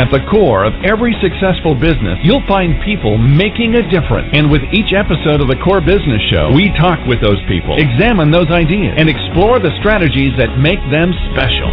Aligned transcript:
At 0.00 0.08
the 0.08 0.24
core 0.32 0.64
of 0.64 0.72
every 0.80 1.12
successful 1.20 1.76
business, 1.76 2.16
you'll 2.24 2.40
find 2.48 2.80
people 2.80 3.20
making 3.20 3.76
a 3.76 3.84
difference. 3.92 4.32
And 4.32 4.48
with 4.48 4.64
each 4.72 4.96
episode 4.96 5.44
of 5.44 5.48
the 5.52 5.60
Core 5.60 5.84
Business 5.84 6.24
Show, 6.32 6.56
we 6.56 6.72
talk 6.80 7.04
with 7.04 7.20
those 7.20 7.36
people, 7.44 7.76
examine 7.76 8.32
those 8.32 8.48
ideas, 8.48 8.96
and 8.96 9.12
explore 9.12 9.60
the 9.60 9.68
strategies 9.84 10.32
that 10.40 10.56
make 10.56 10.80
them 10.88 11.12
special. 11.36 11.68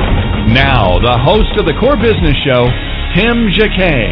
Now, 0.51 0.99
the 0.99 1.15
host 1.15 1.55
of 1.55 1.63
the 1.63 1.79
Core 1.79 1.95
Business 1.95 2.35
Show, 2.43 2.67
Tim 3.15 3.47
Jacquet. 3.55 4.11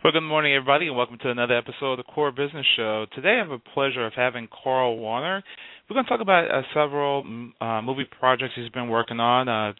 Well, 0.00 0.12
good 0.12 0.24
morning, 0.24 0.52
everybody, 0.52 0.88
and 0.88 0.96
welcome 0.96 1.16
to 1.20 1.30
another 1.30 1.56
episode 1.56 1.92
of 1.92 1.96
the 1.96 2.08
Core 2.08 2.32
Business 2.32 2.64
Show. 2.76 3.04
Today, 3.14 3.36
I 3.36 3.44
have 3.44 3.50
a 3.50 3.58
pleasure 3.58 4.04
of 4.04 4.12
having 4.12 4.48
Carl 4.48 4.96
Worner. 4.96 5.42
We're 5.88 5.94
going 5.94 6.04
to 6.06 6.08
talk 6.10 6.20
about 6.22 6.50
uh, 6.50 6.62
several 6.72 7.50
uh, 7.60 7.82
movie 7.82 8.06
projects 8.18 8.54
he's 8.56 8.70
been 8.70 8.88
working 8.88 9.20
on, 9.20 9.48
uh, 9.50 9.74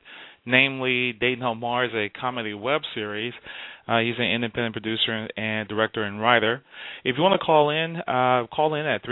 namely 0.44 1.14
Dating 1.14 1.42
on 1.42 1.58
Mars, 1.60 1.92
a 1.94 2.10
comedy 2.10 2.52
web 2.52 2.82
series. 2.94 3.32
Uh, 3.88 4.00
he's 4.00 4.16
an 4.18 4.26
independent 4.26 4.74
producer 4.74 5.28
and 5.34 5.66
director 5.66 6.02
and 6.02 6.20
writer. 6.20 6.62
If 7.04 7.16
you 7.16 7.22
want 7.22 7.40
to 7.40 7.44
call 7.44 7.70
in, 7.70 7.96
uh, 7.96 8.46
call 8.54 8.74
in 8.74 8.84
at 8.84 9.02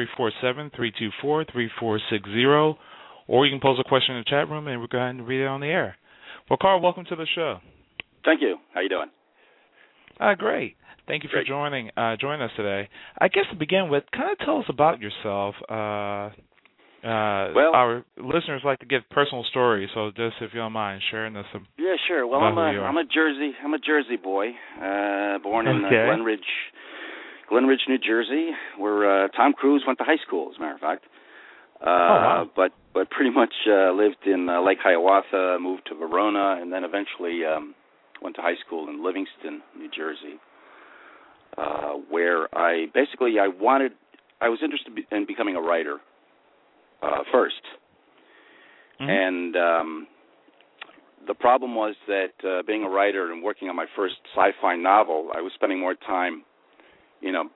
347-324-3460, 1.24 2.76
or 3.26 3.46
you 3.46 3.52
can 3.52 3.60
pose 3.60 3.78
a 3.80 3.88
question 3.88 4.16
in 4.16 4.20
the 4.20 4.30
chat 4.30 4.50
room 4.50 4.68
and 4.68 4.78
we're 4.78 4.86
going 4.86 5.16
to 5.16 5.22
read 5.22 5.42
it 5.42 5.46
on 5.46 5.60
the 5.62 5.68
air. 5.68 5.96
Well, 6.50 6.58
Carl, 6.60 6.82
welcome 6.82 7.06
to 7.06 7.16
the 7.16 7.26
show. 7.34 7.60
Thank 8.22 8.42
you. 8.42 8.56
How 8.74 8.80
you 8.82 8.90
doing? 8.90 9.08
Uh, 10.20 10.34
great. 10.34 10.76
Thank 11.08 11.24
you 11.24 11.30
Great. 11.30 11.46
for 11.46 11.48
joining 11.48 11.90
uh, 11.96 12.16
joining 12.20 12.42
us 12.42 12.50
today. 12.56 12.88
I 13.18 13.28
guess 13.28 13.44
to 13.50 13.56
begin 13.58 13.88
with, 13.90 14.04
kind 14.14 14.30
of 14.30 14.38
tell 14.44 14.58
us 14.58 14.66
about 14.68 15.00
yourself. 15.00 15.56
Uh, 15.68 16.30
uh, 17.04 17.52
Well- 17.54 17.74
our 17.74 18.04
listeners 18.16 18.62
like 18.64 18.78
to 18.80 18.86
give 18.86 19.02
personal 19.10 19.44
stories, 19.44 19.90
so 19.94 20.10
just 20.16 20.36
if 20.40 20.52
you 20.54 20.60
don't 20.60 20.72
mind 20.72 21.02
sharing 21.10 21.34
some. 21.52 21.66
Yeah, 21.76 21.96
sure. 22.06 22.26
Well, 22.26 22.40
I'm 22.40 22.56
a. 22.58 22.62
I'm 22.82 22.96
a 22.96 23.04
Jersey 23.04 23.52
I'm 23.62 23.74
a 23.74 23.78
Jersey 23.78 24.16
boy, 24.16 24.50
uh, 24.80 25.38
born 25.38 25.66
in 25.66 25.84
uh, 25.84 25.88
Okay. 25.88 26.06
Glen 26.06 26.22
Ridge, 26.22 26.50
Glenridge, 27.50 27.86
New 27.88 27.98
Jersey, 27.98 28.50
where 28.78 29.24
uh, 29.24 29.28
Tom 29.28 29.52
Cruise 29.52 29.82
went 29.86 29.98
to 29.98 30.04
high 30.04 30.20
school, 30.26 30.50
as 30.50 30.58
a 30.58 30.60
matter 30.60 30.74
of 30.74 30.80
fact. 30.80 31.04
Uh, 31.80 31.84
wow. 31.86 32.50
But 32.54 32.72
but 32.94 33.10
pretty 33.10 33.30
much 33.30 33.52
uh, 33.66 33.90
lived 33.92 34.24
in 34.26 34.48
uh, 34.48 34.60
Lake 34.62 34.78
Hiawatha, 34.82 35.58
moved 35.60 35.86
to 35.88 35.94
Verona, 35.96 36.58
and 36.60 36.72
then 36.72 36.84
eventually 36.84 37.44
um, 37.44 37.74
went 38.22 38.36
to 38.36 38.42
high 38.42 38.56
school 38.64 38.88
in 38.88 39.02
Livingston, 39.04 39.62
New 39.76 39.90
Jersey, 39.90 40.38
uh, 41.58 41.94
where 42.08 42.46
I 42.56 42.86
basically 42.94 43.38
I 43.40 43.48
wanted 43.48 43.92
I 44.40 44.48
was 44.48 44.60
interested 44.62 44.92
in 45.10 45.26
becoming 45.26 45.56
a 45.56 45.60
writer 45.60 45.98
uh, 47.02 47.22
1st 47.32 47.50
Mhm. 49.00 49.08
and 49.08 49.56
um, 49.56 50.06
the 51.26 51.34
problem 51.34 51.74
was 51.74 51.94
that 52.06 52.32
uh, 52.44 52.62
being 52.66 52.84
a 52.84 52.88
writer 52.88 53.32
and 53.32 53.42
working 53.42 53.68
on 53.68 53.76
my 53.76 53.86
first 53.96 54.16
sci-fi 54.34 54.76
novel, 54.76 55.30
I 55.34 55.40
was 55.40 55.52
spending 55.54 55.80
more 55.80 55.94
time, 55.94 56.42
you 57.20 57.32
know, 57.32 57.50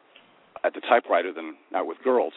at 0.64 0.75
the 0.75 0.80
typewriter 0.80 1.33
than 1.33 1.56
out 1.75 1.86
with 1.86 1.98
girls. 2.03 2.33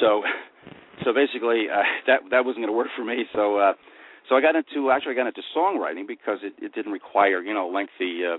So, 0.00 0.22
so 1.04 1.12
basically, 1.12 1.66
uh, 1.72 1.82
that 2.06 2.20
that 2.30 2.44
wasn't 2.44 2.64
going 2.64 2.72
to 2.72 2.76
work 2.76 2.88
for 2.96 3.04
me. 3.04 3.24
So, 3.34 3.58
uh, 3.58 3.72
so 4.28 4.36
I 4.36 4.40
got 4.40 4.56
into 4.56 4.90
actually 4.90 5.12
I 5.12 5.16
got 5.16 5.26
into 5.26 5.42
songwriting 5.56 6.06
because 6.06 6.38
it, 6.42 6.54
it 6.58 6.74
didn't 6.74 6.92
require 6.92 7.42
you 7.42 7.54
know 7.54 7.68
lengthy, 7.68 8.24
uh, 8.24 8.38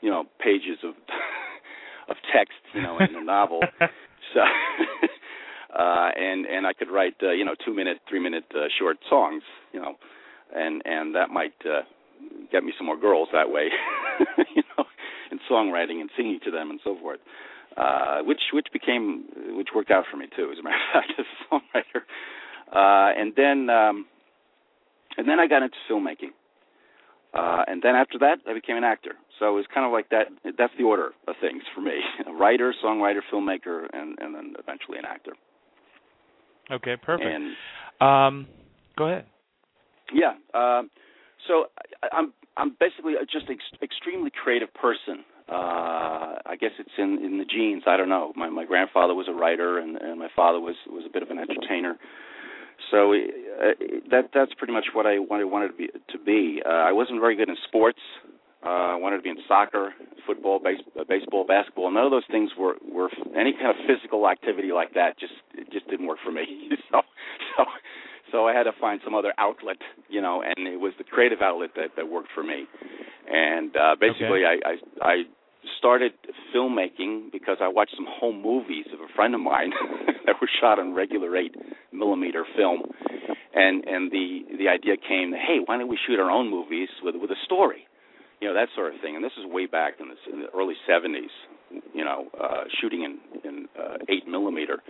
you 0.00 0.10
know, 0.10 0.24
pages 0.42 0.78
of 0.84 0.94
of 2.08 2.16
text, 2.34 2.58
you 2.74 2.82
know, 2.82 2.98
in 2.98 3.14
a 3.14 3.22
novel. 3.24 3.60
So, 4.34 4.40
uh, 5.76 6.10
and 6.16 6.46
and 6.46 6.66
I 6.66 6.72
could 6.72 6.90
write 6.90 7.16
uh, 7.22 7.30
you 7.30 7.44
know 7.44 7.54
two 7.64 7.74
minute, 7.74 7.98
three 8.08 8.20
minute 8.20 8.44
uh, 8.54 8.68
short 8.78 8.98
songs, 9.08 9.42
you 9.72 9.80
know, 9.80 9.94
and 10.54 10.82
and 10.84 11.14
that 11.14 11.30
might 11.30 11.54
uh, 11.64 11.82
get 12.50 12.64
me 12.64 12.72
some 12.76 12.86
more 12.86 12.98
girls 12.98 13.28
that 13.32 13.50
way, 13.50 13.68
you 14.54 14.62
know, 14.76 14.84
in 15.30 15.38
songwriting 15.50 16.00
and 16.00 16.10
singing 16.16 16.40
to 16.44 16.50
them 16.50 16.70
and 16.70 16.80
so 16.82 16.96
forth. 17.00 17.20
Uh, 17.76 18.18
which 18.22 18.40
which 18.52 18.66
became 18.72 19.24
which 19.56 19.68
worked 19.74 19.90
out 19.90 20.04
for 20.10 20.16
me 20.16 20.26
too, 20.36 20.50
as 20.52 20.58
a 20.58 20.62
matter 20.62 20.76
of 20.76 21.02
fact, 21.02 21.12
as 21.18 21.26
a 21.26 21.54
songwriter. 21.54 22.02
Uh, 22.72 23.12
and 23.18 23.32
then 23.36 23.70
um, 23.70 24.06
and 25.16 25.28
then 25.28 25.38
I 25.38 25.46
got 25.46 25.62
into 25.62 25.76
filmmaking. 25.90 26.32
Uh, 27.32 27.62
and 27.68 27.80
then 27.80 27.94
after 27.94 28.18
that, 28.18 28.38
I 28.48 28.54
became 28.54 28.76
an 28.76 28.82
actor. 28.82 29.12
So 29.38 29.46
it 29.48 29.54
was 29.54 29.66
kind 29.72 29.86
of 29.86 29.92
like 29.92 30.08
that. 30.10 30.26
That's 30.58 30.72
the 30.76 30.84
order 30.84 31.10
of 31.28 31.36
things 31.40 31.62
for 31.74 31.80
me: 31.80 32.00
a 32.26 32.32
writer, 32.32 32.74
songwriter, 32.84 33.20
filmmaker, 33.32 33.86
and 33.92 34.18
and 34.18 34.34
then 34.34 34.54
eventually 34.58 34.98
an 34.98 35.04
actor. 35.04 35.32
Okay, 36.70 36.96
perfect. 36.96 37.28
And 37.28 37.56
um, 38.00 38.46
go 38.96 39.06
ahead. 39.06 39.26
yeah, 40.12 40.34
um, 40.54 40.90
so 41.48 41.66
I, 42.02 42.08
I'm 42.16 42.32
I'm 42.56 42.76
basically 42.78 43.14
just 43.30 43.48
an 43.48 43.56
ex- 43.56 43.82
extremely 43.82 44.30
creative 44.30 44.72
person. 44.74 45.24
Uh, 45.48 46.38
I 46.46 46.56
guess 46.60 46.70
it's 46.78 46.90
in 46.98 47.18
in 47.24 47.38
the 47.38 47.44
genes. 47.44 47.82
I 47.86 47.96
don't 47.96 48.08
know. 48.08 48.32
My 48.36 48.48
my 48.48 48.64
grandfather 48.64 49.14
was 49.14 49.26
a 49.28 49.32
writer, 49.32 49.78
and 49.78 49.96
and 49.96 50.18
my 50.18 50.28
father 50.34 50.60
was 50.60 50.76
was 50.86 51.04
a 51.06 51.12
bit 51.12 51.22
of 51.22 51.30
an 51.30 51.38
entertainer. 51.38 51.96
So 52.90 53.12
uh, 53.12 53.74
that 54.10 54.30
that's 54.32 54.54
pretty 54.54 54.72
much 54.72 54.86
what 54.92 55.06
I 55.06 55.18
wanted 55.18 55.46
wanted 55.46 55.68
to 55.68 55.74
be. 55.74 55.88
To 55.88 56.18
be. 56.18 56.62
Uh, 56.64 56.68
I 56.68 56.92
wasn't 56.92 57.20
very 57.20 57.36
good 57.36 57.48
in 57.48 57.56
sports. 57.66 58.00
Uh, 58.64 58.92
I 58.92 58.96
wanted 58.96 59.16
to 59.16 59.22
be 59.22 59.30
in 59.30 59.38
soccer, 59.48 59.94
football, 60.26 60.58
base, 60.58 60.80
uh, 60.98 61.04
baseball, 61.08 61.46
basketball. 61.46 61.90
None 61.90 62.04
of 62.04 62.10
those 62.10 62.28
things 62.30 62.50
were 62.58 62.74
were 62.86 63.08
any 63.36 63.52
kind 63.52 63.68
of 63.68 63.76
physical 63.86 64.28
activity 64.28 64.70
like 64.72 64.94
that. 64.94 65.18
Just 65.18 65.32
just 65.72 65.88
didn't 65.88 66.06
work 66.06 66.18
for 66.24 66.32
me. 66.32 66.70
so 66.90 67.00
so 67.56 67.64
so 68.32 68.46
I 68.46 68.54
had 68.54 68.64
to 68.64 68.72
find 68.80 69.00
some 69.04 69.14
other 69.14 69.32
outlet, 69.38 69.78
you 70.08 70.20
know, 70.20 70.42
and 70.42 70.66
it 70.66 70.78
was 70.78 70.92
the 70.98 71.04
creative 71.04 71.40
outlet 71.42 71.70
that 71.76 71.96
that 71.96 72.08
worked 72.08 72.28
for 72.34 72.42
me. 72.42 72.66
And 73.30 73.74
uh, 73.76 73.96
basically, 74.00 74.42
I, 74.44 74.58
I 74.64 74.74
I 75.02 75.14
started 75.78 76.12
filmmaking 76.54 77.32
because 77.32 77.58
I 77.60 77.68
watched 77.68 77.94
some 77.96 78.06
home 78.08 78.42
movies 78.42 78.86
of 78.92 79.00
a 79.00 79.12
friend 79.14 79.34
of 79.34 79.40
mine 79.40 79.72
that 80.26 80.36
were 80.40 80.48
shot 80.60 80.78
on 80.78 80.94
regular 80.94 81.36
eight 81.36 81.54
millimeter 81.92 82.44
film, 82.56 82.82
and 83.54 83.84
and 83.84 84.10
the 84.10 84.42
the 84.58 84.68
idea 84.68 84.96
came, 84.96 85.32
hey, 85.32 85.58
why 85.64 85.78
don't 85.78 85.88
we 85.88 85.98
shoot 86.06 86.18
our 86.18 86.30
own 86.30 86.50
movies 86.50 86.88
with 87.02 87.14
with 87.16 87.30
a 87.30 87.40
story, 87.44 87.86
you 88.40 88.48
know, 88.48 88.54
that 88.54 88.68
sort 88.74 88.94
of 88.94 89.00
thing. 89.00 89.16
And 89.16 89.24
this 89.24 89.32
is 89.38 89.44
way 89.46 89.66
back 89.66 89.94
in 90.00 90.08
the, 90.08 90.32
in 90.32 90.40
the 90.40 90.48
early 90.56 90.74
'70s, 90.88 91.30
you 91.94 92.04
know, 92.04 92.28
uh, 92.40 92.64
shooting 92.80 93.02
in 93.02 93.18
in 93.48 93.68
uh, 93.78 93.98
eight 94.08 94.26
millimeter. 94.26 94.82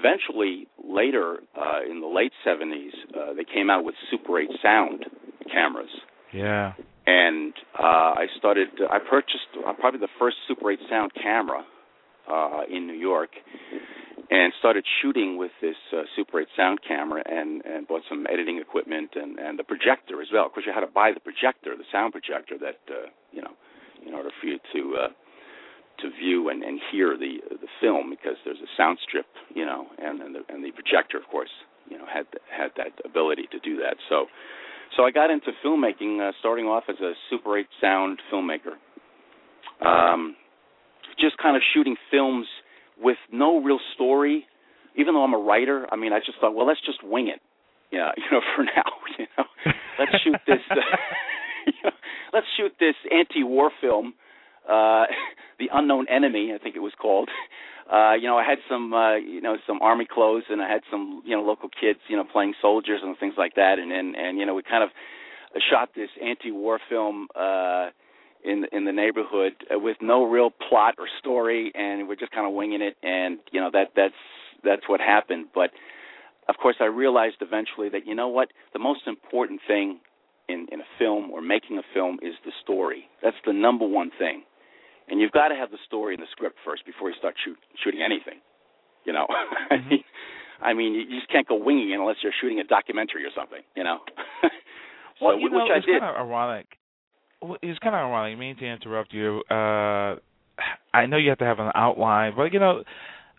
Eventually, 0.00 0.66
later 0.82 1.38
uh, 1.56 1.80
in 1.90 2.00
the 2.00 2.06
late 2.06 2.32
'70s, 2.46 2.90
uh, 3.14 3.34
they 3.34 3.44
came 3.44 3.68
out 3.70 3.84
with 3.84 3.94
Super 4.10 4.38
8 4.40 4.48
sound 4.62 5.04
cameras 5.52 5.90
Yeah. 6.32 6.72
and 7.06 7.52
uh, 7.78 8.12
I 8.22 8.26
started. 8.38 8.68
I 8.90 8.98
purchased 8.98 9.50
uh, 9.66 9.72
probably 9.74 10.00
the 10.00 10.14
first 10.18 10.36
Super 10.48 10.70
8 10.70 10.78
sound 10.88 11.10
camera 11.20 11.64
uh, 12.30 12.60
in 12.70 12.86
New 12.86 12.94
York, 13.10 13.30
and 14.30 14.52
started 14.58 14.84
shooting 15.02 15.36
with 15.36 15.50
this 15.60 15.76
uh, 15.92 16.02
Super 16.16 16.40
8 16.40 16.48
sound 16.56 16.78
camera, 16.86 17.22
and 17.26 17.64
and 17.64 17.86
bought 17.88 18.02
some 18.08 18.26
editing 18.32 18.58
equipment 18.58 19.10
and 19.16 19.38
and 19.38 19.58
the 19.58 19.64
projector 19.64 20.22
as 20.22 20.28
well. 20.32 20.46
Of 20.46 20.52
course, 20.52 20.66
you 20.66 20.72
had 20.72 20.86
to 20.86 20.92
buy 21.02 21.10
the 21.12 21.20
projector, 21.20 21.76
the 21.76 21.88
sound 21.92 22.12
projector, 22.12 22.56
that 22.58 22.80
uh, 22.88 23.08
you 23.32 23.42
know, 23.42 23.54
in 24.06 24.14
order 24.14 24.30
for 24.40 24.46
you 24.46 24.58
to 24.74 24.80
uh, 25.04 25.08
to 26.00 26.10
view 26.22 26.48
and, 26.48 26.62
and 26.62 26.80
hear 26.92 27.16
the 27.18 27.38
the 27.50 27.68
film 27.80 28.08
because 28.10 28.36
there's 28.44 28.62
a 28.62 28.70
sound 28.76 28.98
strip, 29.06 29.26
you 29.60 29.66
know, 29.68 29.84
and 30.00 30.22
and 30.24 30.34
the, 30.36 30.40
and 30.48 30.64
the 30.64 30.72
projector, 30.72 31.18
of 31.20 31.26
course, 31.30 31.52
you 31.90 31.98
know, 31.98 32.06
had 32.08 32.24
had 32.48 32.70
that 32.80 32.92
ability 33.04 33.44
to 33.52 33.58
do 33.60 33.76
that. 33.84 33.96
So. 34.08 34.26
So 34.96 35.04
I 35.04 35.12
got 35.12 35.30
into 35.30 35.52
filmmaking, 35.64 36.18
uh, 36.18 36.32
starting 36.40 36.66
off 36.66 36.82
as 36.88 36.96
a 36.98 37.12
Super 37.30 37.56
8 37.56 37.64
sound 37.80 38.18
filmmaker. 38.26 38.74
Um, 39.86 40.34
just 41.16 41.38
kind 41.38 41.54
of 41.54 41.62
shooting 41.72 41.94
films 42.10 42.46
with 42.98 43.16
no 43.32 43.62
real 43.62 43.78
story. 43.94 44.46
Even 44.96 45.14
though 45.14 45.22
I'm 45.22 45.32
a 45.32 45.38
writer, 45.38 45.86
I 45.92 45.96
mean, 45.96 46.12
I 46.12 46.18
just 46.18 46.40
thought, 46.40 46.56
well, 46.56 46.66
let's 46.66 46.80
just 46.84 47.04
wing 47.04 47.28
it. 47.28 47.40
Yeah, 47.92 48.10
you 48.16 48.24
know, 48.32 48.40
for 48.56 48.64
now, 48.64 48.90
you 49.18 49.26
know, 49.38 49.44
let's 49.98 50.12
shoot 50.24 50.40
this. 50.46 50.58
Uh, 50.70 50.74
you 51.66 51.72
know, 51.84 51.90
let's 52.32 52.46
shoot 52.56 52.72
this 52.80 52.96
anti-war 53.14 53.70
film, 53.80 54.14
uh, 54.68 55.04
The 55.58 55.68
Unknown 55.72 56.06
Enemy, 56.08 56.52
I 56.54 56.58
think 56.58 56.74
it 56.74 56.80
was 56.80 56.92
called. 57.00 57.28
Uh, 57.90 58.14
you 58.14 58.28
know, 58.28 58.38
I 58.38 58.44
had 58.44 58.58
some, 58.68 58.94
uh, 58.94 59.16
you 59.16 59.40
know, 59.40 59.56
some 59.66 59.82
army 59.82 60.06
clothes, 60.08 60.44
and 60.48 60.62
I 60.62 60.70
had 60.70 60.82
some, 60.92 61.22
you 61.26 61.34
know, 61.36 61.42
local 61.42 61.68
kids, 61.68 61.98
you 62.06 62.16
know, 62.16 62.22
playing 62.22 62.54
soldiers 62.62 63.00
and 63.02 63.18
things 63.18 63.34
like 63.36 63.56
that, 63.56 63.80
and 63.80 63.90
and 63.90 64.14
and 64.14 64.38
you 64.38 64.46
know, 64.46 64.54
we 64.54 64.62
kind 64.62 64.84
of 64.84 64.90
shot 65.68 65.90
this 65.96 66.10
anti-war 66.22 66.78
film 66.88 67.26
uh, 67.34 67.88
in 68.44 68.64
in 68.70 68.84
the 68.84 68.92
neighborhood 68.92 69.54
with 69.70 69.96
no 70.00 70.24
real 70.24 70.50
plot 70.68 70.94
or 70.98 71.06
story, 71.18 71.72
and 71.74 72.06
we're 72.06 72.14
just 72.14 72.30
kind 72.30 72.46
of 72.46 72.52
winging 72.52 72.80
it, 72.80 72.96
and 73.02 73.38
you 73.50 73.60
know, 73.60 73.70
that 73.72 73.88
that's 73.96 74.14
that's 74.62 74.82
what 74.86 75.00
happened. 75.00 75.46
But 75.52 75.70
of 76.48 76.56
course, 76.56 76.76
I 76.80 76.84
realized 76.84 77.36
eventually 77.40 77.88
that 77.90 78.06
you 78.06 78.14
know 78.14 78.28
what, 78.28 78.48
the 78.72 78.78
most 78.78 79.00
important 79.06 79.60
thing 79.66 79.98
in 80.48 80.66
in 80.70 80.80
a 80.80 80.88
film 80.98 81.30
or 81.30 81.42
making 81.42 81.78
a 81.78 81.82
film 81.92 82.18
is 82.22 82.34
the 82.44 82.52
story. 82.62 83.08
That's 83.22 83.36
the 83.44 83.52
number 83.52 83.86
one 83.86 84.10
thing, 84.18 84.42
and 85.10 85.20
you've 85.20 85.32
got 85.32 85.48
to 85.48 85.56
have 85.56 85.70
the 85.70 85.78
story 85.86 86.14
and 86.14 86.22
the 86.22 86.30
script 86.30 86.56
first 86.64 86.86
before 86.86 87.10
you 87.10 87.16
start 87.18 87.34
shoot, 87.44 87.58
shooting 87.82 88.00
anything. 88.02 88.40
You 89.04 89.12
know, 89.12 89.26
mm-hmm. 89.72 90.64
I 90.64 90.74
mean, 90.74 90.94
you 90.94 91.04
just 91.18 91.30
can't 91.30 91.48
go 91.48 91.56
winging 91.56 91.90
it 91.90 91.98
unless 91.98 92.16
you're 92.22 92.36
shooting 92.40 92.60
a 92.60 92.64
documentary 92.64 93.24
or 93.24 93.30
something. 93.34 93.62
You 93.76 93.84
know. 93.84 93.98
so, 95.18 95.26
well, 95.26 95.38
you 95.38 95.50
know, 95.50 95.64
which 95.64 95.72
I 95.72 95.80
did. 95.84 96.00
Kind 96.00 96.16
of 96.16 96.26
ironic. 96.26 96.66
It's 97.62 97.78
kind 97.78 97.94
of 97.94 98.00
ironic. 98.00 98.36
I 98.36 98.40
mean 98.40 98.56
to 98.56 98.66
interrupt 98.66 99.12
you. 99.12 99.42
Uh 99.50 100.16
I 100.92 101.06
know 101.06 101.16
you 101.16 101.30
have 101.30 101.38
to 101.38 101.44
have 101.44 101.58
an 101.58 101.70
outline, 101.74 102.34
but 102.36 102.52
you 102.52 102.60
know, 102.60 102.84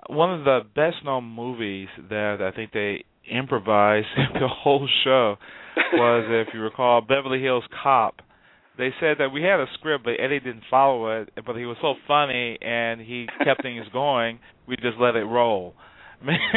one 0.07 0.33
of 0.33 0.45
the 0.45 0.61
best 0.75 1.03
known 1.05 1.23
movies 1.23 1.87
that 2.09 2.41
I 2.41 2.55
think 2.55 2.71
they 2.71 3.05
improvised 3.29 4.07
the 4.33 4.47
whole 4.47 4.87
show 5.03 5.35
was, 5.93 6.25
if 6.47 6.53
you 6.53 6.61
recall, 6.61 7.01
Beverly 7.01 7.41
Hills 7.41 7.63
Cop. 7.83 8.21
They 8.77 8.91
said 8.99 9.17
that 9.19 9.31
we 9.31 9.41
had 9.41 9.59
a 9.59 9.65
script, 9.73 10.05
but 10.05 10.13
Eddie 10.19 10.39
didn't 10.39 10.63
follow 10.69 11.21
it. 11.21 11.29
But 11.45 11.55
he 11.55 11.65
was 11.65 11.77
so 11.81 11.95
funny 12.07 12.57
and 12.61 13.01
he 13.01 13.27
kept 13.43 13.61
things 13.63 13.85
going. 13.91 14.39
We 14.67 14.75
just 14.77 14.97
let 14.99 15.15
it 15.15 15.23
roll. 15.23 15.75
um, 16.21 16.27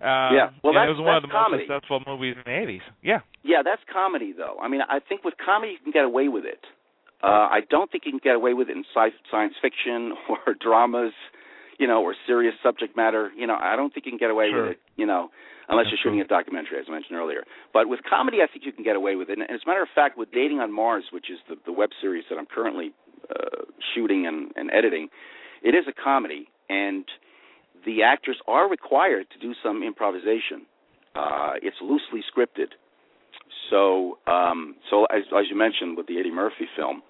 yeah, 0.00 0.50
well, 0.62 0.74
that's, 0.74 0.88
it 0.88 0.94
was 0.94 1.00
one 1.00 1.16
of 1.16 1.22
the 1.22 1.28
comedy. 1.28 1.66
most 1.68 1.82
successful 1.82 2.02
movies 2.06 2.36
in 2.36 2.42
the 2.44 2.72
'80s. 2.72 2.80
Yeah, 3.02 3.20
yeah, 3.42 3.62
that's 3.64 3.82
comedy, 3.92 4.32
though. 4.36 4.56
I 4.62 4.68
mean, 4.68 4.80
I 4.88 5.00
think 5.00 5.24
with 5.24 5.34
comedy 5.44 5.72
you 5.72 5.78
can 5.82 5.92
get 5.92 6.04
away 6.04 6.28
with 6.28 6.44
it. 6.44 6.64
Uh, 7.22 7.48
I 7.48 7.60
don't 7.70 7.90
think 7.90 8.04
you 8.04 8.12
can 8.12 8.20
get 8.22 8.36
away 8.36 8.52
with 8.52 8.68
it 8.68 8.76
in 8.76 8.84
sci- 8.94 9.16
science 9.30 9.54
fiction 9.62 10.12
or 10.28 10.54
dramas, 10.60 11.12
you 11.78 11.86
know, 11.86 12.02
or 12.02 12.14
serious 12.26 12.54
subject 12.62 12.96
matter. 12.96 13.30
You 13.36 13.46
know, 13.46 13.56
I 13.60 13.76
don't 13.76 13.92
think 13.92 14.06
you 14.06 14.12
can 14.12 14.18
get 14.18 14.30
away 14.30 14.50
sure. 14.50 14.62
with 14.62 14.72
it. 14.72 14.78
You 14.96 15.06
know, 15.06 15.30
unless 15.68 15.86
That's 15.86 15.92
you're 15.92 16.12
shooting 16.12 16.24
true. 16.26 16.36
a 16.36 16.38
documentary, 16.38 16.78
as 16.78 16.86
I 16.88 16.92
mentioned 16.92 17.16
earlier. 17.16 17.44
But 17.72 17.88
with 17.88 18.00
comedy, 18.08 18.38
I 18.42 18.46
think 18.50 18.64
you 18.64 18.72
can 18.72 18.84
get 18.84 18.96
away 18.96 19.16
with 19.16 19.28
it. 19.30 19.38
And 19.38 19.50
as 19.50 19.60
a 19.64 19.68
matter 19.68 19.82
of 19.82 19.88
fact, 19.94 20.18
with 20.18 20.30
Dating 20.32 20.60
on 20.60 20.72
Mars, 20.72 21.04
which 21.12 21.30
is 21.30 21.38
the, 21.48 21.56
the 21.66 21.72
web 21.72 21.90
series 22.00 22.24
that 22.30 22.38
I'm 22.38 22.46
currently 22.46 22.92
uh, 23.30 23.64
shooting 23.94 24.26
and, 24.26 24.52
and 24.56 24.70
editing, 24.70 25.08
it 25.62 25.74
is 25.74 25.84
a 25.88 25.92
comedy, 25.92 26.48
and 26.68 27.04
the 27.86 28.02
actors 28.02 28.36
are 28.46 28.68
required 28.68 29.26
to 29.32 29.38
do 29.38 29.54
some 29.62 29.82
improvisation. 29.82 30.66
Uh, 31.14 31.52
it's 31.62 31.76
loosely 31.80 32.20
scripted. 32.26 32.74
So, 33.70 34.18
um, 34.26 34.76
so 34.90 35.04
as, 35.06 35.22
as 35.36 35.46
you 35.50 35.56
mentioned 35.56 35.96
with 35.96 36.06
the 36.06 36.18
Eddie 36.18 36.30
Murphy 36.30 36.66
film, 36.76 37.02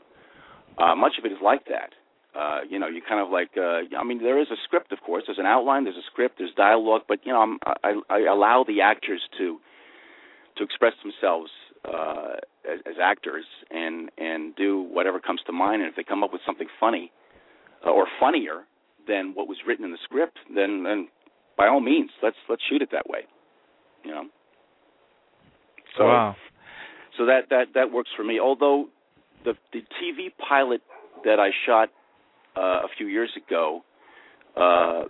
uh, 0.78 0.94
much 0.94 1.12
of 1.18 1.24
it 1.24 1.32
is 1.32 1.38
like 1.42 1.66
that. 1.66 1.90
Uh, 2.34 2.60
you 2.68 2.78
know, 2.78 2.88
you 2.88 3.00
kind 3.06 3.20
of 3.20 3.30
like. 3.30 3.50
Uh, 3.56 3.82
I 3.96 4.04
mean, 4.04 4.22
there 4.22 4.40
is 4.40 4.48
a 4.50 4.56
script, 4.64 4.92
of 4.92 5.00
course. 5.00 5.24
There's 5.26 5.38
an 5.38 5.46
outline. 5.46 5.84
There's 5.84 5.96
a 5.96 6.06
script. 6.10 6.38
There's 6.38 6.52
dialogue. 6.56 7.02
But 7.06 7.20
you 7.24 7.32
know, 7.32 7.40
I'm, 7.40 7.58
I, 7.84 8.00
I 8.10 8.20
allow 8.30 8.64
the 8.66 8.80
actors 8.80 9.22
to 9.38 9.58
to 10.56 10.64
express 10.64 10.94
themselves 11.02 11.50
uh, 11.84 12.36
as, 12.70 12.80
as 12.86 12.94
actors 13.00 13.44
and 13.70 14.10
and 14.18 14.54
do 14.56 14.82
whatever 14.82 15.20
comes 15.20 15.40
to 15.46 15.52
mind. 15.52 15.82
And 15.82 15.90
if 15.90 15.96
they 15.96 16.02
come 16.02 16.24
up 16.24 16.32
with 16.32 16.42
something 16.44 16.68
funny 16.80 17.12
uh, 17.86 17.90
or 17.90 18.06
funnier 18.18 18.64
than 19.06 19.32
what 19.34 19.48
was 19.48 19.58
written 19.66 19.84
in 19.84 19.92
the 19.92 19.98
script, 20.02 20.38
then 20.54 20.82
then 20.82 21.08
by 21.56 21.68
all 21.68 21.80
means, 21.80 22.10
let's 22.22 22.36
let's 22.48 22.62
shoot 22.68 22.82
it 22.82 22.90
that 22.92 23.08
way. 23.08 23.20
You 24.04 24.10
know. 24.10 24.24
So, 25.96 26.04
wow. 26.04 26.36
So 27.16 27.26
that 27.26 27.48
that 27.50 27.66
that 27.74 27.92
works 27.92 28.10
for 28.16 28.24
me. 28.24 28.40
Although 28.40 28.88
the 29.44 29.54
the 29.72 29.80
TV 30.02 30.32
pilot 30.36 30.82
that 31.24 31.38
I 31.38 31.50
shot 31.66 31.90
uh, 32.56 32.60
a 32.84 32.88
few 32.96 33.06
years 33.06 33.30
ago, 33.36 33.82
uh, 34.56 35.04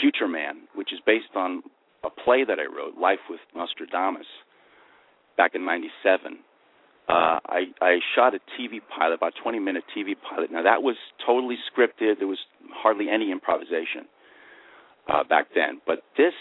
Future 0.00 0.28
Man, 0.28 0.62
which 0.74 0.92
is 0.92 1.00
based 1.06 1.34
on 1.34 1.62
a 2.04 2.10
play 2.10 2.44
that 2.44 2.58
I 2.58 2.64
wrote, 2.64 2.98
Life 3.00 3.20
with 3.28 3.40
Nostradamus, 3.54 4.26
back 5.36 5.54
in 5.54 5.64
'97. 5.64 6.38
Uh, 7.08 7.38
I, 7.46 7.66
I 7.80 7.98
shot 8.16 8.34
a 8.34 8.40
TV 8.58 8.80
pilot, 8.96 9.14
about 9.14 9.34
20 9.40 9.60
minute 9.60 9.84
TV 9.96 10.14
pilot. 10.28 10.50
Now 10.50 10.64
that 10.64 10.82
was 10.82 10.96
totally 11.24 11.56
scripted. 11.70 12.18
There 12.18 12.26
was 12.26 12.40
hardly 12.72 13.06
any 13.08 13.30
improvisation 13.30 14.10
uh, 15.08 15.22
back 15.22 15.46
then. 15.54 15.80
But 15.86 16.02
this 16.16 16.32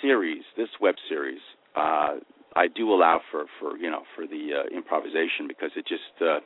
series, 0.00 0.42
this 0.56 0.68
web 0.80 0.94
series, 1.08 1.40
uh, 1.74 2.18
I 2.54 2.68
do 2.74 2.92
allow 2.92 3.20
for 3.30 3.46
for 3.58 3.76
you 3.76 3.90
know 3.90 4.02
for 4.14 4.26
the 4.26 4.50
uh, 4.62 4.76
improvisation 4.76 5.48
because 5.48 5.70
it 5.76 5.86
just 5.86 6.22
uh, 6.22 6.38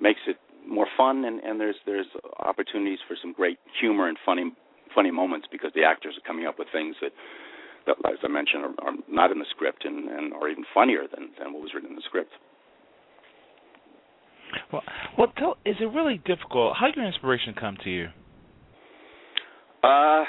makes 0.00 0.20
it 0.26 0.36
more 0.66 0.86
fun 0.96 1.24
and, 1.24 1.40
and 1.40 1.60
there's 1.60 1.76
there's 1.86 2.06
opportunities 2.40 2.98
for 3.06 3.16
some 3.20 3.32
great 3.32 3.58
humor 3.80 4.08
and 4.08 4.18
funny 4.24 4.52
funny 4.94 5.10
moments 5.10 5.46
because 5.52 5.70
the 5.74 5.84
actors 5.84 6.14
are 6.16 6.26
coming 6.26 6.46
up 6.46 6.58
with 6.58 6.68
things 6.72 6.96
that, 7.00 7.12
that 7.86 7.96
as 8.10 8.18
I 8.24 8.28
mentioned, 8.28 8.64
are, 8.64 8.88
are 8.88 8.94
not 9.08 9.30
in 9.30 9.38
the 9.38 9.44
script 9.50 9.84
and, 9.84 10.08
and 10.08 10.32
are 10.32 10.48
even 10.48 10.64
funnier 10.74 11.02
than, 11.14 11.28
than 11.38 11.52
what 11.52 11.62
was 11.62 11.72
written 11.74 11.90
in 11.90 11.96
the 11.96 12.02
script. 12.06 12.30
Well, 14.72 14.82
well, 15.18 15.32
tell, 15.36 15.56
is 15.66 15.76
it 15.80 15.84
really 15.84 16.20
difficult? 16.24 16.76
How 16.78 16.86
did 16.86 16.96
your 16.96 17.04
inspiration 17.04 17.54
come 17.58 17.76
to 17.84 17.90
you? 17.90 18.08
Uh, 19.84 20.24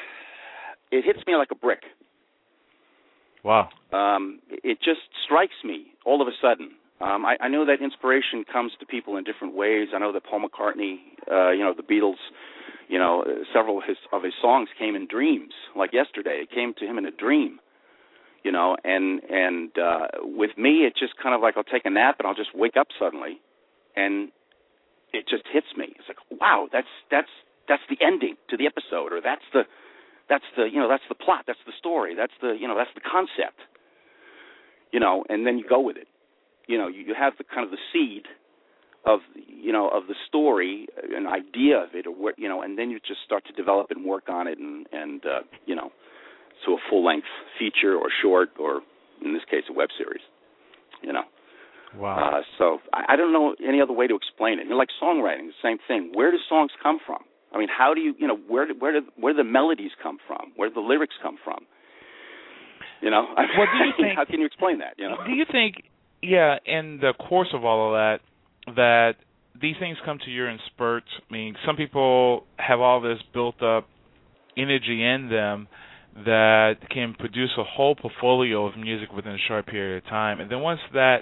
it 0.92 1.06
hits 1.06 1.26
me 1.26 1.36
like 1.36 1.50
a 1.52 1.56
brick. 1.56 1.82
Wow. 3.44 3.70
Um, 3.94 4.40
it 4.50 4.80
just 4.84 5.00
strikes 5.26 5.54
me 5.64 5.88
all 6.06 6.22
of 6.22 6.28
a 6.28 6.32
sudden. 6.42 6.72
Um, 7.00 7.26
I, 7.26 7.38
I 7.40 7.48
know 7.48 7.66
that 7.66 7.82
inspiration 7.82 8.44
comes 8.52 8.72
to 8.80 8.86
people 8.86 9.18
in 9.18 9.24
different 9.24 9.54
ways. 9.56 9.90
I 9.94 10.00
know 10.00 10.12
that 10.14 10.24
Paul 10.26 10.42
McCartney, 10.42 10.98
uh, 11.32 11.52
you 11.52 11.64
know, 11.64 11.74
the 11.76 11.84
Beatles, 11.84 12.18
you 12.88 12.98
know, 12.98 13.22
uh, 13.22 13.44
several 13.54 13.78
of 13.78 13.84
his 13.88 13.98
of 14.12 14.24
his 14.24 14.34
songs 14.42 14.70
came 14.80 14.96
in 14.96 15.08
dreams. 15.08 15.54
Like 15.76 15.94
yesterday, 15.94 16.42
it 16.42 16.50
came 16.50 16.74
to 16.80 16.86
him 16.86 16.98
in 16.98 17.06
a 17.06 17.12
dream. 17.12 17.60
You 18.44 18.52
know, 18.52 18.78
and 18.84 19.22
and 19.30 19.78
uh, 19.78 20.08
with 20.24 20.58
me, 20.58 20.88
it's 20.88 21.00
just 21.00 21.14
kind 21.22 21.36
of 21.36 21.42
like 21.42 21.56
I'll 21.58 21.64
take 21.64 21.86
a 21.86 21.90
nap 21.90 22.16
and 22.20 22.28
I'll 22.28 22.36
just 22.36 22.56
wake 22.56 22.78
up 22.80 22.88
suddenly, 22.98 23.42
and 23.96 24.30
it 25.14 25.26
just 25.30 25.44
hits 25.52 25.68
me. 25.76 25.94
It's 26.00 26.08
like, 26.08 26.40
wow, 26.40 26.68
that's 26.72 26.88
that's 27.12 27.30
that's 27.68 27.84
the 27.90 27.98
ending 28.04 28.38
to 28.50 28.58
the 28.58 28.66
episode, 28.66 29.12
or 29.12 29.22
that's 29.22 29.46
the 29.54 29.64
that's 30.30 30.46
the 30.56 30.64
you 30.64 30.80
know 30.80 30.88
that's 30.88 31.04
the 31.10 31.16
plot, 31.16 31.44
that's 31.46 31.60
the 31.66 31.74
story, 31.78 32.16
that's 32.16 32.34
the 32.42 32.56
you 32.60 32.68
know 32.68 32.76
that's 32.76 32.94
the 32.96 33.02
concept. 33.02 33.60
You 34.94 35.02
know, 35.02 35.26
and 35.30 35.46
then 35.46 35.58
you 35.58 35.66
go 35.68 35.82
with 35.82 35.98
it 35.98 36.08
you 36.68 36.78
know 36.78 36.88
you, 36.88 37.02
you 37.02 37.16
have 37.18 37.34
the 37.38 37.44
kind 37.44 37.66
of 37.66 37.72
the 37.72 37.78
seed 37.92 38.24
of 39.06 39.20
you 39.36 39.72
know 39.72 39.90
of 39.90 40.08
the 40.08 40.16
story 40.28 40.88
an 41.16 41.28
idea 41.28 41.78
of 41.78 41.90
it 41.94 42.08
or 42.08 42.12
what 42.12 42.38
you 42.38 42.48
know 42.48 42.62
and 42.62 42.78
then 42.78 42.90
you 42.90 43.00
just 43.00 43.22
start 43.26 43.46
to 43.46 43.54
develop 43.54 43.88
and 43.90 44.06
work 44.06 44.30
on 44.30 44.48
it 44.48 44.58
and 44.60 44.86
and 44.92 45.26
uh 45.26 45.40
you 45.66 45.76
know 45.76 45.92
to 46.66 46.74
a 46.74 46.78
full 46.90 47.06
length 47.06 47.28
feature 47.58 47.96
or 47.96 48.10
short 48.22 48.50
or 48.60 48.82
in 49.24 49.34
this 49.34 49.44
case 49.50 49.64
a 49.70 49.74
web 49.74 49.90
series 49.98 50.22
you 51.02 51.14
know. 51.14 51.24
Wow. 51.96 52.18
Uh 52.18 52.42
so 52.58 52.80
I, 52.94 53.14
I 53.14 53.16
don't 53.16 53.32
know 53.32 53.56
any 53.66 53.82
other 53.82 53.94
way 53.94 54.08
to 54.08 54.16
explain 54.16 54.60
it. 54.60 54.64
You 54.66 54.72
know, 54.72 54.76
like 54.78 54.90
songwriting 55.02 55.48
the 55.48 55.62
same 55.64 55.78
thing. 55.88 56.12
Where 56.14 56.32
do 56.32 56.38
songs 56.50 56.72
come 56.82 57.00
from? 57.06 57.24
I 57.54 57.58
mean 57.58 57.70
how 57.70 57.94
do 57.94 58.02
you 58.02 58.14
you 58.18 58.28
know 58.28 58.36
where 58.36 58.68
do, 58.68 58.74
where 58.78 59.00
do 59.00 59.08
where 59.16 59.34
do 59.34 59.38
the 59.38 59.44
melodies 59.44 59.92
come 60.02 60.18
from? 60.28 60.52
Where 60.56 60.70
do 60.70 60.76
the 60.76 60.82
lyrics 60.82 61.16
come 61.22 61.38
from? 61.44 61.66
You 63.02 63.12
know? 63.12 63.28
What 63.58 63.70
do 63.72 63.86
you 63.86 63.94
think 63.98 64.18
how 64.18 64.26
can 64.26 64.40
you 64.40 64.46
explain 64.46 64.80
that 64.80 64.96
you 64.98 65.08
know? 65.08 65.18
do 65.26 65.32
you 65.32 65.46
think 65.50 65.86
yeah, 66.22 66.56
in 66.66 67.00
the 67.02 67.14
course 67.14 67.50
of 67.54 67.64
all 67.64 67.88
of 67.88 67.94
that, 67.94 68.76
that 68.76 69.14
these 69.60 69.76
things 69.80 69.98
come 70.06 70.20
to 70.26 70.32
you 70.32 70.46
in 70.46 70.60
spurts. 70.68 71.08
I 71.18 71.34
mean, 71.34 71.56
some 71.66 71.76
people 71.76 72.46
have 72.58 72.80
all 72.80 73.02
this 73.02 73.20
built 73.34 73.62
up 73.62 73.88
energy 74.58 75.04
in 75.04 75.30
them 75.30 75.68
that 76.26 76.76
can 76.90 77.14
produce 77.14 77.52
a 77.58 77.64
whole 77.64 77.96
portfolio 77.96 78.66
of 78.66 78.78
music 78.78 79.12
within 79.14 79.34
a 79.34 79.38
short 79.48 79.68
period 79.68 80.04
of 80.04 80.10
time, 80.10 80.40
and 80.40 80.52
then 80.52 80.62
once 80.62 80.80
that 80.94 81.20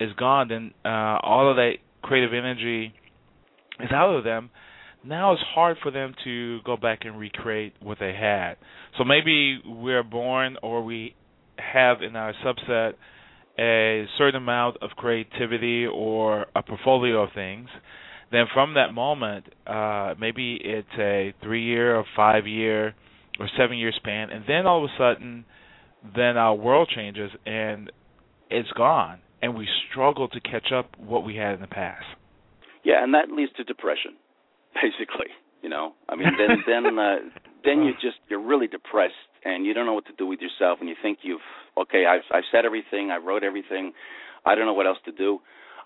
is 0.00 0.12
gone, 0.18 0.48
then 0.48 0.72
uh, 0.84 1.18
all 1.22 1.50
of 1.50 1.56
that 1.56 1.74
creative 2.02 2.32
energy 2.32 2.94
is 3.80 3.90
out 3.92 4.14
of 4.14 4.24
them. 4.24 4.50
Now 5.04 5.32
it's 5.32 5.42
hard 5.54 5.76
for 5.82 5.90
them 5.90 6.14
to 6.24 6.60
go 6.64 6.76
back 6.76 7.00
and 7.02 7.18
recreate 7.18 7.74
what 7.80 7.98
they 8.00 8.12
had. 8.12 8.54
So 8.98 9.04
maybe 9.04 9.60
we're 9.64 10.02
born 10.02 10.56
or 10.62 10.82
we 10.82 11.14
have 11.58 12.02
in 12.02 12.16
our 12.16 12.32
subset 12.44 12.94
a 13.58 14.06
certain 14.18 14.36
amount 14.42 14.76
of 14.82 14.90
creativity 14.90 15.86
or 15.86 16.46
a 16.54 16.62
portfolio 16.62 17.22
of 17.22 17.30
things, 17.34 17.68
then 18.32 18.46
from 18.52 18.74
that 18.74 18.92
moment, 18.92 19.46
uh, 19.66 20.14
maybe 20.18 20.58
it's 20.62 20.88
a 20.98 21.32
three 21.42 21.64
year 21.64 21.96
or 21.96 22.04
five 22.14 22.46
year 22.46 22.94
or 23.38 23.48
seven 23.58 23.78
year 23.78 23.92
span, 23.96 24.30
and 24.30 24.44
then 24.48 24.66
all 24.66 24.84
of 24.84 24.90
a 24.90 24.94
sudden, 24.98 25.44
then 26.14 26.36
our 26.36 26.54
world 26.54 26.90
changes 26.94 27.30
and 27.44 27.90
it's 28.50 28.70
gone, 28.76 29.20
and 29.42 29.56
we 29.56 29.68
struggle 29.90 30.28
to 30.28 30.40
catch 30.40 30.72
up 30.72 30.90
what 30.98 31.24
we 31.24 31.36
had 31.36 31.54
in 31.54 31.60
the 31.60 31.66
past. 31.66 32.04
Yeah, 32.84 33.02
and 33.02 33.14
that 33.14 33.30
leads 33.30 33.52
to 33.54 33.64
depression, 33.64 34.14
basically. 34.74 35.30
You 35.62 35.70
know, 35.70 35.94
I 36.08 36.14
mean, 36.14 36.28
then 36.38 36.62
then 36.66 36.98
uh, 36.98 37.16
then 37.64 37.82
you 37.82 37.92
just 38.00 38.18
you're 38.28 38.44
really 38.44 38.66
depressed 38.66 39.14
and 39.44 39.64
you 39.64 39.74
don't 39.74 39.86
know 39.86 39.94
what 39.94 40.06
to 40.06 40.12
do 40.18 40.26
with 40.26 40.40
yourself, 40.40 40.78
and 40.80 40.88
you 40.88 40.94
think 41.00 41.18
you've 41.22 41.40
okay, 41.76 42.06
I've 42.06 42.22
I've 42.32 42.44
said 42.50 42.64
everything, 42.64 43.10
I 43.10 43.18
wrote 43.18 43.42
everything, 43.42 43.92
I 44.44 44.54
don't 44.54 44.66
know 44.66 44.74
what 44.74 44.86
else 44.86 44.98
to 45.04 45.12
do. 45.12 45.40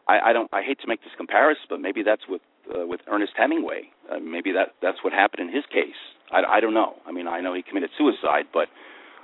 I, 0.06 0.30
I 0.30 0.32
don't. 0.32 0.48
I 0.52 0.62
hate 0.62 0.80
to 0.80 0.86
make 0.86 1.02
this 1.02 1.12
comparison, 1.16 1.64
but 1.68 1.80
maybe 1.80 2.02
that's 2.02 2.22
with 2.28 2.42
uh, 2.74 2.86
with 2.86 3.00
Ernest 3.10 3.32
Hemingway. 3.36 3.90
Uh, 4.10 4.18
maybe 4.18 4.52
that 4.52 4.74
that's 4.82 4.98
what 5.02 5.12
happened 5.12 5.48
in 5.48 5.54
his 5.54 5.64
case. 5.72 5.98
I, 6.30 6.58
I 6.58 6.60
don't 6.60 6.74
know. 6.74 6.94
I 7.06 7.12
mean, 7.12 7.26
I 7.26 7.40
know 7.40 7.54
he 7.54 7.62
committed 7.62 7.90
suicide, 7.96 8.46
but 8.52 8.68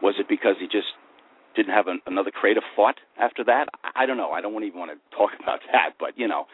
was 0.02 0.14
it 0.18 0.28
because 0.28 0.56
he 0.58 0.66
just 0.66 0.88
didn't 1.54 1.72
have 1.72 1.86
an, 1.86 2.00
another 2.06 2.30
creative 2.30 2.62
thought 2.76 2.96
after 3.18 3.42
that. 3.44 3.68
I, 3.82 4.02
I 4.02 4.06
don't 4.06 4.18
know. 4.18 4.30
I 4.30 4.40
don't 4.40 4.62
even 4.62 4.78
want 4.78 4.90
to 4.92 5.16
talk 5.16 5.30
about 5.42 5.60
that, 5.72 5.94
but 5.98 6.16
you 6.16 6.28
know, 6.28 6.46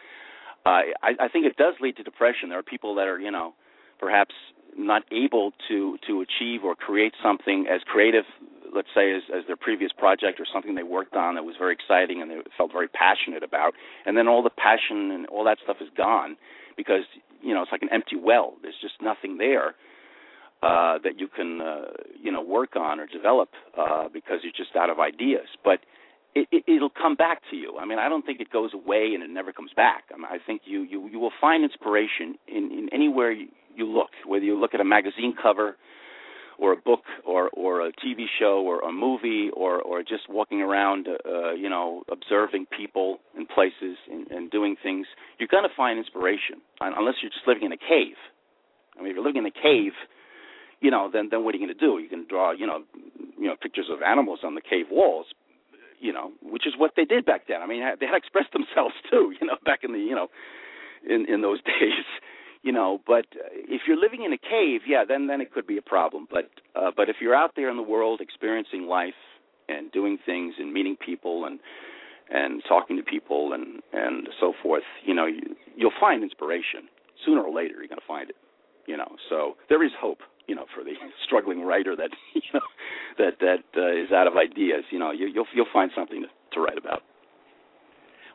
uh, 0.65 0.95
I, 1.01 1.15
I 1.19 1.27
think 1.27 1.45
it 1.45 1.57
does 1.57 1.75
lead 1.81 1.97
to 1.97 2.03
depression. 2.03 2.49
There 2.49 2.59
are 2.59 2.63
people 2.63 2.95
that 2.95 3.07
are, 3.07 3.19
you 3.19 3.31
know, 3.31 3.53
perhaps 3.99 4.33
not 4.75 5.03
able 5.11 5.51
to 5.69 5.97
to 6.07 6.21
achieve 6.21 6.63
or 6.63 6.75
create 6.75 7.13
something 7.21 7.67
as 7.69 7.81
creative 7.85 8.25
let's 8.73 8.89
say 8.95 9.13
as, 9.13 9.23
as 9.33 9.43
their 9.47 9.55
previous 9.55 9.91
project 9.91 10.39
or 10.39 10.45
something 10.51 10.75
they 10.75 10.83
worked 10.83 11.15
on 11.15 11.35
that 11.35 11.43
was 11.43 11.55
very 11.57 11.73
exciting 11.73 12.21
and 12.21 12.29
they 12.29 12.37
felt 12.57 12.71
very 12.71 12.87
passionate 12.87 13.43
about. 13.43 13.73
And 14.05 14.17
then 14.17 14.27
all 14.27 14.43
the 14.43 14.49
passion 14.49 15.11
and 15.11 15.25
all 15.27 15.43
that 15.45 15.57
stuff 15.63 15.77
is 15.81 15.89
gone 15.95 16.37
because 16.77 17.03
you 17.41 17.53
know 17.53 17.61
it's 17.61 17.71
like 17.71 17.81
an 17.81 17.89
empty 17.91 18.15
well. 18.15 18.53
There's 18.61 18.79
just 18.81 18.95
nothing 19.01 19.37
there 19.37 19.75
uh 20.61 20.97
that 21.03 21.19
you 21.19 21.27
can 21.27 21.61
uh 21.61 21.91
you 22.21 22.31
know 22.31 22.41
work 22.41 22.75
on 22.75 22.99
or 22.99 23.07
develop 23.07 23.49
uh 23.77 24.07
because 24.11 24.39
you're 24.43 24.53
just 24.55 24.75
out 24.75 24.89
of 24.89 24.99
ideas. 24.99 25.47
But 25.63 25.79
it, 26.35 26.47
it 26.51 26.63
it'll 26.67 26.89
come 26.89 27.15
back 27.15 27.41
to 27.51 27.55
you. 27.55 27.77
I 27.79 27.85
mean 27.85 27.99
i 27.99 28.09
don't 28.09 28.25
think 28.25 28.39
it 28.39 28.51
goes 28.51 28.71
away 28.73 29.11
and 29.13 29.23
it 29.23 29.29
never 29.29 29.51
comes 29.53 29.71
back. 29.75 30.05
I 30.13 30.17
mean 30.17 30.27
i 30.29 30.37
think 30.45 30.61
you 30.65 30.81
you 30.83 31.07
you 31.09 31.19
will 31.19 31.33
find 31.39 31.63
inspiration 31.63 32.35
in 32.47 32.71
in 32.71 32.89
anywhere 32.91 33.31
you, 33.31 33.47
you 33.75 33.85
look, 33.85 34.09
whether 34.25 34.45
you 34.45 34.59
look 34.59 34.73
at 34.73 34.81
a 34.81 34.85
magazine 34.85 35.33
cover 35.41 35.75
or 36.57 36.73
a 36.73 36.77
book 36.77 37.01
or 37.25 37.49
or 37.49 37.81
a 37.85 37.91
TV 37.91 38.25
show 38.39 38.63
or 38.65 38.79
a 38.81 38.91
movie 38.91 39.49
or 39.53 39.81
or 39.81 40.01
just 40.01 40.29
walking 40.29 40.61
around 40.61 41.07
uh, 41.07 41.51
you 41.53 41.69
know 41.69 42.03
observing 42.11 42.65
people 42.77 43.19
and 43.35 43.47
places 43.49 43.97
and, 44.11 44.27
and 44.31 44.51
doing 44.51 44.75
things 44.81 45.07
you're 45.39 45.47
going 45.47 45.63
to 45.63 45.75
find 45.75 45.97
inspiration. 45.97 46.61
Unless 46.81 47.15
you're 47.21 47.31
just 47.31 47.47
living 47.47 47.63
in 47.63 47.71
a 47.71 47.77
cave. 47.77 48.17
I 48.97 49.01
mean 49.01 49.11
if 49.11 49.15
you're 49.15 49.25
living 49.25 49.43
in 49.43 49.47
a 49.47 49.51
cave 49.51 49.93
you 50.81 50.91
know 50.91 51.09
then 51.11 51.29
then 51.31 51.43
what 51.43 51.55
are 51.55 51.57
you 51.57 51.65
going 51.65 51.77
to 51.77 51.85
do? 51.85 51.99
You 51.99 52.09
can 52.09 52.25
draw 52.27 52.51
you 52.51 52.67
know 52.67 52.83
you 53.37 53.47
know 53.47 53.55
pictures 53.61 53.87
of 53.91 54.01
animals 54.01 54.39
on 54.43 54.55
the 54.55 54.61
cave 54.61 54.87
walls 54.91 55.27
you 55.99 56.11
know 56.11 56.31
which 56.41 56.67
is 56.67 56.73
what 56.77 56.91
they 56.95 57.05
did 57.05 57.25
back 57.25 57.47
then. 57.47 57.61
I 57.61 57.67
mean 57.67 57.81
they 57.99 58.05
had 58.05 58.15
expressed 58.15 58.53
themselves 58.53 58.95
too 59.09 59.33
you 59.39 59.47
know 59.47 59.57
back 59.65 59.79
in 59.83 59.93
the 59.93 59.99
you 59.99 60.15
know 60.15 60.27
in 61.07 61.25
in 61.27 61.41
those 61.41 61.61
days 61.65 62.07
you 62.63 62.71
know 62.71 62.99
but 63.05 63.25
if 63.53 63.81
you're 63.87 63.99
living 63.99 64.23
in 64.23 64.33
a 64.33 64.37
cave 64.37 64.81
yeah 64.87 65.03
then 65.07 65.27
then 65.27 65.41
it 65.41 65.53
could 65.53 65.67
be 65.67 65.77
a 65.77 65.81
problem. 65.81 66.27
But 66.29 66.49
uh 66.75 66.91
but 66.95 67.09
if 67.09 67.17
you're 67.21 67.35
out 67.35 67.51
there 67.55 67.69
in 67.69 67.77
the 67.77 67.83
world 67.83 68.21
experiencing 68.21 68.87
life 68.87 69.19
and 69.69 69.91
doing 69.91 70.17
things 70.25 70.55
and 70.57 70.73
meeting 70.73 70.97
people 70.97 71.45
and 71.45 71.59
and 72.29 72.63
talking 72.67 72.97
to 72.97 73.03
people 73.03 73.53
and 73.53 73.81
and 73.93 74.29
so 74.39 74.53
forth 74.63 74.83
you 75.05 75.13
know 75.13 75.25
you, 75.25 75.41
you'll 75.75 75.99
find 75.99 76.23
inspiration. 76.23 76.89
Sooner 77.25 77.41
or 77.41 77.53
later 77.53 77.75
you're 77.75 77.87
going 77.87 77.99
to 77.99 78.07
find 78.07 78.29
it 78.29 78.35
you 78.85 78.97
know. 78.97 79.15
So 79.29 79.55
there 79.69 79.83
is 79.83 79.91
hope 79.99 80.19
you 80.47 80.55
know 80.55 80.65
for 80.75 80.83
the 80.83 80.93
struggling 81.25 81.63
writer 81.63 81.95
that 81.95 82.09
you 82.33 82.41
know 82.53 82.67
that 83.17 83.39
that 83.39 83.63
uh, 83.77 83.91
is 83.91 84.11
out 84.11 84.27
of 84.27 84.33
ideas 84.37 84.83
you 84.91 84.99
know. 84.99 85.11
You 85.11 85.27
you'll 85.27 85.47
you'll 85.53 85.73
find 85.73 85.91
something 85.95 86.23
to, 86.23 86.27
to 86.55 86.61
write 86.61 86.77
about 86.77 87.03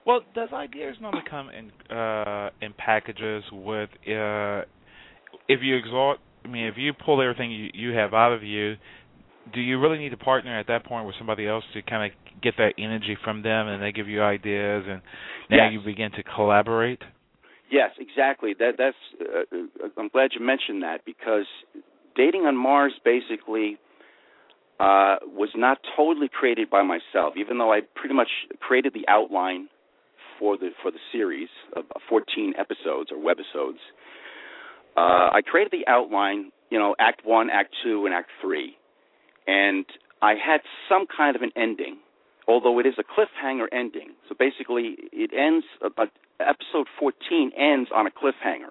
well, 0.09 0.23
does 0.35 0.49
ideas 0.55 0.97
normally 1.03 1.23
come 1.31 1.51
in 1.51 1.71
uh, 1.95 2.49
in 2.63 2.73
packages 2.73 3.45
with 3.53 3.91
uh, 4.09 4.63
if 5.47 5.61
you 5.63 5.77
exalt? 5.77 6.19
I 6.47 6.49
mean, 6.49 6.65
if 6.65 6.79
you 6.79 6.95
pull 6.95 7.21
everything 7.21 7.53
you, 7.53 7.69
you 7.75 7.95
have 7.95 8.15
out 8.15 8.33
of 8.33 8.43
you, 8.43 8.77
do 9.53 9.61
you 9.61 9.79
really 9.79 9.99
need 9.99 10.09
to 10.09 10.17
partner 10.17 10.59
at 10.59 10.67
that 10.69 10.87
point 10.87 11.07
with 11.07 11.15
somebody 11.19 11.47
else 11.47 11.63
to 11.75 11.83
kind 11.83 12.11
of 12.11 12.41
get 12.43 12.55
that 12.57 12.73
energy 12.79 13.19
from 13.23 13.43
them, 13.43 13.69
and 13.69 13.83
they 13.83 13.93
give 13.93 14.09
you 14.09 14.23
ideas, 14.23 14.85
and 14.89 15.03
now 15.51 15.69
yes. 15.69 15.73
you 15.75 15.81
begin 15.81 16.11
to 16.13 16.23
collaborate? 16.23 17.03
Yes, 17.71 17.91
exactly. 18.01 18.55
That 18.59 18.77
that's. 18.79 18.97
Uh, 19.21 19.91
I'm 19.99 20.09
glad 20.09 20.31
you 20.33 20.45
mentioned 20.45 20.83
that 20.85 21.05
because 21.05 21.45
dating 22.17 22.47
on 22.47 22.57
Mars 22.57 22.95
basically 23.05 23.77
uh, 24.81 25.17
was 25.27 25.51
not 25.55 25.81
totally 25.95 26.31
created 26.33 26.71
by 26.71 26.83
myself, 26.83 27.35
even 27.37 27.59
though 27.59 27.75
I 27.75 27.81
pretty 27.95 28.15
much 28.15 28.31
created 28.59 28.95
the 28.95 29.05
outline 29.07 29.69
for 30.39 30.57
the 30.57 30.71
for 30.83 30.91
the 30.91 30.99
series 31.13 31.49
of 31.77 31.85
14 32.09 32.55
episodes 32.59 33.11
or 33.13 33.19
webisodes. 33.19 33.81
Uh, 34.97 35.31
I 35.33 35.41
created 35.45 35.73
the 35.73 35.91
outline, 35.91 36.51
you 36.71 36.79
know, 36.79 36.95
Act 36.99 37.23
One, 37.25 37.51
Act 37.51 37.75
Two, 37.85 38.07
and 38.07 38.15
Act 38.15 38.31
Three, 38.41 38.77
and 39.47 39.87
I 40.23 40.33
had 40.33 40.61
some 40.89 41.07
kind 41.07 41.37
of 41.37 41.43
an 41.43 41.51
ending, 41.57 41.99
although 42.47 42.79
it 42.79 42.87
is 42.87 42.95
a 42.99 43.05
cliffhanger 43.05 43.67
ending. 43.73 44.15
So 44.29 44.35
basically, 44.39 44.97
it 45.13 45.31
ends. 45.33 45.67
Uh, 45.85 46.07
episode 46.41 46.87
14 46.99 47.53
ends 47.57 47.91
on 47.95 48.07
a 48.07 48.11
cliffhanger. 48.11 48.71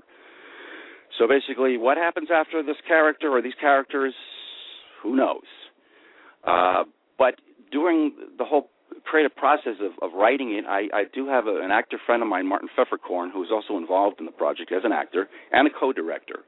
So 1.18 1.28
basically, 1.28 1.78
what 1.78 1.98
happens 1.98 2.30
after 2.34 2.64
this 2.64 2.78
character 2.88 3.30
or 3.30 3.42
these 3.42 3.58
characters, 3.60 4.14
who 5.02 5.16
knows? 5.16 5.48
Uh, 6.46 6.84
but 7.18 7.36
during 7.72 8.14
the 8.38 8.46
whole 8.46 8.70
creative 9.10 9.36
process 9.36 9.80
of, 9.82 9.92
of 10.02 10.16
writing 10.16 10.52
it, 10.54 10.66
I, 10.68 10.88
I 10.94 11.04
do 11.14 11.28
have 11.28 11.48
a, 11.48 11.62
an 11.64 11.72
actor 11.72 11.98
friend 12.06 12.22
of 12.22 12.28
mine, 12.28 12.48
Martin 12.48 12.70
Pfefferkorn, 12.78 13.32
who 13.32 13.44
is 13.44 13.50
also 13.52 13.78
involved 13.78 14.20
in 14.20 14.26
the 14.26 14.32
project 14.32 14.72
as 14.72 14.84
an 14.84 14.92
actor 14.92 15.28
and 15.52 15.68
a 15.68 15.72
co-director. 15.72 16.40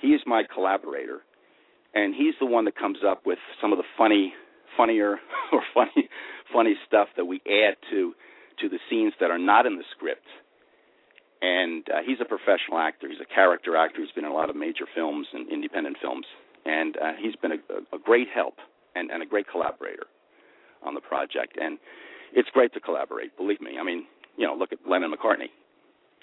He 0.00 0.08
is 0.08 0.20
my 0.26 0.42
collaborator, 0.52 1.20
and 1.94 2.14
he's 2.14 2.34
the 2.40 2.46
one 2.46 2.64
that 2.64 2.76
comes 2.76 2.98
up 3.06 3.26
with 3.26 3.38
some 3.60 3.72
of 3.72 3.78
the 3.78 3.84
funny, 3.96 4.32
funnier 4.76 5.18
or 5.52 5.62
funny, 5.74 6.08
funny 6.52 6.74
stuff 6.86 7.08
that 7.16 7.26
we 7.26 7.40
add 7.46 7.76
to 7.90 8.14
to 8.60 8.68
the 8.68 8.78
scenes 8.88 9.12
that 9.20 9.30
are 9.30 9.38
not 9.38 9.66
in 9.66 9.76
the 9.76 9.84
script. 9.96 10.26
And 11.42 11.84
uh, 11.90 11.98
he's 12.06 12.18
a 12.20 12.24
professional 12.24 12.78
actor. 12.78 13.08
He's 13.08 13.20
a 13.20 13.34
character 13.34 13.76
actor. 13.76 14.00
He's 14.00 14.12
been 14.12 14.24
in 14.24 14.30
a 14.30 14.34
lot 14.34 14.48
of 14.48 14.54
major 14.54 14.86
films 14.94 15.26
and 15.32 15.50
independent 15.50 15.96
films, 16.00 16.24
and 16.64 16.96
uh, 16.96 17.12
he's 17.20 17.34
been 17.36 17.52
a, 17.52 17.96
a 17.96 17.98
great 17.98 18.28
help 18.32 18.54
and, 18.94 19.10
and 19.10 19.22
a 19.22 19.26
great 19.26 19.46
collaborator 19.50 20.06
on 20.84 20.94
the 20.94 21.00
project, 21.00 21.56
and 21.60 21.78
it's 22.32 22.48
great 22.50 22.72
to 22.74 22.80
collaborate. 22.80 23.36
Believe 23.36 23.60
me. 23.60 23.78
I 23.80 23.84
mean, 23.84 24.06
you 24.36 24.46
know, 24.46 24.54
look 24.54 24.72
at 24.72 24.78
Lennon 24.88 25.12
McCartney. 25.12 25.50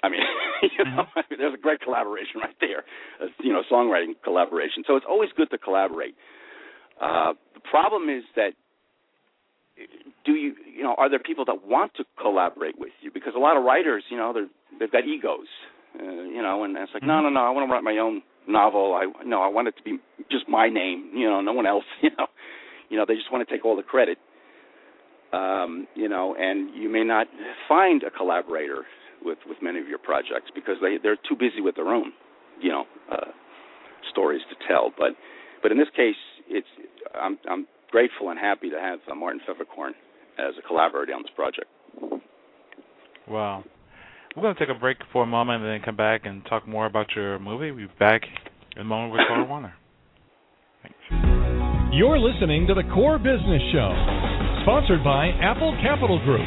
I 0.04 0.10
mean, 0.10 0.22
you 0.64 0.84
know, 0.86 1.06
I 1.16 1.22
mean, 1.30 1.38
there's 1.40 1.54
a 1.54 1.62
great 1.62 1.82
collaboration 1.82 2.42
right 2.42 2.56
there. 2.60 2.84
Uh, 3.22 3.28
you 3.40 3.54
know, 3.54 3.62
songwriting 3.72 4.14
collaboration. 4.24 4.84
So 4.88 4.96
it's 4.96 5.06
always 5.08 5.30
good 5.36 5.50
to 5.52 5.58
collaborate. 5.58 6.16
Uh, 7.02 7.34
the 7.54 7.62
problem 7.70 8.10
is 8.10 8.24
that 8.36 8.52
do 10.26 10.34
you 10.34 10.54
you 10.78 10.84
know 10.84 10.94
are 10.98 11.10
there 11.10 11.20
people 11.20 11.46
that 11.46 11.66
want 11.66 11.94
to 11.96 12.04
collaborate 12.22 12.78
with 12.78 12.92
you 13.02 13.10
because 13.12 13.34
a 13.36 13.40
lot 13.40 13.58
of 13.58 13.64
writers 13.64 14.04
you 14.10 14.18
know 14.18 14.32
they're 14.34 14.48
they've 14.80 14.92
got 14.92 15.06
egos 15.06 15.48
uh, 16.00 16.04
you 16.04 16.42
know 16.42 16.64
and 16.64 16.78
it's 16.78 16.92
like 16.94 17.02
no 17.04 17.14
Mm-hmm. 17.14 17.34
no 17.34 17.42
no 17.42 17.48
I 17.48 17.50
want 17.50 17.68
to 17.68 17.74
write 17.74 17.84
my 17.84 17.98
own 17.98 18.22
novel 18.48 18.94
I 18.94 19.08
no 19.26 19.42
I 19.42 19.48
want 19.48 19.68
it 19.70 19.76
to 19.78 19.84
be 19.84 19.98
just 20.30 20.48
my 20.48 20.70
name 20.70 21.12
you 21.16 21.28
know 21.28 21.42
no 21.42 21.54
one 21.54 21.66
else 21.66 21.86
you 22.02 22.12
know 22.18 22.28
you 22.90 22.98
know 22.98 23.06
they 23.08 23.16
just 23.16 23.32
want 23.32 23.48
to 23.48 23.52
take 23.52 23.66
all 23.66 23.76
the 23.76 23.82
credit 23.84 24.20
um, 25.34 25.88
you 25.96 26.10
know, 26.10 26.36
and 26.38 26.74
you 26.76 26.90
may 26.90 27.04
not 27.04 27.28
find 27.68 28.04
a 28.04 28.12
collaborator 28.12 28.86
with 29.24 29.38
with 29.48 29.58
many 29.62 29.80
of 29.80 29.88
your 29.88 30.00
projects 30.00 30.52
because 30.54 30.76
they 30.82 30.98
they're 31.02 31.18
too 31.28 31.36
busy 31.36 31.62
with 31.62 31.76
their 31.76 31.90
own, 31.90 32.12
you 32.62 32.70
know, 32.70 32.86
uh, 33.12 33.32
stories 34.12 34.42
to 34.50 34.56
tell. 34.68 34.92
But 34.98 35.12
but 35.62 35.72
in 35.72 35.78
this 35.78 35.90
case, 35.96 36.16
it's 36.48 36.68
I'm 37.14 37.38
I'm 37.50 37.68
grateful 37.92 38.30
and 38.30 38.40
happy 38.40 38.70
to 38.70 38.80
have 38.80 39.00
uh, 39.10 39.16
Martin 39.16 39.42
Pfefferkorn 39.48 39.92
as 40.40 40.56
a 40.58 40.68
collaborator 40.68 41.14
on 41.14 41.24
this 41.24 41.32
project. 41.36 41.68
Wow. 43.28 43.64
We're 44.36 44.44
going 44.44 44.56
to 44.56 44.60
take 44.66 44.76
a 44.76 44.80
break 44.80 44.98
for 45.12 45.24
a 45.24 45.28
moment 45.28 45.64
and 45.64 45.72
then 45.72 45.82
come 45.84 45.98
back 45.98 46.22
and 46.26 46.46
talk 46.46 46.66
more 46.68 46.86
about 46.86 47.08
your 47.16 47.38
movie. 47.40 47.72
We'll 47.72 47.88
be 47.88 47.94
back 48.00 48.22
in 48.76 48.82
a 48.82 48.86
moment 48.86 49.12
with 49.12 49.22
Carl 49.28 49.46
Worner. 49.46 49.74
Thanks. 50.82 50.98
You're 51.94 52.18
listening 52.18 52.66
to 52.68 52.74
the 52.74 52.84
Core 52.94 53.18
Business 53.18 53.62
Show, 53.74 53.92
sponsored 54.62 55.04
by 55.04 55.30
Apple 55.42 55.76
Capital 55.82 56.24
Group. 56.24 56.46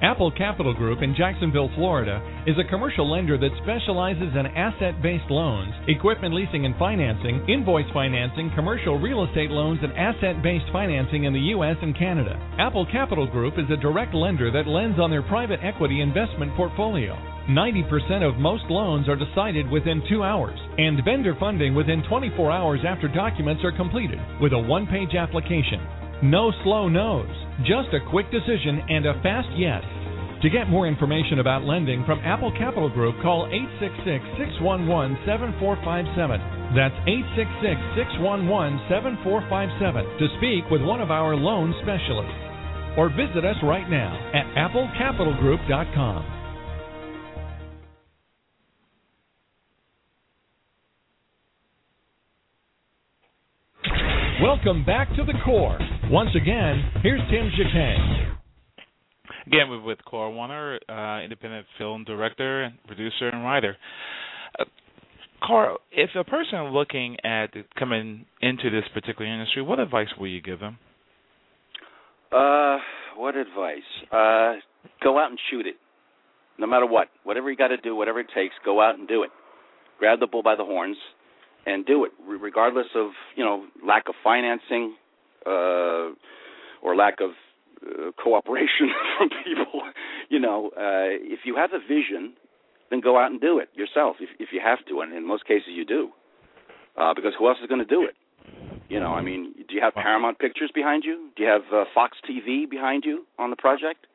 Apple 0.00 0.30
Capital 0.30 0.74
Group 0.74 1.02
in 1.02 1.14
Jacksonville, 1.16 1.70
Florida 1.74 2.22
is 2.46 2.54
a 2.58 2.68
commercial 2.68 3.10
lender 3.10 3.36
that 3.36 3.50
specializes 3.62 4.30
in 4.36 4.46
asset 4.46 5.02
based 5.02 5.28
loans, 5.30 5.72
equipment 5.88 6.34
leasing 6.34 6.66
and 6.66 6.76
financing, 6.76 7.44
invoice 7.48 7.90
financing, 7.92 8.52
commercial 8.54 8.98
real 8.98 9.24
estate 9.24 9.50
loans, 9.50 9.80
and 9.82 9.92
asset 9.94 10.42
based 10.42 10.66
financing 10.72 11.24
in 11.24 11.32
the 11.32 11.50
U.S. 11.56 11.76
and 11.82 11.98
Canada. 11.98 12.38
Apple 12.58 12.86
Capital 12.92 13.26
Group 13.26 13.54
is 13.58 13.70
a 13.70 13.80
direct 13.80 14.14
lender 14.14 14.52
that 14.52 14.68
lends 14.68 15.00
on 15.00 15.10
their 15.10 15.22
private 15.22 15.60
equity 15.62 16.00
investment 16.00 16.54
portfolio. 16.54 17.37
90% 17.48 18.28
of 18.28 18.36
most 18.36 18.64
loans 18.68 19.08
are 19.08 19.16
decided 19.16 19.70
within 19.70 20.02
two 20.06 20.22
hours, 20.22 20.58
and 20.76 21.02
vendor 21.02 21.34
funding 21.40 21.74
within 21.74 22.02
24 22.06 22.52
hours 22.52 22.80
after 22.86 23.08
documents 23.08 23.64
are 23.64 23.72
completed 23.72 24.20
with 24.38 24.52
a 24.52 24.58
one 24.58 24.86
page 24.86 25.14
application. 25.16 25.80
No 26.22 26.52
slow 26.62 26.90
no's, 26.90 27.32
just 27.64 27.88
a 27.96 28.04
quick 28.10 28.30
decision 28.30 28.84
and 28.90 29.06
a 29.06 29.14
fast 29.22 29.48
yes. 29.56 29.80
To 30.42 30.50
get 30.50 30.68
more 30.68 30.86
information 30.86 31.40
about 31.40 31.64
lending 31.64 32.04
from 32.04 32.20
Apple 32.20 32.52
Capital 32.52 32.90
Group, 32.90 33.16
call 33.22 33.48
866 33.48 34.22
611 34.60 35.16
7457. 35.24 36.76
That's 36.76 36.94
866 37.08 37.80
611 37.96 38.44
7457 38.92 40.04
to 40.20 40.26
speak 40.36 40.68
with 40.68 40.84
one 40.84 41.00
of 41.00 41.10
our 41.10 41.32
loan 41.32 41.72
specialists. 41.80 42.44
Or 43.00 43.08
visit 43.08 43.48
us 43.48 43.56
right 43.64 43.88
now 43.88 44.12
at 44.36 44.44
applecapitalgroup.com. 44.52 46.37
Welcome 54.40 54.84
back 54.84 55.08
to 55.16 55.24
the 55.24 55.32
core. 55.44 55.76
Once 56.12 56.30
again, 56.40 56.92
here's 57.02 57.20
Tim 57.28 57.50
Jacquet. 57.58 57.96
Again, 59.48 59.68
we're 59.68 59.82
with 59.82 59.98
Carl 60.08 60.32
Worner, 60.32 60.78
uh, 60.88 61.24
independent 61.24 61.66
film 61.76 62.04
director, 62.04 62.62
and 62.62 62.74
producer, 62.86 63.30
and 63.30 63.42
writer. 63.42 63.76
Uh, 64.56 64.64
Carl, 65.42 65.78
if 65.90 66.10
a 66.14 66.22
person 66.22 66.66
looking 66.66 67.16
at 67.24 67.48
coming 67.76 68.26
into 68.40 68.70
this 68.70 68.84
particular 68.94 69.26
industry, 69.28 69.60
what 69.60 69.80
advice 69.80 70.06
will 70.20 70.28
you 70.28 70.40
give 70.40 70.60
them? 70.60 70.78
Uh, 72.30 72.76
what 73.16 73.34
advice? 73.34 73.78
Uh, 74.12 74.54
go 75.02 75.18
out 75.18 75.30
and 75.30 75.38
shoot 75.50 75.66
it, 75.66 75.74
no 76.60 76.68
matter 76.68 76.86
what. 76.86 77.08
Whatever 77.24 77.50
you 77.50 77.56
got 77.56 77.68
to 77.68 77.76
do, 77.76 77.96
whatever 77.96 78.20
it 78.20 78.28
takes, 78.32 78.54
go 78.64 78.80
out 78.80 78.96
and 79.00 79.08
do 79.08 79.24
it. 79.24 79.30
Grab 79.98 80.20
the 80.20 80.28
bull 80.28 80.44
by 80.44 80.54
the 80.54 80.64
horns 80.64 80.96
and 81.68 81.84
do 81.84 82.04
it, 82.04 82.12
regardless 82.26 82.86
of 82.94 83.10
you 83.36 83.44
know 83.44 83.66
lack 83.86 84.08
of 84.08 84.14
financing 84.24 84.94
uh, 85.46 86.10
or 86.82 86.96
lack 86.96 87.20
of 87.20 87.30
uh, 87.84 88.10
cooperation 88.22 88.90
from 89.18 89.28
people. 89.44 89.82
You 90.28 90.40
know, 90.40 90.70
uh, 90.76 91.12
if 91.34 91.40
you 91.44 91.56
have 91.56 91.70
a 91.72 91.78
vision, 91.78 92.34
then 92.90 93.00
go 93.00 93.18
out 93.18 93.30
and 93.30 93.40
do 93.40 93.58
it 93.58 93.68
yourself 93.74 94.16
if, 94.20 94.30
if 94.38 94.48
you 94.52 94.60
have 94.64 94.84
to, 94.88 95.00
and 95.00 95.12
in 95.12 95.26
most 95.26 95.46
cases 95.46 95.68
you 95.68 95.84
do, 95.84 96.10
uh, 96.96 97.14
because 97.14 97.32
who 97.38 97.48
else 97.48 97.58
is 97.62 97.68
going 97.68 97.80
to 97.80 97.86
do 97.86 98.04
it? 98.04 98.14
You 98.88 98.98
know, 98.98 99.12
I 99.12 99.20
mean, 99.20 99.52
do 99.68 99.74
you 99.74 99.82
have 99.82 99.94
Paramount 99.94 100.38
Pictures 100.38 100.70
behind 100.74 101.04
you? 101.04 101.28
Do 101.36 101.42
you 101.42 101.48
have 101.50 101.62
uh, 101.72 101.84
Fox 101.94 102.16
TV 102.28 102.68
behind 102.68 103.04
you 103.04 103.26
on 103.38 103.50
the 103.50 103.56
project? 103.56 104.06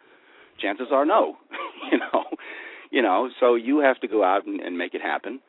Chances 0.59 0.87
are 0.91 1.05
no. 1.05 1.37
you 1.91 1.99
know, 1.99 2.23
you 2.89 3.01
know, 3.03 3.29
so 3.39 3.53
you 3.53 3.79
have 3.79 3.99
to 3.99 4.07
go 4.07 4.23
out 4.23 4.47
and, 4.47 4.59
and 4.59 4.75
make 4.77 4.95
it 4.95 5.01
happen. 5.01 5.39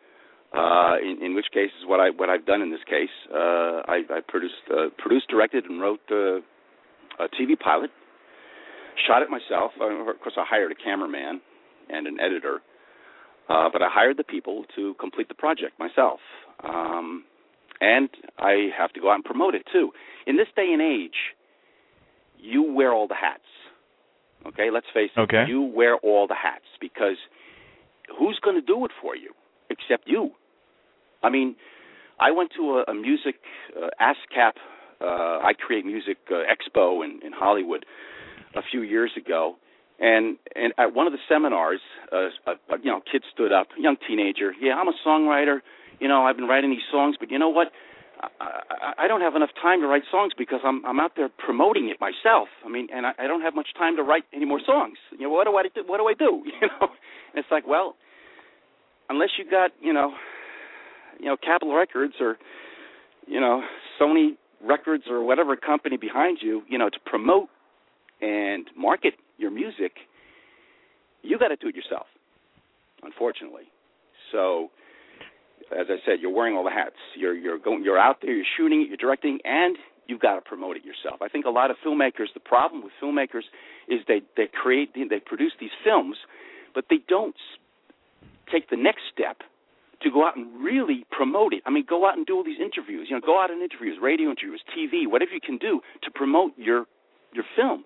Uh, 0.55 0.97
in, 1.03 1.19
in 1.21 1.35
which 1.35 1.47
case 1.53 1.71
is 1.81 1.87
what 1.87 1.99
I 1.99 2.11
what 2.11 2.29
I've 2.29 2.47
done 2.47 2.63
in 2.63 2.71
this 2.71 2.85
case. 2.89 3.11
Uh, 3.29 3.83
I, 3.91 4.03
I 4.09 4.21
produced, 4.27 4.55
uh, 4.71 4.87
produced, 4.99 5.29
directed, 5.29 5.65
and 5.65 5.81
wrote 5.81 6.01
uh, 6.11 6.37
a 7.19 7.29
TV 7.35 7.59
pilot. 7.59 7.91
Shot 9.07 9.23
it 9.23 9.29
myself. 9.31 9.73
Uh, 9.81 9.87
of 9.87 10.21
course, 10.21 10.35
I 10.37 10.45
hired 10.49 10.71
a 10.71 10.77
cameraman 10.77 11.41
and 11.91 12.07
an 12.07 12.21
editor, 12.21 12.61
uh, 13.49 13.69
but 13.73 13.83
I 13.83 13.89
hired 13.91 14.17
the 14.17 14.23
people 14.25 14.65
to 14.77 14.95
complete 15.01 15.27
the 15.27 15.35
project 15.35 15.77
myself. 15.81 16.21
Um, 16.63 17.25
and 17.81 18.09
I 18.39 18.69
have 18.79 18.93
to 18.93 19.01
go 19.01 19.11
out 19.11 19.17
and 19.17 19.25
promote 19.25 19.57
it 19.57 19.65
too. 19.73 19.91
In 20.27 20.37
this 20.37 20.47
day 20.55 20.71
and 20.73 20.81
age, 20.81 21.35
you 22.39 22.63
wear 22.63 22.93
all 22.93 23.09
the 23.09 23.17
hats. 23.17 23.43
Okay, 24.47 24.71
let's 24.73 24.87
face 24.95 25.11
it. 25.17 25.21
Okay. 25.21 25.47
You 25.49 25.63
wear 25.63 25.97
all 25.97 26.29
the 26.29 26.37
hats 26.41 26.65
because 26.81 27.17
who's 28.17 28.39
going 28.43 28.57
to 28.57 28.63
do 28.63 28.85
it 28.85 28.93
for 29.03 29.17
you 29.17 29.33
except 29.69 30.07
you? 30.07 30.31
I 31.25 31.31
mean, 31.31 31.57
I 32.21 32.31
went 32.31 32.53
to 32.57 32.83
a, 32.87 32.91
a 32.91 32.95
music 32.95 33.37
uh, 33.77 33.89
ASCAP, 34.01 34.53
uh, 35.01 35.05
I 35.45 35.53
Create 35.55 35.85
Music 35.85 36.19
uh, 36.31 36.35
Expo 36.35 37.05
in, 37.05 37.21
in 37.25 37.33
Hollywood 37.33 37.85
a 38.55 38.63
few 38.71 38.83
years 38.83 39.11
ago, 39.17 39.57
and 39.99 40.37
and 40.55 40.73
at 40.79 40.95
one 40.95 41.07
of 41.07 41.13
the 41.13 41.19
seminars, 41.29 41.81
uh, 42.13 42.29
a, 42.47 42.53
a 42.73 42.79
you 42.83 42.91
know 42.91 43.01
kid 43.11 43.25
stood 43.33 43.53
up, 43.53 43.69
young 43.79 43.97
teenager. 44.07 44.53
Yeah, 44.61 44.75
I'm 44.75 44.89
a 44.89 44.95
songwriter. 45.07 45.61
You 46.01 46.09
know, 46.09 46.25
I've 46.25 46.37
been 46.37 46.47
writing 46.47 46.71
these 46.71 46.87
songs, 46.91 47.17
but 47.19 47.31
you 47.31 47.39
know 47.39 47.49
what? 47.49 47.69
I, 48.41 49.05
I 49.05 49.09
don't 49.09 49.21
have 49.21 49.35
enough 49.35 49.51
time 49.61 49.81
to 49.81 49.87
write 49.87 50.03
songs 50.11 50.33
because 50.37 50.61
I'm 50.65 50.85
I'm 50.87 51.01
out 51.01 51.13
there 51.17 51.29
promoting 51.29 51.89
it 51.89 52.01
myself. 52.01 52.49
I 52.65 52.69
mean, 52.69 52.89
and 52.95 53.07
I, 53.07 53.13
I 53.19 53.27
don't 53.27 53.43
have 53.43 53.55
much 53.55 53.69
time 53.77 53.97
to 53.97 54.03
write 54.03 54.25
any 54.33 54.45
more 54.45 54.61
songs. 54.65 54.99
You 55.11 55.27
know, 55.27 55.31
what 55.31 55.45
do 55.45 55.57
I 55.57 55.63
do? 55.65 55.83
What 55.87 55.99
do 55.99 56.07
I 56.07 56.15
do? 56.15 56.45
You 56.61 56.69
know, 56.69 56.89
and 57.35 57.43
it's 57.43 57.51
like, 57.51 57.67
well, 57.67 57.97
unless 59.11 59.31
you 59.39 59.51
got 59.51 59.73
you 59.81 59.93
know 59.93 60.15
you 61.19 61.27
know 61.27 61.37
Capitol 61.37 61.75
Records 61.75 62.15
or 62.21 62.37
you 63.27 63.41
know 63.41 63.63
Sony 64.01 64.37
Records 64.63 65.05
or 65.09 65.23
whatever 65.23 65.57
company 65.57 65.97
behind 65.97 66.39
you, 66.41 66.63
you 66.69 66.79
know, 66.79 66.89
to 66.89 66.99
promote 67.05 67.49
and 68.21 68.67
market 68.77 69.15
your 69.37 69.51
music, 69.51 69.93
you 71.23 71.39
got 71.39 71.49
to 71.49 71.57
do 71.57 71.69
it 71.69 71.75
yourself. 71.75 72.07
Unfortunately, 73.03 73.65
so 74.33 74.71
as 75.73 75.87
I 75.91 75.97
said, 76.07 76.21
you're 76.21 76.35
wearing 76.35 76.57
all 76.57 76.65
the 76.65 76.71
hats. 76.71 76.97
You're 77.17 77.35
you're 77.35 77.59
going, 77.59 77.85
you're 77.85 77.99
out 77.99 78.19
there, 78.23 78.35
you're 78.35 78.47
shooting 78.57 78.83
it, 78.83 78.89
you're 78.89 78.97
directing, 78.97 79.39
and 79.45 79.77
you've 80.07 80.21
got 80.21 80.35
to 80.37 80.41
promote 80.41 80.77
it 80.77 80.85
yourself. 80.85 81.21
I 81.21 81.29
think 81.29 81.45
a 81.45 81.51
lot 81.51 81.71
of 81.71 81.77
filmmakers, 81.85 82.33
the 82.33 82.41
problem 82.41 82.83
with 82.83 82.93
filmmakers 83.03 83.45
is 83.89 84.01
they 84.09 84.23
they 84.37 84.47
create 84.47 84.95
they 84.95 85.21
produce 85.21 85.53
these 85.61 85.75
films, 85.85 86.17
but 86.75 86.87
they 86.89 86.99
don't 87.09 87.37
take 88.51 88.71
the 88.71 88.77
next 88.77 89.03
step 89.13 89.43
to 90.03 90.11
go 90.11 90.27
out 90.27 90.37
and 90.37 90.63
really 90.63 91.05
promote 91.11 91.53
it. 91.53 91.63
I 91.67 91.71
mean, 91.71 91.85
go 91.89 92.07
out 92.07 92.17
and 92.17 92.27
do 92.27 92.37
all 92.37 92.45
these 92.45 92.61
interviews. 92.61 93.09
You 93.11 93.17
know, 93.17 93.23
go 93.25 93.41
out 93.41 93.51
and 93.51 93.63
interviews, 93.63 93.99
radio 94.01 94.31
interviews, 94.31 94.63
TV, 94.77 95.07
whatever 95.07 95.33
you 95.33 95.41
can 95.41 95.59
do 95.59 95.81
to 96.03 96.11
promote 96.11 96.53
your 96.57 96.87
your 97.33 97.45
film. 97.57 97.85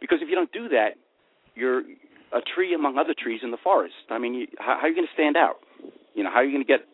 Because 0.00 0.18
if 0.22 0.28
you 0.28 0.34
don't 0.34 0.52
do 0.52 0.68
that, 0.68 0.96
you're 1.54 1.80
a 2.32 2.40
tree 2.54 2.74
among 2.74 2.98
other 2.98 3.14
trees 3.16 3.40
in 3.42 3.50
the 3.50 3.58
forest. 3.62 3.94
I 4.08 4.18
mean, 4.18 4.34
you, 4.34 4.46
how, 4.58 4.78
how 4.80 4.86
are 4.86 4.88
you 4.88 4.94
going 4.94 5.06
to 5.06 5.12
stand 5.12 5.36
out? 5.36 5.56
You 6.14 6.24
know, 6.24 6.30
how 6.30 6.36
are 6.36 6.44
you 6.44 6.52
going 6.52 6.64
to 6.64 6.68
get 6.68 6.86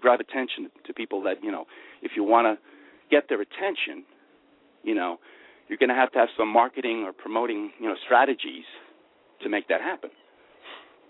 grab 0.00 0.20
attention 0.20 0.70
to 0.86 0.92
people 0.92 1.22
that 1.22 1.42
you 1.42 1.50
know? 1.50 1.66
If 2.02 2.12
you 2.16 2.24
want 2.24 2.46
to 2.46 2.62
get 3.10 3.28
their 3.28 3.40
attention, 3.40 4.04
you 4.82 4.94
know, 4.94 5.18
you're 5.68 5.78
going 5.78 5.90
to 5.90 5.94
have 5.94 6.12
to 6.12 6.18
have 6.18 6.28
some 6.36 6.48
marketing 6.48 7.04
or 7.04 7.12
promoting, 7.12 7.70
you 7.80 7.88
know, 7.88 7.94
strategies 8.04 8.64
to 9.42 9.48
make 9.48 9.68
that 9.68 9.80
happen. 9.80 10.10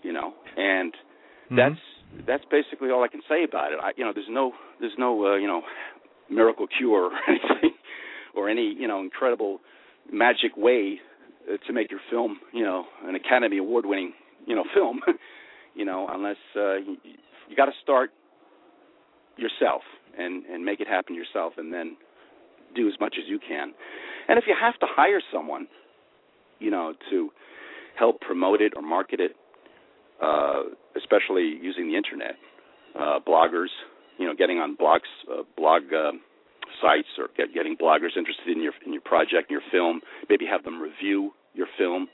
You 0.01 0.13
know, 0.13 0.33
and 0.57 0.93
mm-hmm. 0.93 1.55
that's 1.55 1.79
that's 2.27 2.43
basically 2.49 2.89
all 2.89 3.03
I 3.03 3.07
can 3.07 3.21
say 3.27 3.43
about 3.43 3.71
it. 3.73 3.79
I, 3.81 3.91
you 3.95 4.03
know, 4.05 4.11
there's 4.13 4.27
no 4.29 4.53
there's 4.79 4.97
no 4.97 5.33
uh, 5.33 5.35
you 5.35 5.47
know 5.47 5.61
miracle 6.29 6.67
cure 6.67 7.05
or 7.05 7.11
anything 7.27 7.71
or 8.35 8.49
any 8.49 8.73
you 8.77 8.87
know 8.87 9.01
incredible 9.01 9.59
magic 10.11 10.55
way 10.57 10.99
uh, 11.51 11.57
to 11.67 11.73
make 11.73 11.91
your 11.91 11.99
film 12.09 12.39
you 12.53 12.63
know 12.63 12.85
an 13.03 13.15
Academy 13.15 13.57
Award 13.57 13.85
winning 13.85 14.13
you 14.45 14.55
know 14.55 14.63
film. 14.73 15.01
you 15.75 15.85
know, 15.85 16.07
unless 16.09 16.37
uh, 16.55 16.75
you, 16.75 16.97
you 17.49 17.55
got 17.55 17.65
to 17.65 17.71
start 17.81 18.11
yourself 19.37 19.81
and 20.17 20.45
and 20.45 20.63
make 20.63 20.79
it 20.79 20.87
happen 20.87 21.15
yourself, 21.15 21.53
and 21.57 21.73
then 21.73 21.97
do 22.75 22.87
as 22.87 22.93
much 22.99 23.15
as 23.17 23.27
you 23.27 23.39
can. 23.39 23.73
And 24.27 24.37
if 24.37 24.45
you 24.47 24.55
have 24.59 24.79
to 24.79 24.85
hire 24.89 25.21
someone, 25.31 25.67
you 26.59 26.71
know, 26.71 26.93
to 27.09 27.29
help 27.97 28.21
promote 28.21 28.61
it 28.61 28.73
or 28.75 28.81
market 28.81 29.19
it, 29.19 29.35
uh, 30.23 30.63
especially 30.95 31.59
using 31.61 31.87
the 31.87 31.97
internet, 31.97 32.35
uh, 32.95 33.19
bloggers, 33.27 33.73
you 34.17 34.25
know, 34.25 34.33
getting 34.33 34.59
on 34.59 34.77
blogs, 34.77 35.09
uh, 35.29 35.43
blog 35.57 35.83
uh, 35.93 36.11
sites, 36.81 37.09
or 37.17 37.27
get, 37.35 37.53
getting 37.53 37.75
bloggers 37.75 38.15
interested 38.15 38.47
in 38.47 38.61
your 38.61 38.73
in 38.85 38.93
your 38.93 39.01
project, 39.01 39.51
your 39.51 39.61
film. 39.71 40.01
Maybe 40.29 40.45
have 40.45 40.63
them 40.63 40.81
review 40.81 41.31
your 41.53 41.67
film, 41.77 42.07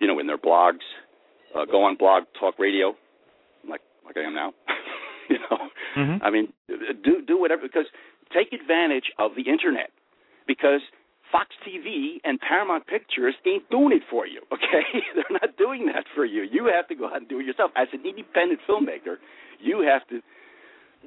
you 0.00 0.06
know, 0.06 0.18
in 0.18 0.26
their 0.26 0.38
blogs. 0.38 0.86
Uh, 1.54 1.64
go 1.64 1.82
on 1.82 1.96
Blog 1.96 2.24
Talk 2.38 2.58
Radio, 2.58 2.94
like 3.68 3.80
like 4.04 4.16
I 4.16 4.20
am 4.20 4.34
now. 4.34 4.54
you 5.28 5.38
know, 5.50 5.58
mm-hmm. 5.96 6.24
I 6.24 6.30
mean, 6.30 6.52
do 6.68 7.22
do 7.26 7.38
whatever 7.38 7.62
because 7.62 7.86
take 8.32 8.52
advantage 8.52 9.10
of 9.18 9.32
the 9.36 9.50
internet 9.50 9.90
because 10.46 10.80
Fox 11.32 11.48
TV 11.66 12.18
and 12.24 12.40
Paramount 12.40 12.86
Pictures 12.86 13.34
ain't 13.46 13.68
doing 13.70 13.92
it 13.92 14.02
for 14.10 14.26
you, 14.26 14.42
okay? 14.52 14.86
They're 15.14 15.38
not 15.40 15.56
doing 15.56 15.86
that 15.86 16.04
for 16.14 16.24
you. 16.24 16.42
You 16.50 16.70
have 16.74 16.88
to 16.88 16.94
go 16.94 17.06
out 17.06 17.16
and 17.16 17.28
do 17.28 17.40
it 17.40 17.46
yourself. 17.46 17.70
As 17.76 17.88
an 17.92 18.02
independent 18.04 18.60
filmmaker, 18.68 19.16
you 19.60 19.86
have 19.88 20.06
to 20.08 20.20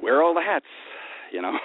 wear 0.01 0.21
all 0.21 0.33
the 0.33 0.41
hats, 0.41 0.65
you 1.31 1.41
know. 1.41 1.57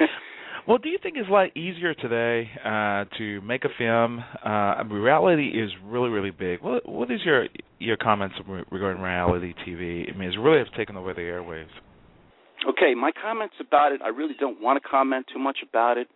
well, 0.68 0.78
do 0.78 0.88
you 0.88 0.98
think 1.02 1.16
it's 1.16 1.28
a 1.28 1.32
lot 1.32 1.56
easier 1.56 1.94
today 1.94 2.50
uh, 2.64 3.04
to 3.18 3.40
make 3.42 3.64
a 3.64 3.68
film? 3.76 4.22
Uh, 4.44 4.82
reality 4.84 5.48
is 5.48 5.70
really, 5.84 6.08
really 6.08 6.30
big. 6.30 6.62
What 6.62 6.88
What 6.88 7.10
is 7.10 7.20
your 7.24 7.46
your 7.78 7.96
comments 7.96 8.36
regarding 8.70 9.02
reality 9.02 9.54
TV? 9.66 10.12
I 10.12 10.16
mean, 10.16 10.28
it's 10.28 10.38
really 10.38 10.58
have 10.58 10.72
taken 10.76 10.96
over 10.96 11.14
the 11.14 11.20
airwaves. 11.20 11.66
Okay, 12.68 12.94
my 12.94 13.12
comments 13.22 13.54
about 13.60 13.92
it. 13.92 14.00
I 14.02 14.08
really 14.08 14.34
don't 14.38 14.60
want 14.60 14.82
to 14.82 14.88
comment 14.88 15.26
too 15.32 15.38
much 15.38 15.58
about 15.68 15.96
it 15.96 16.08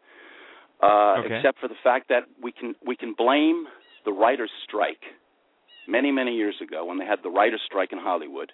uh, 0.82 1.22
okay. 1.24 1.36
except 1.36 1.60
for 1.60 1.68
the 1.68 1.78
fact 1.82 2.08
that 2.08 2.24
we 2.42 2.52
can 2.52 2.74
we 2.84 2.96
can 2.96 3.14
blame 3.16 3.66
the 4.04 4.12
writers' 4.12 4.50
strike. 4.64 5.02
Many 5.88 6.12
many 6.12 6.32
years 6.32 6.56
ago, 6.62 6.84
when 6.84 6.98
they 6.98 7.04
had 7.04 7.20
the 7.22 7.30
writers' 7.30 7.60
strike 7.66 7.92
in 7.92 7.98
Hollywood, 7.98 8.52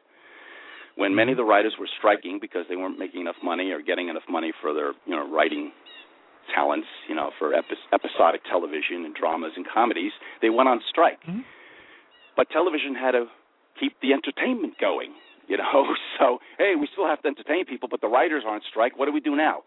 when 0.97 1.15
many 1.15 1.33
of 1.33 1.39
the 1.39 1.45
writers 1.45 1.75
were 1.79 1.89
striking 1.99 2.39
because 2.41 2.65
they 2.69 2.77
weren't 2.77 2.99
making 2.99 3.21
enough 3.21 3.37
money 3.43 3.71
or 3.71 3.81
getting 3.81 4.09
enough 4.09 4.27
money 4.29 4.53
for 4.61 4.73
their 4.73 4.93
you 5.07 5.15
know 5.15 5.29
writing 5.31 5.73
talents, 6.55 6.89
you 7.09 7.15
know, 7.15 7.31
for 7.39 7.55
epi- 7.55 7.77
episodic 7.93 8.41
television 8.51 9.05
and 9.05 9.15
dramas 9.15 9.53
and 9.57 9.67
comedies, 9.69 10.13
they 10.41 10.51
went 10.51 10.69
on 10.69 10.81
strike. 10.89 11.21
Mm-hmm. 11.23 11.41
But 12.37 12.49
television 12.51 12.95
had 12.95 13.13
to 13.13 13.27
keep 13.79 13.95
the 14.01 14.13
entertainment 14.13 14.75
going, 14.81 15.13
you 15.47 15.57
know. 15.57 15.95
So 16.19 16.39
hey, 16.59 16.75
we 16.75 16.89
still 16.93 17.07
have 17.07 17.23
to 17.23 17.29
entertain 17.29 17.65
people, 17.65 17.89
but 17.89 18.01
the 18.01 18.09
writers 18.09 18.43
are 18.45 18.55
on 18.55 18.61
strike. 18.69 18.99
What 18.99 19.07
do 19.07 19.13
we 19.13 19.21
do 19.21 19.37
now? 19.37 19.63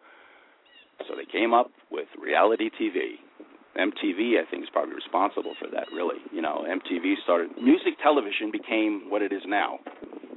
So 1.08 1.16
they 1.16 1.26
came 1.26 1.54
up 1.54 1.72
with 1.90 2.08
reality 2.22 2.70
TV. 2.80 3.20
MTV, 3.78 4.36
I 4.36 4.50
think, 4.50 4.64
is 4.64 4.70
probably 4.72 4.96
responsible 4.96 5.54
for 5.60 5.68
that. 5.72 5.88
Really, 5.94 6.20
you 6.32 6.42
know, 6.42 6.66
MTV 6.68 7.16
started 7.24 7.52
music 7.62 7.96
television 8.04 8.52
became 8.52 9.10
what 9.10 9.22
it 9.22 9.32
is 9.32 9.44
now. 9.48 9.80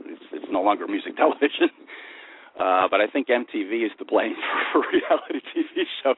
It's, 0.06 0.22
it's 0.32 0.46
no 0.50 0.62
longer 0.62 0.86
music 0.86 1.16
television. 1.22 1.68
Uh, 2.58 2.86
but 2.88 3.00
I 3.00 3.08
think 3.12 3.26
MTV 3.26 3.86
is 3.86 3.92
to 3.98 4.04
blame 4.04 4.34
for 4.72 4.82
reality 4.92 5.40
TV 5.50 5.82
shows. 6.02 6.16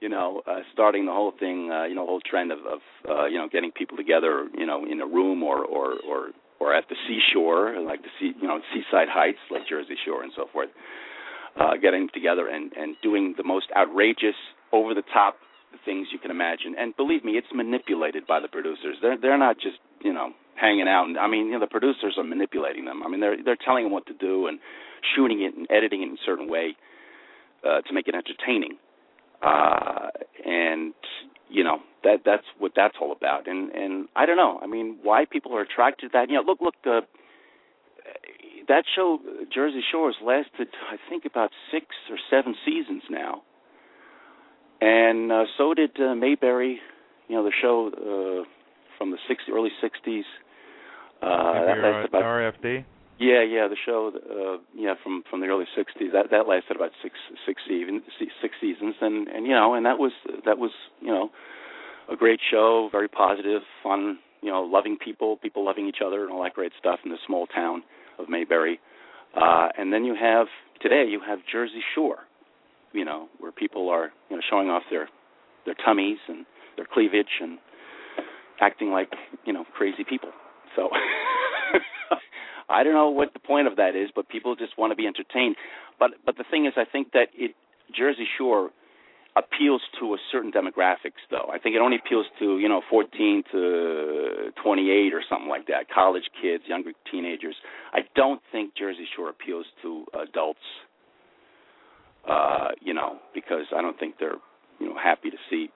You 0.00 0.08
know, 0.08 0.42
uh, 0.48 0.60
starting 0.72 1.06
the 1.06 1.12
whole 1.12 1.32
thing, 1.38 1.70
uh, 1.70 1.84
you 1.84 1.94
know, 1.94 2.06
whole 2.06 2.22
trend 2.22 2.50
of, 2.50 2.58
of 2.60 2.80
uh, 3.08 3.26
you 3.26 3.38
know, 3.38 3.48
getting 3.48 3.70
people 3.70 3.96
together, 3.96 4.48
you 4.56 4.66
know, 4.66 4.84
in 4.84 5.00
a 5.00 5.06
room 5.06 5.42
or 5.42 5.64
or 5.64 5.94
or 6.08 6.30
or 6.58 6.74
at 6.74 6.88
the 6.88 6.96
seashore, 7.06 7.78
like 7.80 8.02
the 8.02 8.08
sea, 8.18 8.32
you 8.40 8.48
know, 8.48 8.58
seaside 8.72 9.08
heights 9.08 9.38
like 9.50 9.62
Jersey 9.68 9.94
Shore 10.04 10.22
and 10.22 10.32
so 10.34 10.46
forth. 10.52 10.70
Uh, 10.70 11.11
getting 11.80 12.08
together 12.12 12.48
and 12.48 12.72
and 12.74 12.96
doing 13.02 13.34
the 13.36 13.44
most 13.44 13.66
outrageous, 13.76 14.36
over 14.72 14.94
the 14.94 15.02
top 15.12 15.36
things 15.84 16.08
you 16.12 16.18
can 16.18 16.30
imagine. 16.30 16.74
And 16.78 16.96
believe 16.96 17.24
me, 17.24 17.32
it's 17.32 17.48
manipulated 17.54 18.26
by 18.26 18.40
the 18.40 18.48
producers. 18.48 18.96
They're 19.00 19.18
they're 19.20 19.38
not 19.38 19.56
just 19.56 19.76
you 20.02 20.12
know 20.12 20.30
hanging 20.60 20.88
out. 20.88 21.06
And 21.06 21.18
I 21.18 21.28
mean, 21.28 21.46
you 21.46 21.52
know, 21.52 21.60
the 21.60 21.66
producers 21.66 22.14
are 22.18 22.24
manipulating 22.24 22.84
them. 22.84 23.02
I 23.04 23.08
mean, 23.08 23.20
they're 23.20 23.36
they're 23.42 23.58
telling 23.64 23.84
them 23.84 23.92
what 23.92 24.06
to 24.06 24.14
do 24.14 24.46
and 24.46 24.58
shooting 25.14 25.42
it 25.42 25.56
and 25.56 25.66
editing 25.70 26.02
it 26.02 26.06
in 26.06 26.12
a 26.12 26.24
certain 26.24 26.48
way 26.48 26.76
uh, 27.64 27.80
to 27.82 27.92
make 27.92 28.08
it 28.08 28.14
entertaining. 28.14 28.78
Uh, 29.42 30.08
and 30.44 30.94
you 31.48 31.64
know 31.64 31.78
that 32.04 32.18
that's 32.24 32.44
what 32.58 32.72
that's 32.76 32.96
all 33.00 33.12
about. 33.12 33.48
And 33.48 33.70
and 33.72 34.08
I 34.16 34.26
don't 34.26 34.36
know. 34.36 34.60
I 34.62 34.66
mean, 34.66 34.98
why 35.02 35.24
people 35.30 35.54
are 35.56 35.62
attracted 35.62 36.12
to 36.12 36.18
that? 36.18 36.28
You 36.28 36.36
know, 36.36 36.42
look 36.42 36.60
look 36.60 36.74
the. 36.84 37.00
That 38.68 38.84
show, 38.94 39.18
Jersey 39.52 39.82
Shore, 39.90 40.12
has 40.12 40.16
lasted, 40.24 40.68
I 40.90 40.96
think, 41.08 41.24
about 41.24 41.50
six 41.70 41.86
or 42.10 42.16
seven 42.30 42.54
seasons 42.64 43.02
now 43.10 43.42
and 44.82 45.30
uh, 45.30 45.44
so 45.56 45.74
did 45.74 45.98
uh, 46.00 46.14
Mayberry. 46.14 46.80
You 47.28 47.36
know, 47.36 47.44
the 47.44 47.52
show 47.62 47.88
uh, 47.94 48.44
from 48.98 49.12
the 49.12 49.18
60, 49.28 49.52
early 49.52 49.70
'60s. 49.82 50.22
Uh, 51.22 51.64
that 51.66 51.78
lasted 51.78 52.08
about 52.08 52.22
RFD. 52.24 52.84
Yeah, 53.20 53.44
yeah, 53.44 53.68
the 53.68 53.76
show, 53.86 54.10
uh, 54.10 54.60
yeah, 54.74 54.94
from 55.02 55.22
from 55.30 55.40
the 55.40 55.46
early 55.46 55.66
'60s. 55.78 56.12
That 56.12 56.30
that 56.32 56.48
lasted 56.48 56.76
about 56.76 56.90
six 57.00 57.14
six 57.46 57.62
even 57.70 58.02
six 58.18 58.54
seasons, 58.60 58.96
and 59.00 59.28
and 59.28 59.46
you 59.46 59.52
know, 59.52 59.74
and 59.74 59.86
that 59.86 59.98
was 59.98 60.12
that 60.44 60.58
was 60.58 60.72
you 61.00 61.12
know 61.12 61.30
a 62.10 62.16
great 62.16 62.40
show, 62.50 62.88
very 62.90 63.08
positive, 63.08 63.62
fun, 63.84 64.18
you 64.42 64.50
know, 64.50 64.62
loving 64.62 64.98
people, 64.98 65.36
people 65.36 65.64
loving 65.64 65.86
each 65.86 66.02
other, 66.04 66.24
and 66.24 66.32
all 66.32 66.42
that 66.42 66.54
great 66.54 66.72
stuff 66.76 66.98
in 67.04 67.12
the 67.12 67.18
small 67.24 67.46
town 67.46 67.84
of 68.18 68.28
Mayberry. 68.28 68.80
Uh, 69.34 69.68
and 69.78 69.92
then 69.92 70.04
you 70.04 70.14
have 70.14 70.46
today 70.80 71.04
you 71.08 71.20
have 71.26 71.38
Jersey 71.50 71.82
Shore, 71.94 72.18
you 72.92 73.04
know, 73.04 73.28
where 73.38 73.52
people 73.52 73.88
are, 73.88 74.12
you 74.28 74.36
know, 74.36 74.42
showing 74.50 74.68
off 74.68 74.82
their 74.90 75.08
their 75.64 75.74
tummies 75.84 76.18
and 76.28 76.44
their 76.76 76.86
cleavage 76.92 77.40
and 77.40 77.58
acting 78.60 78.90
like, 78.90 79.12
you 79.44 79.52
know, 79.52 79.64
crazy 79.74 80.04
people. 80.08 80.30
So 80.76 80.88
I 82.68 82.82
don't 82.82 82.94
know 82.94 83.10
what 83.10 83.32
the 83.32 83.38
point 83.38 83.66
of 83.66 83.76
that 83.76 83.96
is, 83.96 84.10
but 84.14 84.28
people 84.28 84.56
just 84.56 84.78
want 84.78 84.90
to 84.92 84.96
be 84.96 85.06
entertained. 85.06 85.56
But 85.98 86.10
but 86.24 86.36
the 86.36 86.44
thing 86.50 86.66
is 86.66 86.72
I 86.76 86.84
think 86.90 87.12
that 87.12 87.28
it 87.34 87.54
Jersey 87.96 88.26
Shore 88.38 88.70
appeals 89.36 89.80
to 89.98 90.14
a 90.14 90.18
certain 90.30 90.52
demographics 90.52 91.22
though. 91.30 91.48
I 91.52 91.58
think 91.58 91.74
it 91.74 91.80
only 91.80 91.96
appeals 92.04 92.26
to, 92.38 92.58
you 92.58 92.68
know, 92.68 92.82
14 92.90 93.44
to 93.52 94.52
28 94.62 95.14
or 95.14 95.22
something 95.28 95.48
like 95.48 95.66
that, 95.68 95.90
college 95.92 96.28
kids, 96.40 96.64
younger 96.66 96.92
teenagers. 97.10 97.56
I 97.92 98.00
don't 98.14 98.40
think 98.52 98.74
Jersey 98.76 99.06
Shore 99.16 99.30
appeals 99.30 99.66
to 99.82 100.04
adults 100.20 100.60
uh, 102.28 102.68
you 102.80 102.94
know, 102.94 103.18
because 103.34 103.66
I 103.76 103.82
don't 103.82 103.98
think 103.98 104.16
they're, 104.18 104.36
you 104.78 104.88
know, 104.88 104.96
happy 105.02 105.30
to 105.30 105.36
see, 105.50 105.68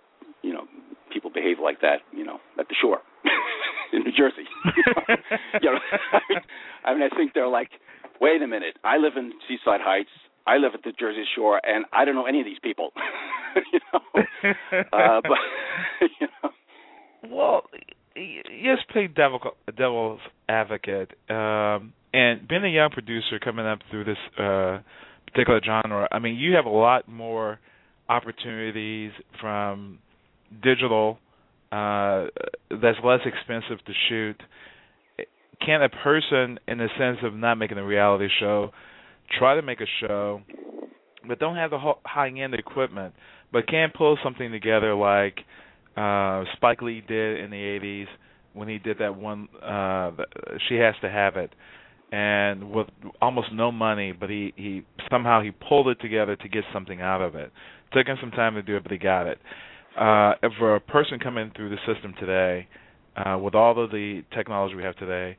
you 0.42 0.52
know, 0.52 0.64
people 1.12 1.30
behave 1.30 1.56
like 1.62 1.80
that, 1.80 1.98
you 2.12 2.24
know, 2.24 2.38
at 2.58 2.68
the 2.68 2.74
shore 2.80 2.98
in 3.92 4.00
New 4.00 4.12
Jersey. 4.12 4.46
you 5.62 5.72
know, 5.72 5.78
I 6.12 6.20
mean, 6.28 6.38
I 6.84 6.94
mean, 6.94 7.02
I 7.02 7.16
think 7.16 7.32
they're 7.34 7.48
like, 7.48 7.70
wait 8.20 8.42
a 8.42 8.46
minute, 8.46 8.76
I 8.84 8.98
live 8.98 9.14
in 9.16 9.32
Seaside 9.48 9.80
Heights. 9.82 10.10
I 10.46 10.56
live 10.58 10.72
at 10.74 10.82
the 10.84 10.92
Jersey 10.92 11.24
Shore, 11.34 11.60
and 11.64 11.84
I 11.92 12.04
don't 12.04 12.14
know 12.14 12.26
any 12.26 12.40
of 12.40 12.46
these 12.46 12.58
people. 12.62 12.90
you 13.72 13.80
know, 13.92 14.00
uh, 14.92 15.20
but 15.22 15.38
you 16.20 16.28
know. 16.42 16.50
Well, 17.28 17.62
yes, 18.14 18.78
play 18.92 19.08
devil 19.08 19.40
devil's 19.76 20.20
advocate, 20.48 21.10
um, 21.28 21.92
and 22.12 22.46
being 22.48 22.64
a 22.64 22.68
young 22.68 22.90
producer 22.90 23.38
coming 23.42 23.66
up 23.66 23.80
through 23.90 24.04
this 24.04 24.18
uh, 24.38 24.78
particular 25.26 25.60
genre, 25.64 26.08
I 26.10 26.18
mean, 26.18 26.36
you 26.36 26.54
have 26.54 26.66
a 26.66 26.70
lot 26.70 27.08
more 27.08 27.58
opportunities 28.08 29.10
from 29.40 29.98
digital 30.62 31.18
uh, 31.72 32.26
that's 32.70 32.98
less 33.04 33.20
expensive 33.24 33.84
to 33.84 33.92
shoot. 34.08 34.40
Can 35.64 35.82
a 35.82 35.88
person, 35.88 36.60
in 36.68 36.78
the 36.78 36.88
sense 36.98 37.18
of 37.22 37.34
not 37.34 37.56
making 37.56 37.78
a 37.78 37.84
reality 37.84 38.28
show, 38.38 38.70
try 39.38 39.54
to 39.54 39.62
make 39.62 39.80
a 39.80 39.86
show, 40.00 40.42
but 41.26 41.38
don't 41.38 41.56
have 41.56 41.70
the 41.70 41.78
high-end 42.04 42.54
equipment, 42.54 43.14
but 43.52 43.66
can 43.68 43.90
pull 43.96 44.18
something 44.22 44.50
together 44.50 44.94
like 44.94 45.38
uh, 45.96 46.44
Spike 46.56 46.82
Lee 46.82 47.02
did 47.06 47.40
in 47.40 47.50
the 47.50 47.56
'80s 47.56 48.06
when 48.52 48.68
he 48.68 48.78
did 48.78 48.98
that 48.98 49.16
one? 49.16 49.48
Uh, 49.62 50.12
she 50.68 50.76
has 50.76 50.94
to 51.02 51.10
have 51.10 51.36
it 51.36 51.52
and 52.12 52.70
with 52.70 52.86
almost 53.20 53.48
no 53.52 53.72
money, 53.72 54.12
but 54.12 54.30
he 54.30 54.52
he 54.56 54.82
somehow 55.10 55.42
he 55.42 55.50
pulled 55.50 55.88
it 55.88 56.00
together 56.00 56.36
to 56.36 56.48
get 56.48 56.64
something 56.72 57.00
out 57.00 57.20
of 57.20 57.34
it. 57.34 57.50
Took 57.92 58.06
him 58.06 58.16
some 58.20 58.30
time 58.30 58.54
to 58.54 58.62
do 58.62 58.76
it, 58.76 58.82
but 58.82 58.92
he 58.92 58.98
got 58.98 59.26
it. 59.26 59.38
Uh, 59.98 60.34
for 60.58 60.76
a 60.76 60.80
person 60.80 61.18
coming 61.18 61.50
through 61.56 61.70
the 61.70 61.78
system 61.92 62.14
today, 62.20 62.68
uh, 63.16 63.38
with 63.38 63.54
all 63.54 63.82
of 63.82 63.90
the 63.90 64.22
technology 64.34 64.74
we 64.74 64.82
have 64.82 64.96
today, 64.96 65.36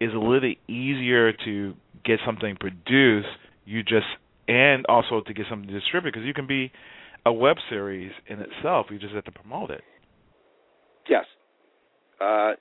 is 0.00 0.12
a 0.12 0.18
little 0.18 0.52
easier 0.68 1.32
to 1.32 1.74
get 2.04 2.20
something 2.24 2.56
produced. 2.56 3.28
You 3.64 3.82
just 3.82 4.06
and 4.48 4.84
also 4.88 5.20
to 5.20 5.32
get 5.32 5.46
something 5.48 5.72
distributed 5.72 6.14
because 6.14 6.26
you 6.26 6.34
can 6.34 6.46
be 6.46 6.72
a 7.24 7.32
web 7.32 7.56
series 7.68 8.12
in 8.26 8.40
itself. 8.40 8.86
You 8.90 8.98
just 8.98 9.14
have 9.14 9.24
to 9.24 9.32
promote 9.32 9.70
it. 9.70 9.82
Yes. 11.08 11.24
Uh, 12.20 12.52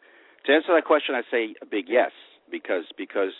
to 0.45 0.53
answer 0.53 0.73
that 0.75 0.85
question, 0.85 1.15
I 1.15 1.21
say 1.31 1.55
a 1.61 1.65
big 1.65 1.85
yes 1.87 2.11
because 2.51 2.83
because 2.97 3.33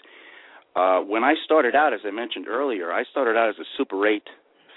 uh, 0.76 1.00
when 1.00 1.24
I 1.24 1.34
started 1.46 1.76
out, 1.76 1.94
as 1.94 2.02
I 2.06 2.12
mentioned 2.12 2.48
earlier, 2.48 2.92
I 2.92 3.04
started 3.10 3.38
out 3.38 3.50
as 3.50 3.56
a 3.60 3.68
Super 3.78 4.08
8 4.08 4.24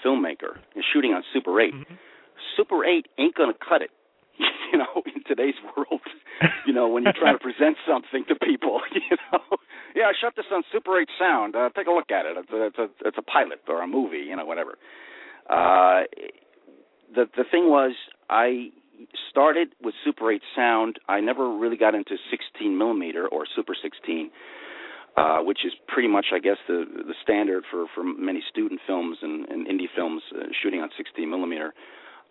filmmaker 0.04 0.58
and 0.74 0.84
shooting 0.92 1.12
on 1.12 1.22
Super 1.32 1.60
8. 1.60 1.74
Mm-hmm. 1.74 1.94
Super 2.56 2.84
8 2.84 3.06
ain't 3.18 3.34
gonna 3.34 3.52
cut 3.56 3.82
it, 3.82 3.90
you 4.72 4.78
know, 4.78 5.02
in 5.06 5.22
today's 5.26 5.54
world. 5.76 6.00
you 6.66 6.72
know, 6.72 6.88
when 6.88 7.04
you're 7.04 7.12
trying 7.12 7.38
to 7.38 7.42
present 7.42 7.76
something 7.86 8.24
to 8.28 8.34
people, 8.34 8.80
you 8.94 9.16
know, 9.32 9.56
yeah, 9.94 10.04
I 10.04 10.12
shot 10.20 10.34
this 10.36 10.46
on 10.52 10.62
Super 10.72 11.00
8 11.00 11.08
sound. 11.18 11.56
Uh, 11.56 11.68
take 11.76 11.86
a 11.86 11.90
look 11.90 12.10
at 12.10 12.26
it. 12.26 12.36
It's 12.36 12.50
a, 12.50 12.66
it's 12.66 12.78
a 12.78 13.08
it's 13.08 13.18
a 13.18 13.22
pilot 13.22 13.60
or 13.68 13.82
a 13.82 13.86
movie, 13.86 14.24
you 14.28 14.36
know, 14.36 14.44
whatever. 14.44 14.78
Uh, 15.48 16.04
the 17.14 17.26
the 17.36 17.44
thing 17.50 17.68
was, 17.68 17.92
I 18.30 18.70
started 19.30 19.74
with 19.82 19.94
Super 20.04 20.32
8 20.32 20.42
sound. 20.56 20.98
I 21.08 21.20
never 21.20 21.56
really 21.56 21.76
got 21.76 21.94
into 21.94 22.16
16 22.30 22.76
millimeter 22.76 23.26
or 23.28 23.44
Super 23.54 23.74
16, 23.80 24.30
uh, 25.16 25.38
which 25.38 25.58
is 25.64 25.72
pretty 25.88 26.08
much, 26.08 26.26
I 26.32 26.38
guess, 26.38 26.58
the 26.68 26.84
the 26.86 27.14
standard 27.22 27.64
for 27.70 27.86
for 27.94 28.02
many 28.04 28.42
student 28.50 28.80
films 28.86 29.18
and, 29.22 29.48
and 29.48 29.66
indie 29.66 29.90
films 29.94 30.22
uh, 30.34 30.44
shooting 30.62 30.80
on 30.80 30.90
16 30.96 31.28
millimeter. 31.28 31.74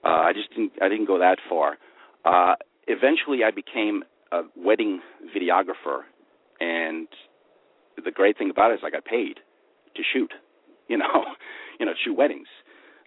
Uh, 0.03 0.07
I 0.07 0.33
just 0.33 0.49
didn't 0.49 0.73
I 0.81 0.89
didn't 0.89 1.05
go 1.05 1.19
that 1.19 1.37
far. 1.49 1.77
Uh, 2.25 2.55
eventually, 2.87 3.43
I 3.43 3.51
became 3.51 4.03
a 4.31 4.41
wedding 4.55 5.01
videographer, 5.35 6.01
and 6.59 7.07
the 8.03 8.11
great 8.11 8.37
thing 8.37 8.49
about 8.49 8.71
it 8.71 8.75
is 8.75 8.79
I 8.83 8.89
got 8.89 9.05
paid 9.05 9.39
to 9.95 10.01
shoot. 10.13 10.31
You 10.87 10.97
know, 10.97 11.25
you 11.79 11.85
know, 11.85 11.93
shoot 12.03 12.15
weddings 12.15 12.47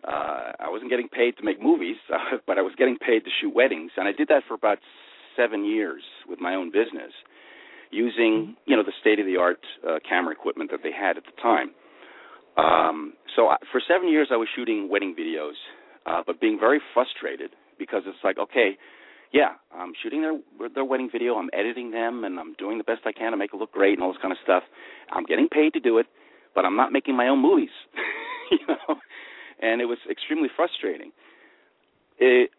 uh, 0.06 0.52
I 0.60 0.68
wasn't 0.68 0.90
getting 0.90 1.08
paid 1.08 1.36
to 1.38 1.44
make 1.44 1.62
movies, 1.62 1.96
uh, 2.12 2.36
but 2.46 2.58
I 2.58 2.62
was 2.62 2.72
getting 2.76 2.98
paid 2.98 3.24
to 3.24 3.30
shoot 3.40 3.54
weddings, 3.54 3.92
and 3.96 4.06
I 4.06 4.12
did 4.12 4.28
that 4.28 4.42
for 4.46 4.54
about 4.54 4.78
seven 5.36 5.64
years 5.64 6.02
with 6.28 6.40
my 6.40 6.54
own 6.54 6.70
business, 6.70 7.12
using 7.90 8.56
you 8.66 8.76
know 8.76 8.82
the 8.82 8.92
state 9.00 9.18
of 9.18 9.26
the 9.26 9.36
art 9.36 9.60
uh, 9.88 9.98
camera 10.06 10.32
equipment 10.32 10.70
that 10.70 10.80
they 10.82 10.92
had 10.92 11.16
at 11.16 11.24
the 11.24 11.40
time. 11.40 11.70
Um, 12.56 13.14
so 13.34 13.48
I, 13.48 13.56
for 13.72 13.80
seven 13.86 14.08
years, 14.08 14.28
I 14.30 14.36
was 14.36 14.48
shooting 14.54 14.88
wedding 14.88 15.16
videos, 15.18 15.54
uh, 16.06 16.22
but 16.26 16.40
being 16.40 16.58
very 16.60 16.80
frustrated 16.92 17.50
because 17.78 18.02
it's 18.06 18.22
like, 18.22 18.38
okay, 18.38 18.76
yeah, 19.34 19.58
I'm 19.74 19.92
shooting 20.00 20.22
their 20.22 20.68
their 20.70 20.84
wedding 20.84 21.10
video, 21.10 21.34
I'm 21.34 21.50
editing 21.52 21.90
them, 21.90 22.22
and 22.24 22.38
I'm 22.38 22.54
doing 22.54 22.78
the 22.78 22.84
best 22.84 23.02
I 23.04 23.12
can 23.12 23.32
to 23.32 23.36
make 23.36 23.52
it 23.52 23.58
look 23.58 23.72
great 23.72 23.94
and 23.94 24.02
all 24.02 24.12
this 24.12 24.22
kind 24.22 24.32
of 24.32 24.38
stuff. 24.42 24.62
I'm 25.10 25.24
getting 25.24 25.48
paid 25.48 25.74
to 25.74 25.80
do 25.80 25.98
it, 25.98 26.06
but 26.54 26.64
I'm 26.64 26.76
not 26.76 26.92
making 26.92 27.16
my 27.16 27.28
own 27.28 27.42
movies. 27.42 27.74
you 28.50 28.64
know 28.68 28.96
and 29.60 29.80
it 29.80 29.86
was 29.86 29.98
extremely 30.10 30.48
frustrating. 30.54 31.12
It, 32.18 32.50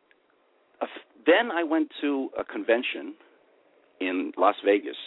uh, 0.82 0.88
then 1.26 1.52
I 1.52 1.64
went 1.64 1.92
to 2.02 2.30
a 2.38 2.44
convention 2.44 3.16
in 4.00 4.34
Las 4.38 4.56
Vegas, 4.66 4.98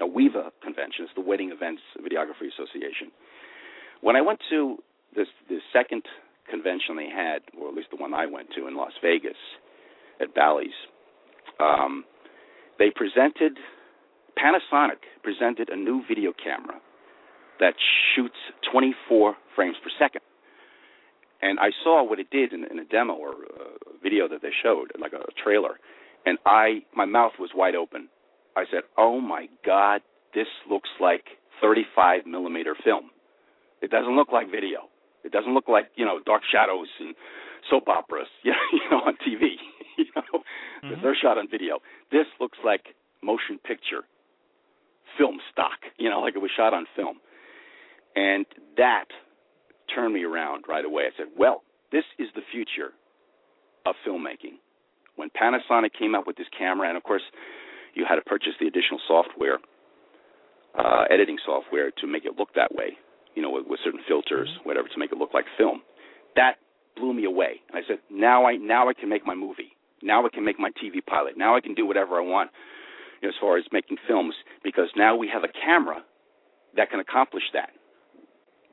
a 0.00 0.06
WEVA 0.06 0.50
convention, 0.62 1.04
it's 1.04 1.14
the 1.14 1.20
Wedding 1.20 1.52
Events 1.52 1.82
Videography 2.00 2.48
Association. 2.52 3.12
When 4.00 4.16
I 4.16 4.20
went 4.20 4.40
to 4.50 4.78
this 5.14 5.28
the 5.48 5.58
second 5.72 6.02
convention 6.50 6.96
they 6.96 7.08
had, 7.08 7.42
or 7.60 7.68
at 7.68 7.74
least 7.74 7.88
the 7.90 8.00
one 8.00 8.14
I 8.14 8.26
went 8.26 8.48
to 8.56 8.66
in 8.66 8.76
Las 8.76 8.92
Vegas 9.02 9.36
at 10.20 10.34
Bally's, 10.34 10.70
um, 11.60 12.04
they 12.78 12.90
presented 12.94 13.58
Panasonic 14.38 15.02
presented 15.22 15.68
a 15.68 15.76
new 15.76 16.02
video 16.08 16.32
camera 16.32 16.80
that 17.60 17.74
shoots 18.14 18.36
24 18.72 19.36
frames 19.54 19.76
per 19.82 19.90
second. 19.98 20.22
And 21.42 21.58
I 21.58 21.70
saw 21.84 22.02
what 22.02 22.18
it 22.18 22.30
did 22.30 22.52
in, 22.52 22.64
in 22.70 22.78
a 22.78 22.84
demo 22.84 23.14
or 23.14 23.30
a 23.32 24.02
video 24.02 24.28
that 24.28 24.42
they 24.42 24.50
showed, 24.62 24.92
like 25.00 25.12
a 25.12 25.24
trailer, 25.42 25.78
and 26.24 26.38
I 26.46 26.82
my 26.94 27.04
mouth 27.04 27.32
was 27.38 27.50
wide 27.54 27.74
open. 27.74 28.08
I 28.56 28.64
said, 28.70 28.82
"Oh 28.96 29.20
my 29.20 29.48
God, 29.66 30.02
this 30.34 30.46
looks 30.70 30.90
like 31.00 31.24
35 31.60 32.26
millimeter 32.26 32.76
film. 32.84 33.10
It 33.80 33.90
doesn't 33.90 34.14
look 34.14 34.30
like 34.32 34.50
video. 34.50 34.88
It 35.24 35.32
doesn't 35.32 35.52
look 35.52 35.68
like 35.68 35.90
you 35.96 36.04
know 36.04 36.20
dark 36.24 36.42
shadows 36.50 36.88
and 37.00 37.14
soap 37.70 37.88
operas, 37.88 38.28
you 38.44 38.52
know, 38.90 38.98
on 38.98 39.14
TV. 39.26 39.56
you 39.98 40.06
know, 40.14 40.42
mm-hmm. 40.84 41.02
they're 41.02 41.11
shot 41.22 41.38
on 41.38 41.48
video. 41.48 41.78
This 42.10 42.26
looks 42.40 42.58
like 42.64 42.82
motion 43.22 43.58
picture 43.64 44.02
film 45.18 45.38
stock. 45.52 45.78
You 45.98 46.10
know, 46.10 46.20
like 46.20 46.34
it 46.34 46.42
was 46.42 46.50
shot 46.56 46.74
on 46.74 46.86
film, 46.96 47.18
and 48.16 48.44
that 48.76 49.06
turned 49.94 50.14
me 50.14 50.24
around 50.24 50.64
right 50.68 50.84
away. 50.84 51.04
I 51.04 51.16
said, 51.16 51.26
"Well, 51.38 51.62
this 51.90 52.04
is 52.18 52.28
the 52.34 52.42
future 52.50 52.92
of 53.86 53.94
filmmaking." 54.06 54.58
When 55.16 55.30
Panasonic 55.30 55.92
came 55.98 56.14
out 56.14 56.26
with 56.26 56.36
this 56.36 56.48
camera, 56.56 56.88
and 56.88 56.96
of 56.96 57.02
course, 57.02 57.22
you 57.94 58.04
had 58.08 58.16
to 58.16 58.22
purchase 58.22 58.54
the 58.58 58.66
additional 58.66 59.00
software, 59.06 59.58
uh, 60.76 61.04
editing 61.10 61.38
software, 61.44 61.90
to 62.00 62.06
make 62.06 62.24
it 62.24 62.32
look 62.38 62.54
that 62.54 62.74
way. 62.74 62.96
You 63.34 63.42
know, 63.42 63.50
with, 63.50 63.66
with 63.66 63.80
certain 63.84 64.00
filters, 64.08 64.48
mm-hmm. 64.48 64.68
whatever, 64.68 64.88
to 64.88 64.98
make 64.98 65.12
it 65.12 65.18
look 65.18 65.32
like 65.32 65.44
film. 65.56 65.82
That 66.36 66.56
blew 66.96 67.12
me 67.12 67.24
away. 67.24 67.60
And 67.68 67.82
I 67.82 67.86
said, 67.86 67.98
now 68.10 68.46
I 68.46 68.56
now 68.56 68.88
I 68.88 68.94
can 68.94 69.08
make 69.08 69.26
my 69.26 69.34
movie. 69.34 69.76
Now 70.02 70.24
I 70.24 70.28
can 70.28 70.44
make 70.44 70.58
my 70.58 70.70
TV 70.70 71.04
pilot. 71.04 71.36
Now 71.36 71.56
I 71.56 71.60
can 71.60 71.74
do 71.74 71.86
whatever 71.86 72.16
I 72.16 72.22
want 72.22 72.50
you 73.20 73.28
know, 73.28 73.30
as 73.30 73.34
far 73.40 73.56
as 73.56 73.64
making 73.72 73.98
films 74.06 74.34
because 74.64 74.88
now 74.96 75.16
we 75.16 75.28
have 75.32 75.44
a 75.44 75.48
camera 75.64 76.02
that 76.76 76.90
can 76.90 77.00
accomplish 77.00 77.44
that. 77.52 77.70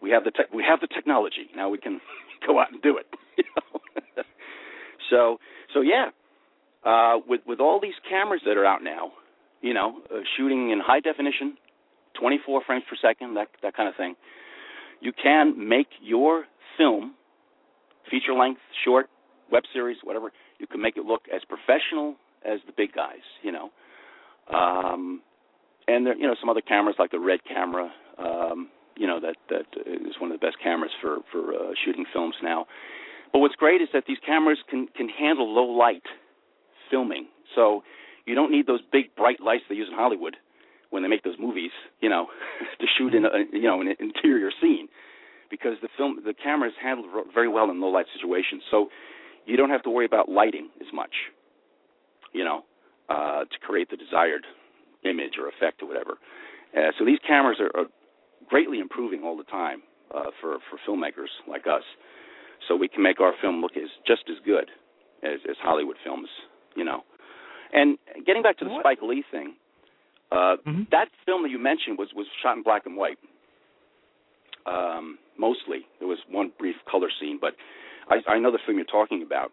We 0.01 0.11
have 0.11 0.23
the 0.23 0.31
te- 0.31 0.49
we 0.53 0.63
have 0.63 0.79
the 0.79 0.87
technology. 0.87 1.49
Now 1.55 1.69
we 1.69 1.77
can 1.77 1.99
go 2.47 2.59
out 2.59 2.71
and 2.71 2.81
do 2.81 2.97
it. 2.97 3.05
You 3.37 3.43
know? 3.55 4.23
so 5.09 5.39
so 5.73 5.81
yeah, 5.81 6.09
uh, 6.85 7.17
with 7.27 7.41
with 7.45 7.59
all 7.59 7.79
these 7.81 7.99
cameras 8.09 8.41
that 8.45 8.57
are 8.57 8.65
out 8.65 8.83
now, 8.83 9.11
you 9.61 9.73
know, 9.73 9.99
uh, 10.13 10.19
shooting 10.37 10.71
in 10.71 10.79
high 10.79 10.99
definition, 11.01 11.57
24 12.19 12.61
frames 12.65 12.83
per 12.89 12.95
second, 13.01 13.35
that 13.35 13.47
that 13.61 13.75
kind 13.75 13.89
of 13.89 13.95
thing, 13.95 14.15
you 15.01 15.11
can 15.11 15.67
make 15.67 15.87
your 16.01 16.45
film 16.77 17.15
feature 18.09 18.33
length, 18.33 18.61
short, 18.83 19.09
web 19.51 19.63
series, 19.73 19.97
whatever. 20.03 20.31
You 20.59 20.67
can 20.67 20.81
make 20.81 20.97
it 20.97 21.05
look 21.05 21.23
as 21.33 21.41
professional 21.47 22.15
as 22.45 22.59
the 22.65 22.73
big 22.75 22.93
guys, 22.93 23.25
you 23.41 23.51
know. 23.51 23.71
Um, 24.53 25.21
and 25.87 26.05
there, 26.05 26.15
you 26.15 26.27
know, 26.27 26.35
some 26.39 26.49
other 26.49 26.61
cameras 26.61 26.95
like 26.99 27.11
the 27.11 27.19
Red 27.19 27.39
camera, 27.47 27.91
um, 28.17 28.69
you 28.95 29.07
know, 29.07 29.19
that 29.19 29.35
that 29.49 29.65
is 29.85 30.15
one 30.19 30.31
of 30.31 30.39
the 30.39 30.45
best 30.45 30.57
cameras 30.61 30.91
for 31.01 31.17
for 31.31 31.53
uh, 31.53 31.73
shooting 31.83 32.05
films 32.11 32.35
now. 32.43 32.65
But 33.31 33.39
what's 33.39 33.55
great 33.55 33.81
is 33.81 33.89
that 33.93 34.03
these 34.07 34.17
cameras 34.25 34.59
can 34.69 34.87
can 34.95 35.09
handle 35.09 35.51
low 35.53 35.65
light 35.65 36.03
filming, 36.91 37.27
so 37.55 37.83
you 38.25 38.35
don't 38.35 38.51
need 38.51 38.67
those 38.67 38.81
big 38.91 39.15
bright 39.15 39.39
lights 39.41 39.63
they 39.69 39.75
use 39.75 39.87
in 39.89 39.95
Hollywood 39.95 40.35
when 40.89 41.03
they 41.03 41.09
make 41.09 41.23
those 41.23 41.37
movies, 41.39 41.71
you 42.01 42.09
know, 42.09 42.27
to 42.79 42.85
shoot 42.97 43.13
in 43.13 43.25
a 43.25 43.29
you 43.51 43.63
know 43.63 43.81
an 43.81 43.95
interior 43.99 44.51
scene 44.61 44.87
because 45.49 45.77
the 45.81 45.89
film 45.97 46.19
the 46.25 46.33
camera 46.33 46.67
is 46.67 46.75
handled 46.81 47.07
very 47.33 47.47
well 47.47 47.69
in 47.69 47.81
low 47.81 47.89
light 47.89 48.05
situations. 48.13 48.63
So 48.69 48.89
you 49.49 49.57
don't 49.57 49.69
have 49.69 49.83
to 49.83 49.89
worry 49.89 50.05
about 50.05 50.29
lighting 50.29 50.69
as 50.79 50.87
much, 50.93 51.11
you 52.33 52.43
know, 52.43 52.63
uh, 53.09 53.41
to 53.41 53.57
create 53.61 53.89
the 53.89 53.97
desired 53.97 54.45
image 55.03 55.33
or 55.39 55.47
effect 55.47 55.81
or 55.81 55.87
whatever. 55.87 56.17
Uh, 56.75 56.91
so 56.97 57.05
these 57.05 57.19
cameras 57.27 57.57
are, 57.59 57.71
are 57.79 57.87
greatly 58.47 58.79
improving 58.79 59.23
all 59.23 59.35
the 59.35 59.43
time 59.43 59.81
uh, 60.13 60.25
for 60.39 60.57
for 60.69 60.77
filmmakers 60.87 61.29
like 61.47 61.65
us. 61.67 61.83
So 62.67 62.75
we 62.75 62.87
can 62.87 63.01
make 63.01 63.19
our 63.19 63.33
film 63.41 63.61
look 63.61 63.77
as 63.77 63.89
just 64.05 64.23
as 64.29 64.35
good 64.45 64.69
as, 65.23 65.39
as 65.49 65.55
Hollywood 65.61 65.95
films, 66.03 66.27
you 66.75 66.83
know. 66.83 67.03
And 67.73 67.97
getting 68.25 68.43
back 68.43 68.57
to 68.59 68.65
the 68.65 68.71
what? 68.71 68.81
Spike 68.81 68.99
Lee 69.01 69.23
thing, 69.31 69.55
uh, 70.31 70.57
mm-hmm. 70.67 70.83
that 70.91 71.07
film 71.25 71.43
that 71.43 71.49
you 71.49 71.59
mentioned 71.59 71.97
was 71.97 72.09
was 72.15 72.27
shot 72.43 72.57
in 72.57 72.63
black 72.63 72.85
and 72.85 72.95
white 72.95 73.17
um, 74.65 75.17
mostly. 75.37 75.87
There 75.99 76.07
was 76.07 76.19
one 76.29 76.51
brief 76.57 76.75
color 76.89 77.09
scene, 77.19 77.37
but 77.39 77.53
I, 78.09 78.21
I 78.27 78.39
know 78.39 78.51
the 78.51 78.59
film 78.65 78.77
you're 78.77 78.85
talking 78.85 79.23
about. 79.23 79.51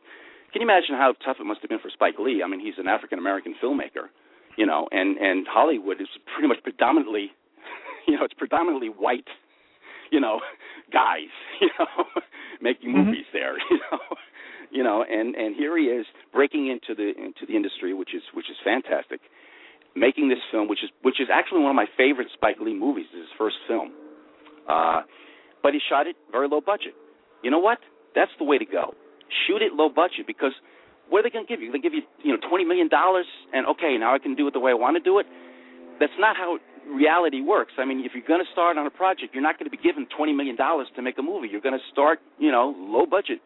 Can 0.53 0.63
you 0.63 0.67
imagine 0.69 0.95
how 0.95 1.15
tough 1.25 1.37
it 1.41 1.45
must 1.45 1.61
have 1.61 1.71
been 1.71 1.81
for 1.81 1.91
Spike 1.91 2.19
Lee? 2.19 2.43
I 2.45 2.49
mean, 2.49 2.61
he's 2.61 2.79
an 2.79 2.89
African 2.89 3.19
American 3.19 3.55
filmmaker, 3.63 4.09
you 4.57 4.67
know, 4.67 4.89
and 4.91 5.17
and 5.19 5.47
Hollywood 5.49 6.01
is 6.01 6.09
pretty 6.33 6.49
much 6.49 6.63
predominantly, 6.63 7.33
you 8.09 8.17
know, 8.17 8.25
it's 8.25 8.35
predominantly 8.35 8.89
white, 8.89 9.29
you 10.11 10.21
know, 10.21 10.41
guys, 10.93 11.33
you 11.61 11.69
know, 11.79 12.05
making 12.61 12.91
mm-hmm. 12.91 13.11
movies 13.11 13.27
there, 13.33 13.59
you 13.71 13.79
know, 13.91 13.99
you 14.71 14.83
know, 14.83 15.05
and 15.09 15.35
and 15.35 15.55
here 15.55 15.77
he 15.77 15.85
is 15.85 16.07
breaking 16.33 16.69
into 16.69 16.95
the 16.95 17.13
into 17.17 17.45
the 17.47 17.55
industry, 17.55 17.93
which 17.93 18.15
is 18.15 18.23
which 18.33 18.49
is 18.49 18.57
fantastic, 18.65 19.21
making 19.95 20.29
this 20.29 20.41
film, 20.51 20.69
which 20.69 20.83
is 20.83 20.91
which 21.03 21.21
is 21.21 21.29
actually 21.33 21.61
one 21.61 21.71
of 21.71 21.77
my 21.77 21.87
favorite 21.97 22.29
Spike 22.33 22.57
Lee 22.61 22.75
movies. 22.75 23.07
Is 23.13 23.29
his 23.29 23.35
first 23.37 23.57
film 23.69 23.93
uh, 24.69 25.03
but 25.63 25.73
he 25.75 25.81
shot 25.89 26.07
it 26.07 26.17
very 26.31 26.49
low 26.49 26.61
budget. 26.61 26.95
You 27.43 27.51
know 27.51 27.59
what? 27.59 27.79
That's 28.17 28.33
the 28.41 28.45
way 28.49 28.57
to 28.57 28.65
go. 28.65 28.97
Shoot 29.47 29.61
it 29.61 29.77
low 29.77 29.93
budget 29.93 30.27
because 30.27 30.57
what 31.13 31.21
are 31.21 31.23
they 31.29 31.31
going 31.31 31.47
to 31.47 31.51
give 31.53 31.61
you? 31.61 31.71
They 31.71 31.79
give 31.79 31.93
you 31.93 32.03
you 32.25 32.33
know 32.33 32.41
twenty 32.49 32.65
million 32.65 32.89
dollars 32.89 33.27
and 33.53 33.69
okay 33.77 33.95
now 34.01 34.15
I 34.15 34.19
can 34.19 34.35
do 34.35 34.49
it 34.49 34.55
the 34.57 34.61
way 34.61 34.73
I 34.73 34.75
want 34.75 34.97
to 34.97 35.05
do 35.05 35.21
it. 35.21 35.27
That's 36.01 36.17
not 36.19 36.37
how 36.37 36.59
reality 36.89 37.41
works. 37.43 37.73
I 37.79 37.85
mean, 37.85 38.01
if 38.05 38.13
you're 38.15 38.27
going 38.27 38.41
to 38.41 38.51
start 38.53 38.79
on 38.79 38.87
a 38.87 38.91
project, 38.91 39.35
you're 39.35 39.43
not 39.43 39.59
going 39.59 39.71
to 39.71 39.77
be 39.77 39.83
given 39.83 40.07
twenty 40.17 40.33
million 40.33 40.57
dollars 40.57 40.89
to 40.97 41.03
make 41.03 41.19
a 41.19 41.23
movie. 41.23 41.49
You're 41.53 41.61
going 41.61 41.79
to 41.79 41.87
start 41.93 42.19
you 42.39 42.51
know 42.51 42.75
low 42.77 43.05
budget, 43.07 43.41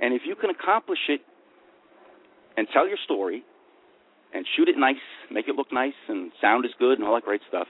and 0.00 0.14
if 0.14 0.22
you 0.24 0.34
can 0.34 0.50
accomplish 0.50 1.04
it 1.08 1.20
and 2.56 2.66
tell 2.72 2.88
your 2.88 2.98
story 3.04 3.44
and 4.32 4.46
shoot 4.56 4.68
it 4.68 4.76
nice, 4.78 5.04
make 5.30 5.48
it 5.48 5.54
look 5.54 5.72
nice, 5.72 5.98
and 6.08 6.32
sound 6.40 6.64
is 6.64 6.72
good 6.78 6.98
and 6.98 7.06
all 7.06 7.14
that 7.14 7.24
great 7.24 7.40
stuff, 7.48 7.68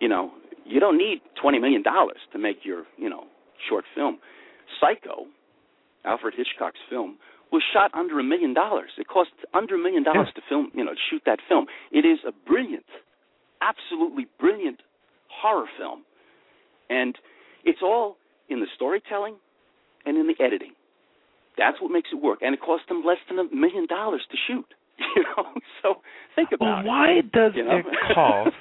you 0.00 0.08
know, 0.08 0.32
you 0.64 0.80
don't 0.80 0.98
need 0.98 1.20
twenty 1.40 1.58
million 1.58 1.82
dollars 1.82 2.18
to 2.32 2.38
make 2.38 2.64
your 2.64 2.84
you 2.96 3.08
know 3.08 3.24
short 3.68 3.84
film. 3.94 4.18
Psycho, 4.80 5.26
Alfred 6.04 6.34
Hitchcock's 6.36 6.80
film, 6.88 7.18
was 7.52 7.62
shot 7.72 7.92
under 7.94 8.18
a 8.18 8.24
million 8.24 8.54
dollars. 8.54 8.90
It 8.98 9.08
cost 9.08 9.30
under 9.54 9.74
a 9.74 9.78
million 9.78 10.02
dollars 10.02 10.28
to 10.36 10.42
film, 10.48 10.70
you 10.74 10.84
know, 10.84 10.92
to 10.92 11.00
shoot 11.10 11.22
that 11.26 11.40
film. 11.48 11.66
It 11.90 12.06
is 12.06 12.18
a 12.26 12.32
brilliant, 12.48 12.86
absolutely 13.60 14.26
brilliant 14.38 14.80
horror 15.28 15.66
film, 15.78 16.04
and 16.88 17.16
it's 17.64 17.80
all 17.82 18.16
in 18.48 18.60
the 18.60 18.66
storytelling 18.74 19.36
and 20.06 20.16
in 20.16 20.26
the 20.26 20.42
editing. 20.42 20.72
That's 21.58 21.80
what 21.80 21.90
makes 21.90 22.08
it 22.12 22.22
work, 22.22 22.38
and 22.42 22.54
it 22.54 22.60
cost 22.60 22.84
them 22.88 23.02
less 23.04 23.18
than 23.28 23.38
a 23.38 23.54
million 23.54 23.86
dollars 23.86 24.22
to 24.30 24.36
shoot. 24.46 24.66
You 25.16 25.24
know, 25.34 25.44
so 25.82 25.94
think 26.36 26.50
about 26.52 26.84
well, 26.84 26.92
why 26.92 27.08
it. 27.08 27.24
Why 27.32 27.40
does 27.40 27.52
you 27.56 27.64
know? 27.64 27.78
it 27.78 27.86
cost 28.14 28.54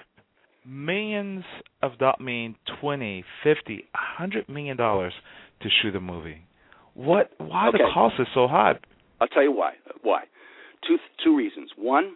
millions 0.65 1.43
of 1.84 1.98
dollars, 2.00 2.15
mean 2.22 2.56
twenty, 2.80 3.24
fifty, 3.43 3.86
a 3.93 3.98
hundred 3.98 4.48
million 4.48 4.78
dollars 4.78 5.13
to 5.62 5.69
shoot 5.82 5.95
a 5.95 6.00
movie. 6.00 6.45
What? 6.93 7.32
Why 7.38 7.69
okay. 7.69 7.78
the 7.78 7.89
cost 7.93 8.15
is 8.19 8.28
so 8.34 8.48
high? 8.48 8.74
I'll 9.22 9.28
tell 9.28 9.43
you 9.43 9.52
why. 9.52 9.74
Why? 10.02 10.24
Two 10.88 10.98
two 11.24 11.36
reasons. 11.36 11.72
One, 11.78 12.13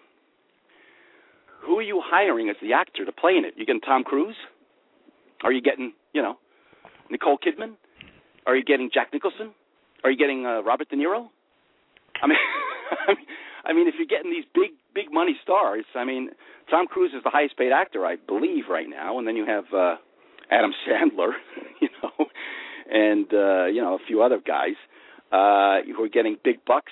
who 1.62 1.78
are 1.78 1.84
you 1.84 2.02
hiring 2.04 2.50
as 2.50 2.56
the 2.62 2.74
actor 2.74 3.06
to 3.06 3.12
play 3.12 3.34
in 3.38 3.46
it? 3.46 3.54
You 3.58 3.66
getting 3.66 3.82
Tom 3.82 4.04
Cruise? 4.04 4.36
Are 5.44 5.52
you 5.52 5.62
getting 5.62 5.94
you 6.14 6.22
know 6.22 6.36
Nicole 7.10 7.38
Kidman? 7.38 7.76
Are 8.46 8.56
you 8.56 8.64
getting 8.64 8.90
Jack 8.94 9.10
Nicholson? 9.14 9.54
Are 10.04 10.12
you 10.12 10.18
getting 10.18 10.46
uh, 10.46 10.62
Robert 10.62 10.90
De 10.90 10.96
Niro? 10.96 11.30
I 12.22 12.28
mean, 12.28 12.38
I 13.66 13.74
mean, 13.74 13.88
if 13.88 13.96
you're 13.98 14.08
getting 14.08 14.32
these 14.32 14.46
big 14.54 14.72
big 14.94 15.12
money 15.12 15.36
stars, 15.42 15.86
I 15.96 16.04
mean, 16.04 16.30
Tom 16.70 16.88
Cruise 16.88 17.12
is 17.16 17.24
the 17.24 17.30
highest 17.30 17.58
paid 17.58 17.72
actor, 17.72 18.06
I 18.06 18.16
believe, 18.16 18.66
right 18.70 18.88
now, 18.90 19.18
and 19.18 19.28
then 19.28 19.36
you 19.36 19.46
have 19.46 19.66
uh, 19.74 19.96
Adam 20.52 20.72
Sandler, 20.86 21.32
you 21.82 21.90
know, 22.02 22.26
and 22.94 23.26
uh, 23.34 23.66
you 23.66 23.82
know 23.82 23.96
a 23.96 24.06
few 24.08 24.22
other 24.22 24.40
guys 24.40 24.76
uh, 25.34 25.82
who 25.86 26.04
are 26.04 26.10
getting 26.10 26.38
big 26.44 26.64
bucks, 26.66 26.92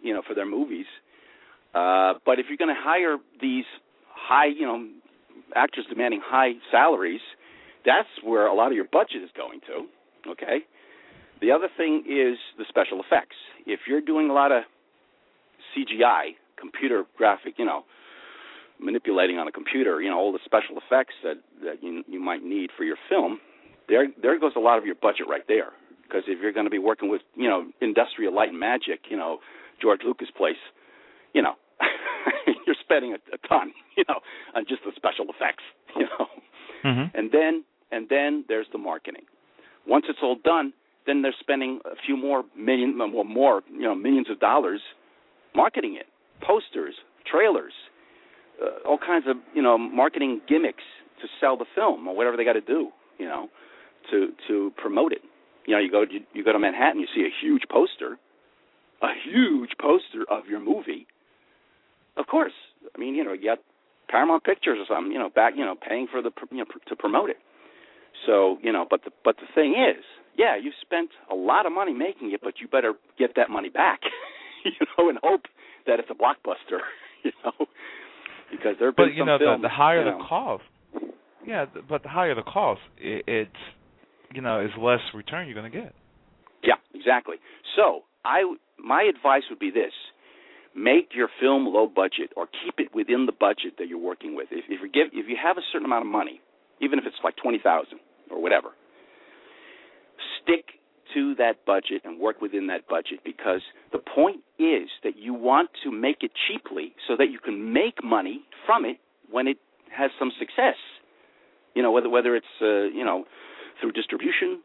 you 0.00 0.12
know, 0.12 0.22
for 0.26 0.34
their 0.34 0.46
movies. 0.46 0.86
Uh, 1.74 2.14
but 2.26 2.38
if 2.38 2.46
you're 2.48 2.58
going 2.58 2.74
to 2.74 2.80
hire 2.80 3.18
these 3.40 3.64
high, 4.08 4.46
you 4.46 4.66
know, 4.66 4.88
actors 5.54 5.84
demanding 5.88 6.20
high 6.24 6.52
salaries, 6.70 7.20
that's 7.84 8.08
where 8.24 8.46
a 8.46 8.54
lot 8.54 8.68
of 8.68 8.72
your 8.72 8.86
budget 8.90 9.22
is 9.22 9.30
going 9.36 9.60
to. 9.66 10.30
Okay. 10.30 10.64
The 11.40 11.50
other 11.50 11.68
thing 11.76 12.04
is 12.06 12.38
the 12.56 12.64
special 12.68 13.00
effects. 13.00 13.36
If 13.66 13.80
you're 13.86 14.00
doing 14.00 14.30
a 14.30 14.32
lot 14.32 14.52
of 14.52 14.62
CGI, 15.76 16.36
computer 16.58 17.04
graphic, 17.18 17.54
you 17.58 17.64
know, 17.64 17.84
manipulating 18.80 19.38
on 19.38 19.48
a 19.48 19.52
computer, 19.52 20.00
you 20.00 20.08
know, 20.08 20.18
all 20.18 20.32
the 20.32 20.38
special 20.44 20.76
effects 20.78 21.14
that 21.22 21.36
that 21.64 21.82
you 21.82 22.04
you 22.06 22.20
might 22.20 22.44
need 22.44 22.70
for 22.76 22.84
your 22.84 22.96
film, 23.08 23.40
there 23.88 24.06
there 24.20 24.38
goes 24.38 24.52
a 24.56 24.60
lot 24.60 24.78
of 24.78 24.86
your 24.86 24.94
budget 24.94 25.26
right 25.28 25.44
there. 25.48 25.72
Because 26.02 26.24
if 26.26 26.40
you're 26.42 26.52
going 26.52 26.66
to 26.66 26.70
be 26.70 26.78
working 26.78 27.08
with, 27.08 27.22
you 27.34 27.48
know, 27.48 27.66
industrial 27.80 28.34
light 28.34 28.50
and 28.50 28.60
magic, 28.60 29.00
you 29.08 29.16
know, 29.16 29.38
George 29.80 30.00
Lucas 30.04 30.28
place, 30.36 30.60
you 31.32 31.40
know, 31.40 31.54
you're 32.66 32.76
spending 32.80 33.12
a, 33.12 33.34
a 33.34 33.48
ton, 33.48 33.72
you 33.96 34.04
know, 34.08 34.20
on 34.54 34.64
just 34.68 34.82
the 34.84 34.92
special 34.94 35.24
effects, 35.24 35.64
you 35.96 36.04
know. 36.04 36.26
Mm-hmm. 36.84 37.16
And 37.16 37.30
then 37.32 37.64
and 37.90 38.08
then 38.08 38.44
there's 38.48 38.66
the 38.72 38.78
marketing. 38.78 39.24
Once 39.86 40.06
it's 40.08 40.18
all 40.22 40.36
done, 40.44 40.72
then 41.06 41.22
they're 41.22 41.34
spending 41.40 41.80
a 41.84 41.96
few 42.06 42.16
more 42.16 42.44
million, 42.56 42.96
well, 43.12 43.24
more, 43.24 43.62
you 43.70 43.82
know, 43.82 43.94
millions 43.94 44.30
of 44.30 44.38
dollars 44.38 44.80
marketing 45.54 45.96
it, 45.96 46.06
posters, 46.40 46.94
trailers, 47.30 47.72
uh, 48.62 48.88
all 48.88 48.98
kinds 48.98 49.24
of, 49.28 49.36
you 49.54 49.62
know, 49.62 49.76
marketing 49.76 50.40
gimmicks 50.48 50.84
to 51.20 51.28
sell 51.40 51.56
the 51.56 51.66
film 51.74 52.06
or 52.06 52.16
whatever 52.16 52.36
they 52.36 52.44
got 52.44 52.54
to 52.54 52.60
do, 52.60 52.88
you 53.18 53.26
know, 53.26 53.48
to 54.10 54.32
to 54.48 54.72
promote 54.76 55.12
it. 55.12 55.22
You 55.66 55.74
know, 55.74 55.80
you 55.80 55.90
go 55.90 56.02
you, 56.02 56.20
you 56.32 56.44
go 56.44 56.52
to 56.52 56.58
Manhattan, 56.58 57.00
you 57.00 57.06
see 57.14 57.22
a 57.22 57.32
huge 57.44 57.62
poster, 57.70 58.18
a 59.02 59.12
huge 59.24 59.70
poster 59.80 60.24
of 60.30 60.46
your 60.46 60.60
movie. 60.60 61.06
Of 62.16 62.26
course, 62.26 62.52
I 62.94 62.98
mean, 62.98 63.14
you 63.14 63.24
know, 63.24 63.32
you 63.32 63.44
got 63.44 63.58
Paramount 64.08 64.44
Pictures 64.44 64.78
or 64.78 64.94
something, 64.94 65.12
you 65.12 65.18
know, 65.18 65.30
back, 65.30 65.54
you 65.56 65.64
know, 65.64 65.74
paying 65.74 66.06
for 66.10 66.20
the, 66.20 66.30
you 66.50 66.58
know, 66.58 66.64
to 66.88 66.96
promote 66.96 67.30
it. 67.30 67.38
So, 68.26 68.58
you 68.62 68.72
know, 68.72 68.86
but 68.88 69.04
the 69.04 69.10
but 69.24 69.36
the 69.36 69.46
thing 69.54 69.72
is, 69.72 70.04
yeah, 70.36 70.56
you 70.56 70.70
spent 70.80 71.10
a 71.30 71.34
lot 71.34 71.66
of 71.66 71.72
money 71.72 71.92
making 71.94 72.32
it, 72.32 72.40
but 72.42 72.54
you 72.60 72.68
better 72.68 72.94
get 73.18 73.30
that 73.36 73.50
money 73.50 73.70
back, 73.70 74.00
you 74.64 74.86
know, 74.98 75.08
and 75.08 75.18
hope 75.22 75.42
that 75.86 75.98
it's 75.98 76.08
a 76.10 76.14
blockbuster, 76.14 76.80
you 77.24 77.32
know, 77.44 77.66
because 78.50 78.76
there. 78.78 78.92
But 78.92 79.14
you 79.14 79.24
know, 79.24 79.38
films, 79.38 79.62
the, 79.62 79.68
the 79.68 79.74
higher 79.74 80.04
you 80.04 80.10
know, 80.10 80.18
the 80.18 80.24
cost, 80.24 80.64
yeah, 81.46 81.64
but 81.88 82.02
the 82.02 82.08
higher 82.10 82.34
the 82.34 82.42
cost, 82.42 82.80
it, 82.98 83.24
it's 83.26 83.50
you 84.34 84.42
know, 84.42 84.60
is 84.60 84.70
less 84.78 85.00
return 85.14 85.46
you're 85.46 85.54
going 85.54 85.70
to 85.70 85.78
get. 85.78 85.94
Yeah, 86.62 86.74
exactly. 86.94 87.36
So 87.76 88.02
I 88.24 88.42
my 88.78 89.02
advice 89.02 89.42
would 89.50 89.58
be 89.58 89.70
this: 89.70 89.92
make 90.74 91.10
your 91.14 91.28
film 91.40 91.66
low 91.66 91.86
budget 91.86 92.30
or 92.36 92.46
keep 92.46 92.78
it 92.78 92.94
within 92.94 93.26
the 93.26 93.32
budget 93.32 93.78
that 93.78 93.88
you're 93.88 93.98
working 93.98 94.34
with. 94.34 94.48
If, 94.50 94.64
if 94.68 94.80
you 94.82 94.90
give 94.90 95.12
if 95.12 95.28
you 95.28 95.36
have 95.42 95.58
a 95.58 95.62
certain 95.72 95.86
amount 95.86 96.06
of 96.06 96.12
money, 96.12 96.40
even 96.80 96.98
if 96.98 97.04
it's 97.06 97.16
like 97.24 97.36
twenty 97.36 97.58
thousand 97.62 97.98
or 98.30 98.40
whatever, 98.40 98.70
stick 100.42 100.64
to 101.14 101.34
that 101.36 101.64
budget 101.66 102.02
and 102.04 102.18
work 102.18 102.40
within 102.40 102.68
that 102.68 102.88
budget 102.88 103.20
because 103.24 103.60
the 103.92 103.98
point 103.98 104.40
is 104.58 104.88
that 105.04 105.16
you 105.16 105.34
want 105.34 105.68
to 105.84 105.90
make 105.90 106.18
it 106.22 106.30
cheaply 106.48 106.94
so 107.06 107.16
that 107.16 107.26
you 107.30 107.38
can 107.38 107.72
make 107.72 108.02
money 108.02 108.40
from 108.64 108.84
it 108.84 108.96
when 109.30 109.46
it 109.46 109.58
has 109.94 110.10
some 110.18 110.30
success. 110.38 110.76
You 111.74 111.82
know, 111.82 111.92
whether 111.92 112.08
whether 112.08 112.36
it's 112.36 112.46
uh, 112.60 112.84
you 112.84 113.04
know 113.04 113.24
through 113.82 113.92
distribution 113.92 114.62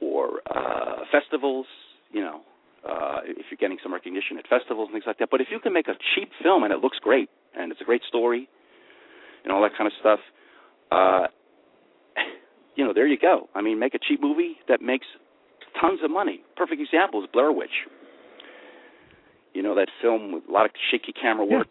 or 0.00 0.40
uh, 0.48 1.04
festivals, 1.12 1.66
you 2.12 2.22
know, 2.22 2.40
uh, 2.88 3.18
if 3.26 3.46
you're 3.50 3.58
getting 3.58 3.78
some 3.82 3.92
recognition 3.92 4.38
at 4.38 4.46
festivals 4.46 4.86
and 4.86 4.94
things 4.94 5.04
like 5.06 5.18
that. 5.18 5.28
But 5.30 5.40
if 5.40 5.48
you 5.50 5.58
can 5.58 5.72
make 5.72 5.88
a 5.88 5.98
cheap 6.14 6.30
film 6.42 6.62
and 6.62 6.72
it 6.72 6.78
looks 6.78 6.98
great 7.02 7.28
and 7.58 7.72
it's 7.72 7.80
a 7.80 7.84
great 7.84 8.02
story 8.08 8.48
and 9.44 9.52
all 9.52 9.60
that 9.62 9.72
kind 9.76 9.86
of 9.86 9.92
stuff, 10.00 10.20
uh, 10.92 11.26
you 12.76 12.84
know, 12.86 12.94
there 12.94 13.06
you 13.06 13.18
go. 13.18 13.48
I 13.54 13.60
mean, 13.60 13.78
make 13.78 13.94
a 13.94 13.98
cheap 13.98 14.22
movie 14.22 14.56
that 14.68 14.80
makes 14.80 15.06
tons 15.80 16.00
of 16.04 16.10
money. 16.10 16.42
Perfect 16.56 16.80
example 16.80 17.22
is 17.22 17.28
Blair 17.32 17.50
Witch. 17.52 17.90
You 19.52 19.62
know 19.62 19.74
that 19.74 19.88
film 20.02 20.32
with 20.32 20.42
a 20.48 20.52
lot 20.52 20.66
of 20.66 20.72
shaky 20.90 21.12
camera 21.12 21.44
work. 21.44 21.68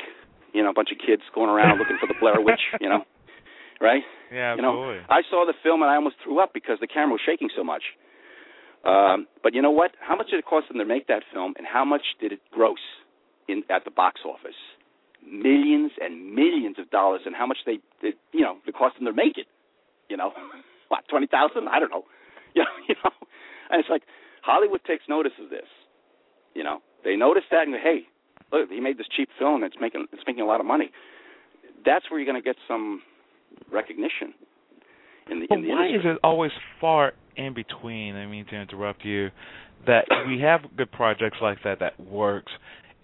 You 0.54 0.64
know, 0.64 0.72
a 0.72 0.74
bunch 0.74 0.90
of 0.92 0.98
kids 0.98 1.22
going 1.36 1.50
around 1.50 1.78
looking 1.78 1.98
for 2.02 2.08
the 2.08 2.16
Blair 2.20 2.42
Witch. 2.42 2.62
You 2.82 2.90
know, 2.90 3.06
right? 3.82 4.04
Yeah, 4.32 4.56
you 4.56 4.62
know, 4.62 4.84
absolutely. 4.84 5.06
I 5.10 5.22
saw 5.30 5.46
the 5.46 5.54
film 5.64 5.82
and 5.82 5.92
I 5.92 5.96
almost 5.96 6.16
threw 6.24 6.40
up 6.40 6.54
because 6.54 6.78
the 6.80 6.88
camera 6.88 7.14
was 7.14 7.22
shaking 7.26 7.50
so 7.56 7.64
much. 7.64 7.84
Um, 8.86 9.28
but 9.42 9.54
you 9.54 9.62
know 9.62 9.72
what? 9.72 9.92
How 10.00 10.16
much 10.16 10.30
did 10.30 10.38
it 10.40 10.46
cost 10.46 10.68
them 10.68 10.78
to 10.78 10.86
make 10.86 11.08
that 11.08 11.24
film, 11.34 11.56
and 11.58 11.66
how 11.66 11.84
much 11.84 12.04
did 12.22 12.32
it 12.32 12.40
gross 12.52 12.84
in 13.48 13.64
at 13.70 13.84
the 13.84 13.92
box 13.92 14.22
office? 14.24 14.58
Millions 15.26 15.92
and 16.00 16.36
millions 16.36 16.78
of 16.78 16.90
dollars, 16.92 17.22
and 17.26 17.36
how 17.36 17.48
much 17.48 17.58
they, 17.66 17.80
they 18.02 18.14
you 18.32 18.42
know, 18.42 18.58
it 18.68 18.76
cost 18.76 18.96
them 18.96 19.06
to 19.06 19.14
make 19.14 19.38
it. 19.38 19.48
You 20.08 20.18
know, 20.18 20.32
what 20.90 21.04
twenty 21.10 21.26
thousand? 21.28 21.68
I 21.68 21.80
don't 21.80 21.92
know. 21.92 22.06
You 22.56 22.64
know, 22.64 22.72
you 22.88 22.96
know, 23.04 23.12
and 23.70 23.82
it's 23.82 23.90
like 23.90 24.04
Hollywood 24.42 24.80
takes 24.88 25.04
notice 25.10 25.34
of 25.44 25.50
this. 25.50 25.68
You 26.54 26.64
know, 26.64 26.80
they 27.04 27.18
notice 27.18 27.44
that 27.52 27.68
and 27.68 27.74
go, 27.74 27.80
hey, 27.84 28.08
look, 28.54 28.70
he 28.70 28.80
made 28.80 28.98
this 28.98 29.08
cheap 29.12 29.28
film 29.38 29.60
that's 29.60 29.76
making 29.82 30.06
it's 30.14 30.24
making 30.26 30.44
a 30.44 30.48
lot 30.48 30.62
of 30.62 30.66
money. 30.66 30.90
That's 31.86 32.10
where 32.10 32.18
you're 32.18 32.32
going 32.32 32.42
to 32.42 32.46
get 32.46 32.56
some 32.66 33.02
recognition 33.72 34.34
in 35.30 35.40
the 35.42 35.48
But 35.48 35.58
in 35.60 35.62
the 35.64 35.70
why 35.70 35.88
industry. 35.88 36.12
is 36.12 36.18
it 36.18 36.20
always 36.24 36.52
far 36.80 37.14
in 37.36 37.54
between? 37.54 38.16
I 38.16 38.26
mean 38.26 38.46
to 38.48 38.56
interrupt 38.56 39.04
you. 39.06 39.30
That 39.88 40.06
we 40.28 40.40
have 40.42 40.62
good 40.76 40.92
projects 40.92 41.38
like 41.42 41.60
that 41.64 41.80
that 41.80 42.00
works. 42.00 42.52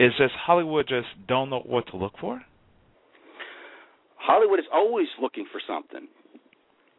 Is 0.00 0.12
just 0.18 0.34
Hollywood 0.34 0.88
just 0.88 1.06
don't 1.28 1.48
know 1.50 1.60
what 1.64 1.86
to 1.88 1.96
look 1.96 2.14
for? 2.20 2.42
Hollywood 4.16 4.58
is 4.58 4.66
always 4.72 5.06
looking 5.20 5.46
for 5.50 5.60
something. 5.66 6.08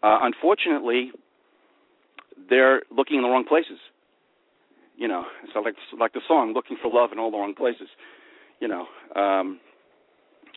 Uh, 0.02 0.20
unfortunately, 0.22 1.12
they're 2.50 2.82
looking 2.96 3.18
in 3.18 3.24
the 3.24 3.30
wrong 3.30 3.46
places. 3.46 3.78
You 4.98 5.08
know, 5.08 5.24
it's 5.44 5.54
like 5.56 5.76
like 6.00 6.14
the 6.14 6.22
song 6.28 6.54
"Looking 6.54 6.78
for 6.82 6.92
Love 6.94 7.12
in 7.12 7.20
All 7.20 7.32
the 7.32 7.38
Wrong 7.38 7.56
Places." 7.56 7.88
You 8.60 8.68
know, 8.68 8.86
um, 9.16 9.60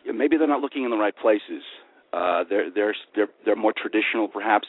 maybe 0.05 0.37
they're 0.37 0.47
not 0.47 0.61
looking 0.61 0.83
in 0.83 0.91
the 0.91 0.97
right 0.97 1.15
places. 1.15 1.63
Uh, 2.17 2.43
they're 2.49 2.71
they're 2.73 2.95
they're 3.15 3.29
they're 3.45 3.55
more 3.55 3.73
traditional, 3.77 4.27
perhaps, 4.27 4.67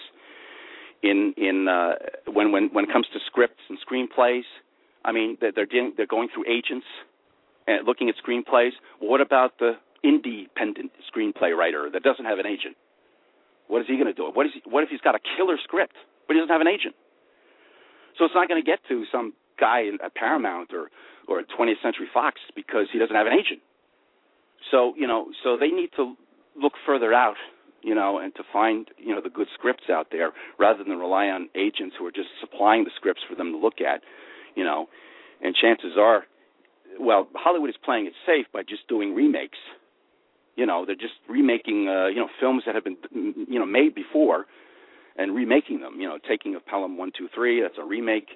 in 1.02 1.32
in 1.38 1.66
uh, 1.66 1.94
when 2.26 2.52
when 2.52 2.68
when 2.74 2.84
it 2.84 2.92
comes 2.92 3.06
to 3.14 3.18
scripts 3.26 3.62
and 3.70 3.78
screenplays. 3.80 4.44
I 5.04 5.12
mean, 5.12 5.38
they're 5.40 5.52
they're, 5.52 5.66
dealing, 5.66 5.94
they're 5.96 6.06
going 6.06 6.28
through 6.32 6.44
agents 6.46 6.86
and 7.66 7.86
looking 7.86 8.10
at 8.10 8.16
screenplays. 8.22 8.72
What 9.00 9.22
about 9.22 9.58
the 9.58 9.72
independent 10.04 10.92
screenplay 11.08 11.56
writer 11.56 11.88
that 11.90 12.02
doesn't 12.02 12.26
have 12.26 12.38
an 12.38 12.46
agent? 12.46 12.76
What 13.68 13.80
is 13.80 13.88
he 13.88 13.94
going 13.94 14.06
to 14.06 14.12
do? 14.12 14.30
What 14.32 14.46
is 14.46 14.52
he, 14.52 14.62
what 14.68 14.84
if 14.84 14.90
he's 14.90 15.00
got 15.00 15.14
a 15.14 15.20
killer 15.36 15.56
script 15.64 15.94
but 16.26 16.34
he 16.34 16.40
doesn't 16.40 16.52
have 16.52 16.60
an 16.60 16.68
agent? 16.68 16.94
So 18.18 18.26
it's 18.26 18.34
not 18.34 18.48
going 18.48 18.62
to 18.62 18.66
get 18.66 18.80
to 18.88 19.04
some 19.10 19.32
guy 19.58 19.80
in, 19.88 19.98
at 20.04 20.14
Paramount 20.14 20.74
or 20.74 20.90
or 21.28 21.40
at 21.40 21.46
20th 21.48 21.80
Century 21.82 22.08
Fox 22.12 22.40
because 22.54 22.88
he 22.92 22.98
doesn't 22.98 23.16
have 23.16 23.26
an 23.26 23.32
agent. 23.32 23.60
So 24.70 24.92
you 24.98 25.06
know, 25.06 25.32
so 25.42 25.56
they 25.56 25.68
need 25.68 25.90
to 25.96 26.14
look 26.60 26.74
further 26.84 27.12
out, 27.12 27.36
you 27.82 27.94
know, 27.94 28.18
and 28.18 28.34
to 28.36 28.42
find 28.52 28.88
you 28.98 29.14
know 29.14 29.20
the 29.22 29.30
good 29.30 29.48
scripts 29.54 29.84
out 29.90 30.08
there 30.10 30.32
rather 30.58 30.84
than 30.84 30.98
rely 30.98 31.26
on 31.26 31.48
agents 31.54 31.96
who 31.98 32.06
are 32.06 32.12
just 32.12 32.28
supplying 32.40 32.84
the 32.84 32.90
scripts 32.96 33.22
for 33.28 33.34
them 33.34 33.52
to 33.52 33.58
look 33.58 33.80
at, 33.80 34.02
you 34.54 34.64
know. 34.64 34.88
And 35.40 35.54
chances 35.54 35.92
are, 35.96 36.24
well, 36.98 37.28
Hollywood 37.34 37.70
is 37.70 37.76
playing 37.84 38.06
it 38.06 38.12
safe 38.26 38.46
by 38.52 38.62
just 38.62 38.88
doing 38.88 39.14
remakes. 39.14 39.58
You 40.56 40.66
know, 40.66 40.84
they're 40.84 40.96
just 40.96 41.14
remaking 41.28 41.88
uh, 41.88 42.06
you 42.08 42.16
know 42.16 42.28
films 42.40 42.64
that 42.66 42.74
have 42.74 42.84
been 42.84 42.96
you 43.12 43.58
know 43.58 43.66
made 43.66 43.94
before 43.94 44.46
and 45.16 45.34
remaking 45.34 45.80
them. 45.80 46.00
You 46.00 46.08
know, 46.08 46.18
taking 46.28 46.54
of 46.56 46.66
Pelham 46.66 46.96
One 46.96 47.12
Two 47.16 47.28
Three, 47.34 47.60
that's 47.60 47.78
a 47.78 47.84
remake. 47.84 48.28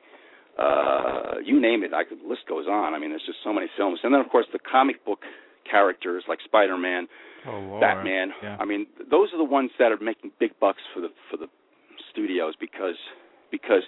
Uh, 0.59 1.41
you 1.43 1.59
name 1.61 1.83
it, 1.83 1.95
I 1.95 2.05
could. 2.05 2.21
The 2.23 2.29
list 2.29 2.43
goes 2.49 2.67
on. 2.67 2.95
I 2.95 2.99
mean, 2.99 3.11
there's 3.11 3.25
just 3.25 3.39
so 3.43 3.53
many 3.53 3.67
films, 3.77 4.01
and 4.03 4.13
then 4.13 4.21
of 4.21 4.29
course 4.29 4.47
the 4.53 4.59
comic 4.59 5.05
book 5.05 5.21
characters 5.69 6.25
like 6.29 6.41
Spider-Man, 6.45 7.09
Oh. 7.47 7.81
Batman. 7.81 8.33
Yeah. 8.43 8.57
I 8.61 8.65
mean, 8.65 8.87
those 9.11 9.33
are 9.33 9.39
the 9.39 9.45
ones 9.45 9.71
that 9.79 9.91
are 9.93 9.99
making 10.01 10.33
big 10.39 10.53
bucks 10.61 10.83
for 10.95 11.01
the 11.01 11.09
for 11.31 11.37
the 11.37 11.47
studios 12.11 12.55
because 12.59 12.97
because 13.51 13.83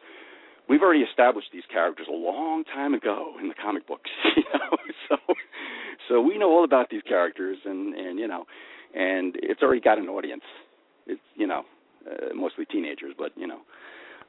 we've 0.68 0.82
already 0.82 1.00
established 1.02 1.48
these 1.52 1.62
characters 1.72 2.06
a 2.08 2.14
long 2.14 2.64
time 2.64 2.94
ago 2.94 3.34
in 3.40 3.48
the 3.48 3.54
comic 3.54 3.86
books. 3.86 4.10
You 4.36 4.60
know, 4.60 4.76
so 5.08 5.16
so 6.08 6.20
we 6.20 6.38
know 6.38 6.50
all 6.50 6.64
about 6.64 6.90
these 6.90 7.02
characters, 7.02 7.58
and 7.64 7.94
and 7.94 8.18
you 8.18 8.28
know, 8.28 8.44
and 8.94 9.36
it's 9.42 9.62
already 9.62 9.80
got 9.80 9.98
an 9.98 10.08
audience. 10.08 10.42
It's 11.06 11.20
you 11.34 11.46
know, 11.46 11.62
uh, 12.08 12.34
mostly 12.34 12.64
teenagers, 12.66 13.14
but 13.16 13.32
you 13.36 13.46
know. 13.46 13.60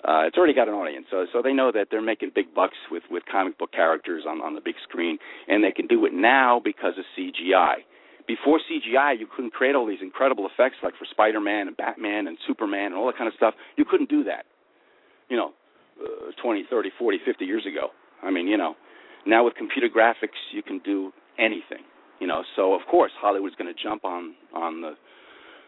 Uh, 0.03 0.27
it's 0.27 0.37
already 0.37 0.53
got 0.53 0.67
an 0.67 0.75
audience, 0.75 1.07
so 1.09 1.25
so 1.33 1.41
they 1.41 1.53
know 1.53 1.71
that 1.71 1.87
they're 1.89 2.01
making 2.01 2.29
big 2.35 2.53
bucks 2.53 2.77
with 2.91 3.03
with 3.09 3.23
comic 3.31 3.57
book 3.57 3.71
characters 3.71 4.23
on 4.27 4.41
on 4.41 4.53
the 4.53 4.61
big 4.61 4.75
screen, 4.83 5.17
and 5.47 5.63
they 5.63 5.71
can 5.71 5.87
do 5.87 6.05
it 6.05 6.13
now 6.13 6.61
because 6.63 6.93
of 6.97 7.05
CGI 7.17 7.77
before 8.27 8.59
CGI, 8.59 9.19
you 9.19 9.27
couldn't 9.33 9.53
create 9.53 9.75
all 9.75 9.85
these 9.85 10.01
incredible 10.01 10.47
effects 10.51 10.77
like 10.83 10.93
for 10.97 11.05
Spider-Man 11.09 11.67
and 11.67 11.77
Batman 11.77 12.27
and 12.27 12.37
Superman 12.47 12.87
and 12.87 12.95
all 12.95 13.05
that 13.07 13.17
kind 13.17 13.27
of 13.27 13.33
stuff. 13.35 13.53
You 13.77 13.85
couldn't 13.85 14.09
do 14.09 14.23
that, 14.25 14.45
you 15.29 15.37
know, 15.37 15.51
uh, 16.03 16.31
20, 16.41 16.65
30, 16.69 16.89
40, 16.97 17.19
50 17.25 17.45
years 17.45 17.65
ago. 17.65 17.89
I 18.23 18.31
mean, 18.31 18.47
you 18.47 18.57
know, 18.57 18.75
now 19.25 19.45
with 19.45 19.55
computer 19.55 19.87
graphics, 19.87 20.37
you 20.51 20.63
can 20.63 20.79
do 20.79 21.11
anything, 21.37 21.83
you 22.19 22.27
know. 22.27 22.43
So 22.55 22.73
of 22.73 22.81
course, 22.89 23.11
Hollywood's 23.19 23.55
going 23.55 23.73
to 23.73 23.83
jump 23.83 24.03
on 24.05 24.33
on 24.53 24.81
the 24.81 24.93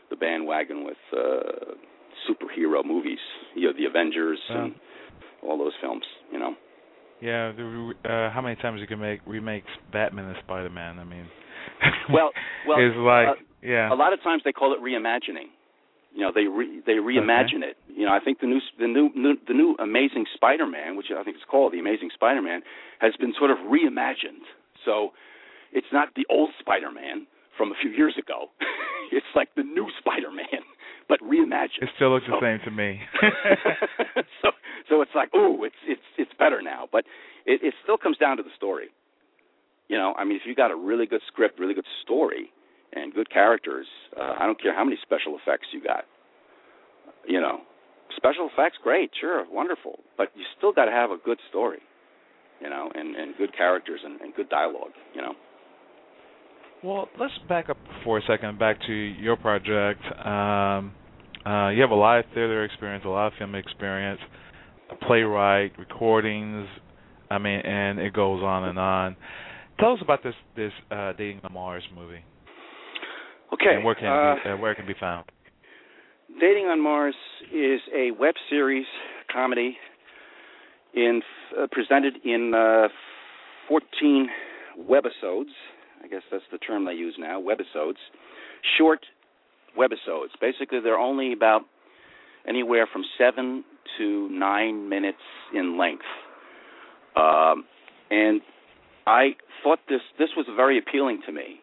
the 0.10 0.16
bandwagon 0.16 0.86
with 0.86 0.98
uh, 1.12 1.74
superhero 2.30 2.84
movies, 2.84 3.20
you 3.56 3.68
know, 3.68 3.74
the 3.78 3.86
Avengers 3.86 4.40
Yeah. 4.50 4.64
and 4.64 4.76
all 5.44 5.58
those 5.58 5.74
films, 5.82 6.04
you 6.32 6.40
know. 6.40 6.56
Yeah, 7.22 7.52
the, 7.52 7.94
uh, 8.06 8.30
how 8.32 8.42
many 8.42 8.56
times 8.58 8.80
you 8.80 8.88
can 8.88 9.00
make 9.00 9.20
remakes 9.26 9.68
Batman 9.92 10.26
and 10.26 10.38
Spider 10.44 10.70
Man? 10.70 11.00
I 11.00 11.04
mean, 11.04 11.26
Well, 12.14 12.32
well, 12.66 12.78
it's 12.80 12.96
like 12.96 13.28
uh, 13.28 13.42
yeah, 13.62 13.92
a 13.92 13.96
lot 13.96 14.14
of 14.14 14.24
times 14.24 14.42
they 14.46 14.54
call 14.54 14.74
it 14.74 14.80
reimagining. 14.80 15.52
You 16.16 16.22
know, 16.22 16.32
they 16.34 16.48
re, 16.48 16.82
they 16.86 16.94
reimagine 16.94 17.62
it. 17.68 17.78
You 17.94 18.06
know, 18.06 18.14
I 18.14 18.20
think 18.24 18.40
the 18.40 18.48
new 18.48 18.60
the 18.80 18.88
new, 18.88 19.10
new 19.14 19.36
the 19.46 19.54
new 19.54 19.76
Amazing 19.78 20.26
Spider-Man, 20.34 20.96
which 20.96 21.08
I 21.12 21.22
think 21.24 21.36
it's 21.36 21.46
called 21.46 21.74
the 21.74 21.80
Amazing 21.80 22.10
Spider-Man, 22.14 22.62
has 23.00 23.14
been 23.20 23.34
sort 23.38 23.52
of 23.52 23.58
reimagined. 23.70 24.48
So 24.86 25.12
it's 25.74 25.92
not 25.92 26.10
the 26.16 26.26
old 26.30 26.52
Spider-Man 26.60 27.28
from 27.58 27.72
a 27.72 27.76
few 27.82 27.92
years 27.92 28.16
ago. 28.18 28.50
it's 29.12 29.28
like 29.36 29.50
the 29.56 29.64
new 29.64 29.88
Spider-Man, 30.00 30.64
but 31.10 31.20
reimagined. 31.20 31.84
It 31.84 31.90
still 31.96 32.14
looks 32.14 32.26
so, 32.26 32.40
the 32.40 32.58
same 32.58 32.60
to 32.66 32.72
me. 32.72 33.02
so 34.42 34.52
so 34.90 35.02
it's 35.02 35.12
like, 35.14 35.34
ooh, 35.36 35.64
it's 35.66 35.82
it's 35.86 36.08
it's 36.18 36.32
better 36.40 36.62
now, 36.62 36.88
but 36.92 37.04
it, 37.46 37.62
it 37.62 37.74
still 37.84 37.98
comes 37.98 38.18
down 38.18 38.38
to 38.38 38.44
the 38.44 38.56
story. 38.56 38.88
You 39.88 39.98
know, 39.98 40.14
I 40.18 40.26
mean, 40.26 40.36
if 40.36 40.42
you 40.46 40.56
got 40.56 40.72
a 40.72 40.76
really 40.76 41.06
good 41.06 41.22
script, 41.28 41.60
really 41.60 41.74
good 41.74 41.86
story, 42.04 42.52
and 42.94 43.14
good 43.14 43.30
characters, 43.30 43.88
uh, 44.20 44.36
I 44.40 44.46
don't 44.46 44.62
care 44.62 44.76
how 44.76 44.84
many 44.84 44.98
special 45.02 45.38
effects 45.42 45.68
you 45.72 45.84
got. 45.84 46.06
You 47.28 47.42
know, 47.42 47.60
special 48.16 48.50
effects, 48.52 48.78
great, 48.84 49.12
sure, 49.20 49.46
wonderful, 49.52 50.00
but 50.18 50.32
you 50.36 50.44
still 50.58 50.74
got 50.74 50.86
to 50.86 50.92
have 50.92 51.12
a 51.12 51.18
good 51.24 51.40
story. 51.50 51.80
You 52.62 52.70
know, 52.70 52.90
and 52.94 53.16
and 53.16 53.38
good 53.38 53.56
characters 53.56 54.00
and, 54.04 54.20
and 54.20 54.34
good 54.34 54.50
dialogue. 54.50 54.94
You 55.14 55.22
know. 55.22 55.34
Well, 56.84 57.10
let's 57.20 57.34
back 57.50 57.70
up 57.70 57.78
for 58.04 58.20
a 58.20 58.22
second, 58.28 58.60
back 58.60 58.78
to 58.88 58.94
your 58.94 59.36
project. 59.36 60.02
Um, 60.26 60.94
uh, 61.46 61.70
you 61.70 61.82
have 61.82 61.92
a 61.92 61.96
lot 61.96 62.20
of 62.20 62.26
theater 62.34 62.64
experience, 62.64 63.04
a 63.06 63.10
lot 63.10 63.28
of 63.28 63.34
film 63.40 63.56
experience, 63.56 64.20
a 64.92 65.06
playwright, 65.06 65.78
recordings. 65.80 66.68
I 67.30 67.38
mean, 67.40 67.60
and 67.60 68.00
it 68.00 68.14
goes 68.14 68.42
on 68.44 68.66
and 68.66 68.80
on. 68.80 69.16
Tell 69.80 69.94
us 69.94 70.00
about 70.02 70.24
this 70.24 70.34
this 70.56 70.72
uh, 70.92 71.14
Dating 71.14 71.42
on 71.44 71.54
Mars 71.54 71.84
movie. 71.94 72.24
Okay. 73.54 73.76
And 73.76 73.84
where 73.84 73.96
can 73.96 74.06
uh, 74.06 74.36
be, 74.44 74.62
where 74.62 74.72
it 74.72 74.76
can 74.76 74.88
be 74.88 74.96
found? 75.00 75.26
Dating 76.40 76.66
on 76.66 76.82
Mars 76.82 77.16
is 77.54 77.80
a 77.96 78.12
web 78.12 78.36
series 78.50 78.86
comedy 79.32 79.78
in 80.94 81.22
uh, 81.58 81.68
presented 81.72 82.16
in 82.24 82.54
uh, 82.54 82.88
14 83.70 84.28
webisodes 84.90 85.54
I 86.04 86.08
guess 86.08 86.22
that's 86.32 86.44
the 86.52 86.58
term 86.58 86.86
they 86.86 86.94
use 86.94 87.16
now, 87.18 87.42
webisodes. 87.42 87.98
Short 88.78 89.06
webisodes. 89.78 90.30
Basically, 90.40 90.80
they're 90.80 90.98
only 90.98 91.34
about 91.34 91.62
anywhere 92.48 92.88
from 92.92 93.04
seven 93.18 93.64
to 93.98 94.30
nine 94.30 94.90
minutes 94.90 95.18
in 95.54 95.78
length. 95.78 96.06
Um, 97.16 97.66
and 98.10 98.42
I 99.08 99.36
thought 99.64 99.80
this 99.90 100.02
this 100.20 100.30
was 100.38 100.46
very 100.56 100.78
appealing 100.78 101.22
to 101.26 101.32
me, 101.32 101.62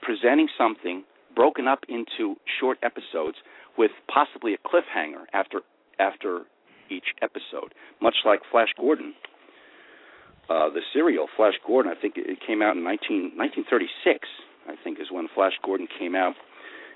presenting 0.00 0.48
something 0.56 1.04
broken 1.34 1.68
up 1.68 1.80
into 1.88 2.36
short 2.60 2.78
episodes 2.82 3.36
with 3.76 3.90
possibly 4.12 4.54
a 4.54 4.58
cliffhanger 4.58 5.24
after 5.32 5.60
after 5.98 6.42
each 6.88 7.14
episode, 7.20 7.74
much 8.00 8.16
like 8.24 8.40
Flash 8.50 8.68
Gordon 8.78 9.12
uh, 10.48 10.70
the 10.70 10.80
serial 10.92 11.26
Flash 11.36 11.54
Gordon. 11.66 11.92
I 11.94 12.00
think 12.00 12.14
it 12.16 12.38
came 12.46 12.62
out 12.62 12.76
in 12.76 12.82
19, 12.82 13.36
1936. 13.36 14.28
I 14.68 14.74
think 14.82 15.00
is 15.00 15.08
when 15.10 15.28
Flash 15.34 15.52
Gordon 15.64 15.88
came 15.98 16.14
out, 16.14 16.34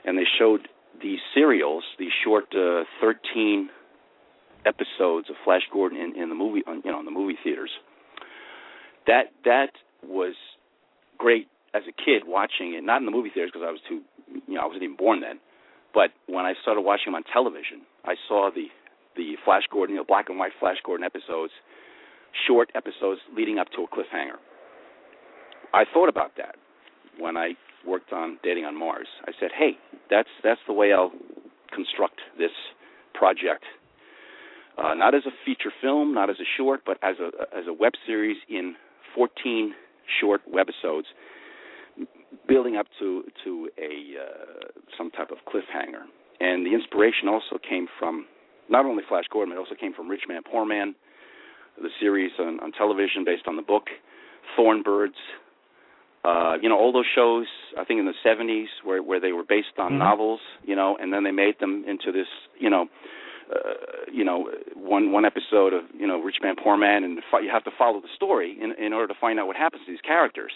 and 0.04 0.16
they 0.16 0.26
showed 0.38 0.68
these 1.02 1.20
serials, 1.34 1.84
these 1.98 2.12
short 2.24 2.44
uh, 2.54 2.84
13 3.00 3.70
episodes 4.66 5.30
of 5.30 5.36
Flash 5.44 5.62
Gordon 5.72 5.98
in, 5.98 6.20
in 6.20 6.28
the 6.28 6.34
movie, 6.34 6.62
you 6.66 6.90
know, 6.90 7.00
in 7.00 7.04
the 7.04 7.10
movie 7.10 7.36
theaters. 7.42 7.70
That 9.06 9.32
that 9.44 9.72
was 10.06 10.34
great 11.18 11.48
as 11.74 11.82
a 11.88 11.92
kid 11.92 12.22
watching 12.26 12.74
it, 12.74 12.84
not 12.84 13.00
in 13.00 13.06
the 13.06 13.12
movie 13.12 13.30
theaters 13.32 13.50
because 13.52 13.66
I 13.66 13.70
was 13.70 13.80
too, 13.88 14.02
you 14.46 14.54
know, 14.54 14.62
I 14.62 14.66
wasn't 14.66 14.84
even 14.84 14.96
born 14.96 15.20
then. 15.20 15.40
But 15.94 16.10
when 16.26 16.44
I 16.44 16.54
started 16.62 16.82
watching 16.82 17.12
them 17.12 17.16
on 17.16 17.24
television, 17.32 17.82
I 18.04 18.14
saw 18.28 18.50
the 18.54 18.66
the 19.16 19.36
Flash 19.44 19.64
Gordon, 19.70 19.94
you 19.94 20.00
know, 20.00 20.06
black 20.06 20.28
and 20.28 20.38
white 20.38 20.52
Flash 20.58 20.78
Gordon 20.84 21.04
episodes 21.04 21.52
short 22.46 22.70
episodes 22.74 23.20
leading 23.36 23.58
up 23.58 23.68
to 23.76 23.82
a 23.82 23.86
cliffhanger. 23.86 24.38
I 25.74 25.84
thought 25.92 26.08
about 26.08 26.32
that 26.36 26.56
when 27.18 27.36
I 27.36 27.52
worked 27.86 28.12
on 28.12 28.38
Dating 28.42 28.64
on 28.64 28.78
Mars. 28.78 29.08
I 29.26 29.32
said, 29.38 29.50
"Hey, 29.52 29.78
that's 30.10 30.28
that's 30.42 30.60
the 30.66 30.72
way 30.72 30.92
I'll 30.92 31.12
construct 31.72 32.20
this 32.38 32.52
project. 33.14 33.64
Uh, 34.78 34.94
not 34.94 35.14
as 35.14 35.26
a 35.26 35.30
feature 35.44 35.72
film, 35.80 36.14
not 36.14 36.30
as 36.30 36.36
a 36.40 36.48
short, 36.56 36.80
but 36.84 36.98
as 37.02 37.16
a 37.18 37.56
as 37.56 37.66
a 37.66 37.72
web 37.72 37.92
series 38.06 38.36
in 38.48 38.76
14 39.14 39.74
short 40.20 40.40
webisodes, 40.50 41.04
building 42.48 42.76
up 42.76 42.86
to 42.98 43.24
to 43.44 43.68
a 43.78 44.20
uh, 44.20 44.68
some 44.96 45.10
type 45.10 45.30
of 45.30 45.38
cliffhanger. 45.48 46.04
And 46.40 46.66
the 46.66 46.74
inspiration 46.74 47.28
also 47.28 47.58
came 47.58 47.86
from 47.98 48.26
not 48.68 48.84
only 48.84 49.02
Flash 49.08 49.24
Gordon, 49.32 49.54
but 49.54 49.60
it 49.60 49.64
also 49.64 49.78
came 49.78 49.92
from 49.92 50.08
Rich 50.08 50.22
Man 50.28 50.42
Poor 50.50 50.64
Man, 50.64 50.94
the 51.80 51.90
series 52.00 52.32
on, 52.38 52.58
on 52.60 52.72
television 52.72 53.24
based 53.24 53.44
on 53.46 53.56
the 53.56 53.62
book, 53.62 53.84
Thorn 54.56 54.82
Birds. 54.82 55.14
Uh, 56.24 56.54
you 56.62 56.68
know, 56.68 56.78
all 56.78 56.92
those 56.92 57.06
shows 57.14 57.46
I 57.78 57.84
think 57.84 58.00
in 58.00 58.06
the 58.06 58.14
'70s 58.24 58.66
where 58.84 59.02
where 59.02 59.20
they 59.20 59.32
were 59.32 59.44
based 59.44 59.78
on 59.78 59.92
mm-hmm. 59.92 59.98
novels, 59.98 60.40
you 60.64 60.76
know, 60.76 60.96
and 61.00 61.12
then 61.12 61.24
they 61.24 61.32
made 61.32 61.58
them 61.60 61.84
into 61.86 62.12
this, 62.12 62.28
you 62.58 62.70
know, 62.70 62.86
uh, 63.54 64.10
you 64.12 64.24
know, 64.24 64.48
one 64.74 65.12
one 65.12 65.24
episode 65.24 65.72
of 65.72 65.84
you 65.98 66.06
know 66.06 66.20
Rich 66.20 66.36
Man 66.42 66.54
Poor 66.62 66.76
Man, 66.76 67.04
and 67.04 67.20
you 67.42 67.50
have 67.52 67.64
to 67.64 67.70
follow 67.76 68.00
the 68.00 68.12
story 68.14 68.56
in 68.60 68.72
in 68.84 68.92
order 68.92 69.08
to 69.12 69.18
find 69.20 69.38
out 69.38 69.46
what 69.46 69.56
happens 69.56 69.82
to 69.86 69.92
these 69.92 70.00
characters. 70.00 70.52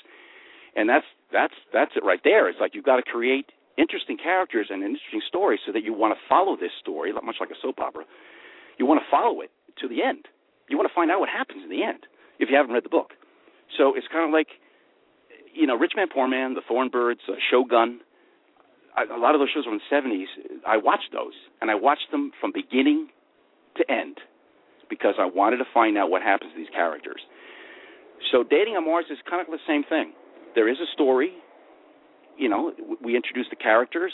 And 0.75 0.89
that's 0.89 1.07
that's 1.33 1.55
that's 1.73 1.93
it 1.97 2.05
right 2.05 2.21
there. 2.25 2.49
It's 2.49 2.61
like 2.61 2.75
you've 2.75 2.85
got 2.85 2.97
to 2.97 3.03
create 3.03 3.53
interesting 3.79 4.17
characters 4.17 4.69
and 4.71 4.83
an 4.83 4.91
interesting 4.91 5.21
story 5.29 5.61
so 5.67 5.73
that 5.73 5.85
you 5.85 5.93
want 5.93 6.15
to 6.15 6.21
follow 6.29 6.57
this 6.57 6.73
story, 6.81 7.13
much 7.13 7.37
like 7.41 7.51
a 7.51 7.59
soap 7.61 7.79
opera. 7.79 8.05
You 8.79 8.87
want 8.87 9.01
to 9.01 9.07
follow 9.11 9.41
it 9.43 9.51
to 9.81 9.89
the 9.89 10.03
end 10.03 10.29
you 10.69 10.77
want 10.77 10.89
to 10.89 10.95
find 10.95 11.11
out 11.11 11.21
what 11.21 11.29
happens 11.29 11.63
in 11.63 11.71
the 11.71 11.83
end 11.83 12.07
if 12.39 12.49
you 12.51 12.57
haven't 12.57 12.73
read 12.73 12.85
the 12.85 12.91
book. 12.91 13.13
So 13.77 13.95
it's 13.97 14.07
kind 14.11 14.25
of 14.25 14.33
like, 14.33 14.49
you 15.55 15.67
know, 15.67 15.77
Rich 15.77 15.93
Man 15.97 16.09
Poor 16.13 16.29
Man, 16.29 16.55
The 16.55 16.63
Thorn 16.67 16.89
Birds, 16.89 17.21
uh, 17.29 17.35
Shogun. 17.51 18.01
A 18.97 19.19
lot 19.19 19.35
of 19.35 19.41
those 19.41 19.51
shows 19.53 19.65
in 19.67 19.79
the 19.79 19.95
70s. 19.95 20.61
I 20.67 20.79
watched 20.79 21.13
those, 21.13 21.35
and 21.61 21.71
I 21.71 21.75
watched 21.75 22.11
them 22.11 22.33
from 22.41 22.53
beginning 22.53 23.09
to 23.77 23.91
end 23.91 24.19
because 24.89 25.15
I 25.19 25.27
wanted 25.27 25.59
to 25.59 25.65
find 25.75 25.99
out 25.99 26.11
what 26.11 26.23
happens 26.23 26.53
to 26.53 26.59
these 26.59 26.73
characters. 26.73 27.21
So 28.33 28.43
Dating 28.43 28.75
on 28.77 28.87
Mars 28.87 29.07
is 29.11 29.19
kind 29.29 29.43
of 29.43 29.49
the 29.49 29.59
same 29.67 29.85
thing. 29.85 30.13
There 30.55 30.69
is 30.69 30.79
a 30.81 30.91
story. 30.95 31.33
You 32.39 32.49
know, 32.49 32.73
we 33.03 33.17
introduce 33.17 33.47
the 33.51 33.57
characters, 33.57 34.13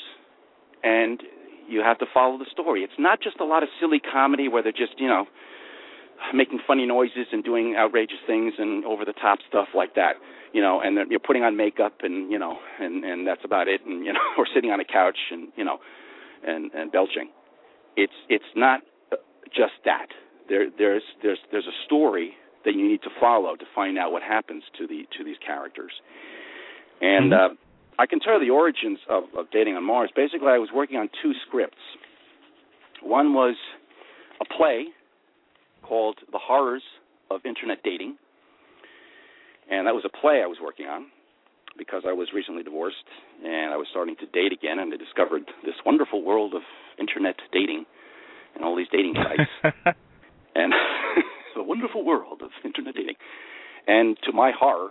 and 0.82 1.22
you 1.68 1.80
have 1.80 1.98
to 1.98 2.06
follow 2.12 2.38
the 2.38 2.46
story. 2.50 2.82
It's 2.82 2.98
not 2.98 3.22
just 3.22 3.38
a 3.38 3.44
lot 3.44 3.62
of 3.62 3.68
silly 3.80 4.00
comedy 4.00 4.48
where 4.48 4.62
they're 4.62 4.72
just, 4.72 4.98
you 4.98 5.06
know, 5.06 5.26
making 6.34 6.58
funny 6.66 6.86
noises 6.86 7.26
and 7.30 7.44
doing 7.44 7.76
outrageous 7.78 8.18
things 8.26 8.54
and 8.58 8.84
over 8.84 9.04
the 9.04 9.12
top 9.12 9.38
stuff 9.48 9.68
like 9.74 9.94
that 9.94 10.14
you 10.52 10.60
know 10.60 10.80
and 10.80 11.10
you're 11.10 11.20
putting 11.20 11.42
on 11.42 11.56
makeup 11.56 11.94
and 12.02 12.30
you 12.30 12.38
know 12.38 12.58
and 12.80 13.04
and 13.04 13.26
that's 13.26 13.44
about 13.44 13.68
it 13.68 13.80
and 13.86 14.04
you 14.04 14.12
know 14.12 14.20
or 14.38 14.46
sitting 14.54 14.70
on 14.70 14.80
a 14.80 14.84
couch 14.84 15.18
and 15.30 15.48
you 15.56 15.64
know 15.64 15.78
and 16.46 16.70
and 16.72 16.92
belching 16.92 17.30
it's 17.96 18.12
it's 18.28 18.44
not 18.56 18.80
just 19.54 19.72
that 19.84 20.06
there 20.48 20.66
there's 20.78 21.02
there's 21.22 21.38
there's 21.50 21.66
a 21.66 21.84
story 21.84 22.32
that 22.64 22.74
you 22.74 22.86
need 22.86 23.02
to 23.02 23.10
follow 23.20 23.56
to 23.56 23.64
find 23.74 23.98
out 23.98 24.12
what 24.12 24.22
happens 24.22 24.62
to 24.78 24.86
the 24.86 25.02
to 25.16 25.24
these 25.24 25.36
characters 25.44 25.92
and 27.00 27.32
mm-hmm. 27.32 27.52
uh 27.52 27.56
I 27.98 28.06
can 28.06 28.20
tell 28.20 28.34
you 28.34 28.40
the 28.40 28.50
origins 28.50 28.98
of, 29.08 29.24
of 29.36 29.50
dating 29.52 29.76
on 29.76 29.84
Mars. 29.84 30.10
Basically, 30.16 30.48
I 30.48 30.58
was 30.58 30.70
working 30.74 30.96
on 30.96 31.10
two 31.22 31.32
scripts. 31.46 31.76
One 33.02 33.34
was 33.34 33.54
a 34.40 34.44
play 34.44 34.86
called 35.82 36.18
The 36.32 36.38
Horrors 36.38 36.82
of 37.30 37.40
Internet 37.44 37.82
Dating. 37.84 38.16
And 39.72 39.86
that 39.86 39.94
was 39.94 40.04
a 40.04 40.12
play 40.12 40.42
I 40.44 40.46
was 40.46 40.58
working 40.60 40.84
on 40.84 41.06
because 41.78 42.02
I 42.06 42.12
was 42.12 42.28
recently 42.34 42.62
divorced 42.62 43.08
and 43.42 43.72
I 43.72 43.78
was 43.78 43.86
starting 43.90 44.16
to 44.20 44.26
date 44.26 44.52
again 44.52 44.78
and 44.78 44.92
I 44.92 44.98
discovered 44.98 45.48
this 45.64 45.74
wonderful 45.86 46.22
world 46.22 46.52
of 46.52 46.60
internet 47.00 47.36
dating 47.52 47.86
and 48.54 48.64
all 48.64 48.76
these 48.76 48.92
dating 48.92 49.16
sites. 49.16 49.48
and 50.54 50.74
the 51.56 51.62
wonderful 51.62 52.04
world 52.04 52.42
of 52.42 52.50
internet 52.66 52.94
dating. 52.94 53.16
And 53.88 54.18
to 54.24 54.32
my 54.32 54.52
horror, 54.52 54.90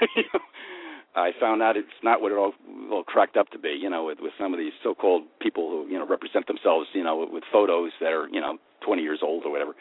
I 1.14 1.32
found 1.38 1.60
out 1.62 1.76
it's 1.76 2.00
not 2.02 2.22
what 2.22 2.32
it 2.32 2.38
all, 2.38 2.52
all 2.90 3.04
cracked 3.04 3.36
up 3.36 3.50
to 3.50 3.58
be. 3.58 3.76
You 3.78 3.90
know, 3.90 4.06
with, 4.06 4.18
with 4.20 4.32
some 4.40 4.54
of 4.54 4.58
these 4.58 4.72
so-called 4.82 5.24
people 5.42 5.68
who 5.68 5.92
you 5.92 5.98
know 5.98 6.06
represent 6.06 6.46
themselves, 6.46 6.88
you 6.94 7.04
know, 7.04 7.28
with 7.30 7.44
photos 7.52 7.92
that 8.00 8.12
are 8.12 8.28
you 8.28 8.40
know 8.40 8.56
20 8.84 9.02
years 9.02 9.20
old 9.22 9.44
or 9.44 9.52
whatever 9.52 9.74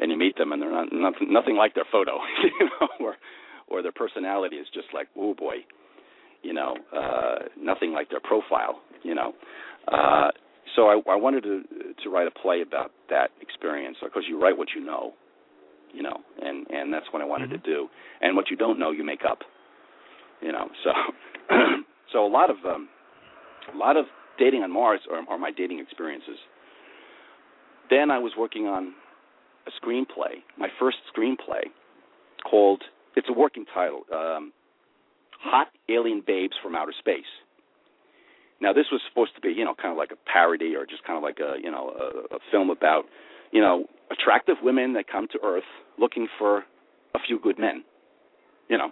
and 0.00 0.10
you 0.10 0.16
meet 0.16 0.36
them 0.38 0.50
and 0.50 0.62
they're 0.62 0.72
not 0.72 0.88
nothing, 0.92 1.30
nothing 1.30 1.56
like 1.56 1.74
their 1.74 1.84
photo, 1.92 2.18
you 2.42 2.66
know, 2.66 2.88
or 3.00 3.16
or 3.70 3.82
their 3.82 3.92
personality 3.92 4.56
is 4.56 4.66
just 4.74 4.88
like, 4.92 5.08
oh 5.16 5.34
boy, 5.34 5.56
you 6.42 6.52
know, 6.52 6.74
uh, 6.94 7.46
nothing 7.58 7.92
like 7.92 8.10
their 8.10 8.20
profile, 8.20 8.80
you 9.02 9.14
know. 9.14 9.32
Uh, 9.88 10.28
so 10.76 10.86
I, 10.86 11.00
I 11.10 11.16
wanted 11.16 11.42
to 11.44 11.62
to 12.02 12.10
write 12.10 12.26
a 12.26 12.30
play 12.30 12.62
about 12.62 12.92
that 13.08 13.30
experience 13.40 13.96
because 14.02 14.22
you 14.28 14.40
write 14.40 14.56
what 14.56 14.68
you 14.74 14.84
know, 14.84 15.12
you 15.92 16.02
know, 16.02 16.18
and 16.42 16.66
and 16.70 16.92
that's 16.92 17.06
what 17.12 17.22
I 17.22 17.24
wanted 17.24 17.50
mm-hmm. 17.50 17.62
to 17.62 17.70
do. 17.70 17.88
And 18.20 18.36
what 18.36 18.50
you 18.50 18.56
don't 18.56 18.78
know, 18.78 18.90
you 18.90 19.04
make 19.04 19.22
up, 19.28 19.40
you 20.40 20.52
know. 20.52 20.68
So 20.84 20.90
so 22.12 22.26
a 22.26 22.28
lot 22.28 22.50
of 22.50 22.56
um, 22.64 22.88
a 23.72 23.76
lot 23.76 23.96
of 23.96 24.06
dating 24.38 24.62
on 24.62 24.72
Mars 24.72 25.00
are, 25.10 25.22
are 25.28 25.38
my 25.38 25.50
dating 25.50 25.80
experiences. 25.80 26.38
Then 27.90 28.10
I 28.10 28.18
was 28.18 28.32
working 28.38 28.66
on 28.66 28.94
a 29.66 29.84
screenplay, 29.84 30.42
my 30.56 30.68
first 30.78 30.98
screenplay, 31.14 31.64
called 32.48 32.82
it's 33.16 33.28
a 33.28 33.32
working 33.32 33.64
title, 33.72 34.02
um, 34.12 34.52
"Hot 35.40 35.68
Alien 35.88 36.22
Babes 36.26 36.54
from 36.62 36.74
Outer 36.74 36.94
Space," 36.98 37.24
Now 38.60 38.72
this 38.72 38.86
was 38.92 39.00
supposed 39.08 39.34
to 39.34 39.40
be, 39.40 39.52
you 39.56 39.64
know, 39.64 39.74
kind 39.74 39.90
of 39.90 39.96
like 39.96 40.12
a 40.12 40.30
parody 40.30 40.76
or 40.76 40.84
just 40.84 41.02
kind 41.04 41.16
of 41.16 41.22
like 41.22 41.38
a, 41.40 41.56
you 41.60 41.70
know, 41.70 41.92
a, 41.96 42.36
a 42.36 42.38
film 42.50 42.68
about, 42.68 43.04
you 43.52 43.60
know, 43.60 43.86
attractive 44.10 44.56
women 44.62 44.92
that 44.94 45.08
come 45.08 45.26
to 45.32 45.38
Earth 45.42 45.64
looking 45.98 46.28
for 46.38 46.58
a 47.14 47.18
few 47.26 47.40
good 47.40 47.58
men, 47.58 47.82
you 48.68 48.76
know, 48.76 48.90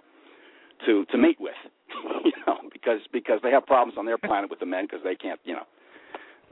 to 0.85 1.05
to 1.11 1.17
mate 1.17 1.37
with, 1.39 1.53
you 2.25 2.31
know, 2.47 2.57
because 2.73 2.99
because 3.13 3.39
they 3.43 3.51
have 3.51 3.65
problems 3.65 3.97
on 3.97 4.05
their 4.05 4.17
planet 4.17 4.49
with 4.49 4.59
the 4.59 4.65
men 4.65 4.85
because 4.85 5.03
they 5.03 5.15
can't, 5.15 5.39
you 5.43 5.53
know, 5.53 5.67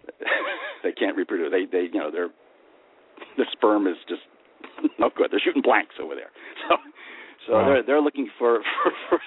they 0.84 0.92
can't 0.92 1.18
reproduce. 1.18 1.52
They 1.52 1.66
they 1.66 1.90
you 1.92 2.00
know 2.00 2.12
their 2.12 2.30
the 3.36 3.46
sperm 3.52 3.88
is 3.88 3.98
just 4.08 4.22
no 5.00 5.10
good. 5.16 5.32
They're 5.32 5.42
shooting 5.44 5.64
blanks 5.64 5.96
over 6.02 6.14
there. 6.14 6.30
So 6.70 6.78
so 7.48 7.54
wow. 7.54 7.66
they're 7.66 7.84
they're 7.84 8.02
looking 8.02 8.30
for 8.38 8.60
for 8.84 8.92
for, 9.10 9.20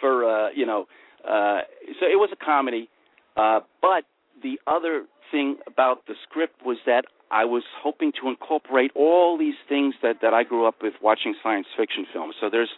for 0.00 0.24
uh, 0.24 0.50
you 0.54 0.66
know. 0.66 0.86
Uh, 1.28 1.60
so 2.00 2.06
it 2.06 2.16
was 2.16 2.30
a 2.32 2.44
comedy, 2.44 2.88
uh, 3.36 3.60
but 3.82 4.04
the 4.42 4.58
other 4.66 5.04
thing 5.30 5.56
about 5.66 6.06
the 6.06 6.14
script 6.22 6.64
was 6.64 6.78
that 6.86 7.04
I 7.30 7.44
was 7.44 7.64
hoping 7.82 8.12
to 8.22 8.28
incorporate 8.28 8.92
all 8.94 9.36
these 9.36 9.58
things 9.68 9.94
that 10.02 10.16
that 10.22 10.32
I 10.32 10.44
grew 10.44 10.66
up 10.66 10.76
with 10.82 10.94
watching 11.02 11.34
science 11.42 11.66
fiction 11.76 12.06
films. 12.12 12.36
So 12.40 12.48
there's 12.50 12.70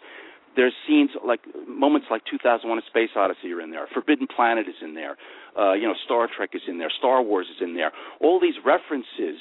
there's 0.56 0.72
scenes 0.86 1.10
like 1.24 1.40
moments 1.68 2.08
like 2.10 2.22
2001: 2.30 2.78
A 2.78 2.82
Space 2.88 3.10
Odyssey 3.14 3.52
are 3.52 3.60
in 3.60 3.70
there. 3.70 3.86
Forbidden 3.92 4.26
Planet 4.26 4.66
is 4.66 4.76
in 4.82 4.94
there. 4.94 5.16
Uh, 5.56 5.74
you 5.74 5.86
know, 5.86 5.94
Star 6.04 6.28
Trek 6.34 6.50
is 6.54 6.62
in 6.66 6.78
there. 6.78 6.90
Star 6.98 7.22
Wars 7.22 7.46
is 7.54 7.62
in 7.62 7.74
there. 7.74 7.92
All 8.20 8.40
these 8.40 8.58
references 8.64 9.38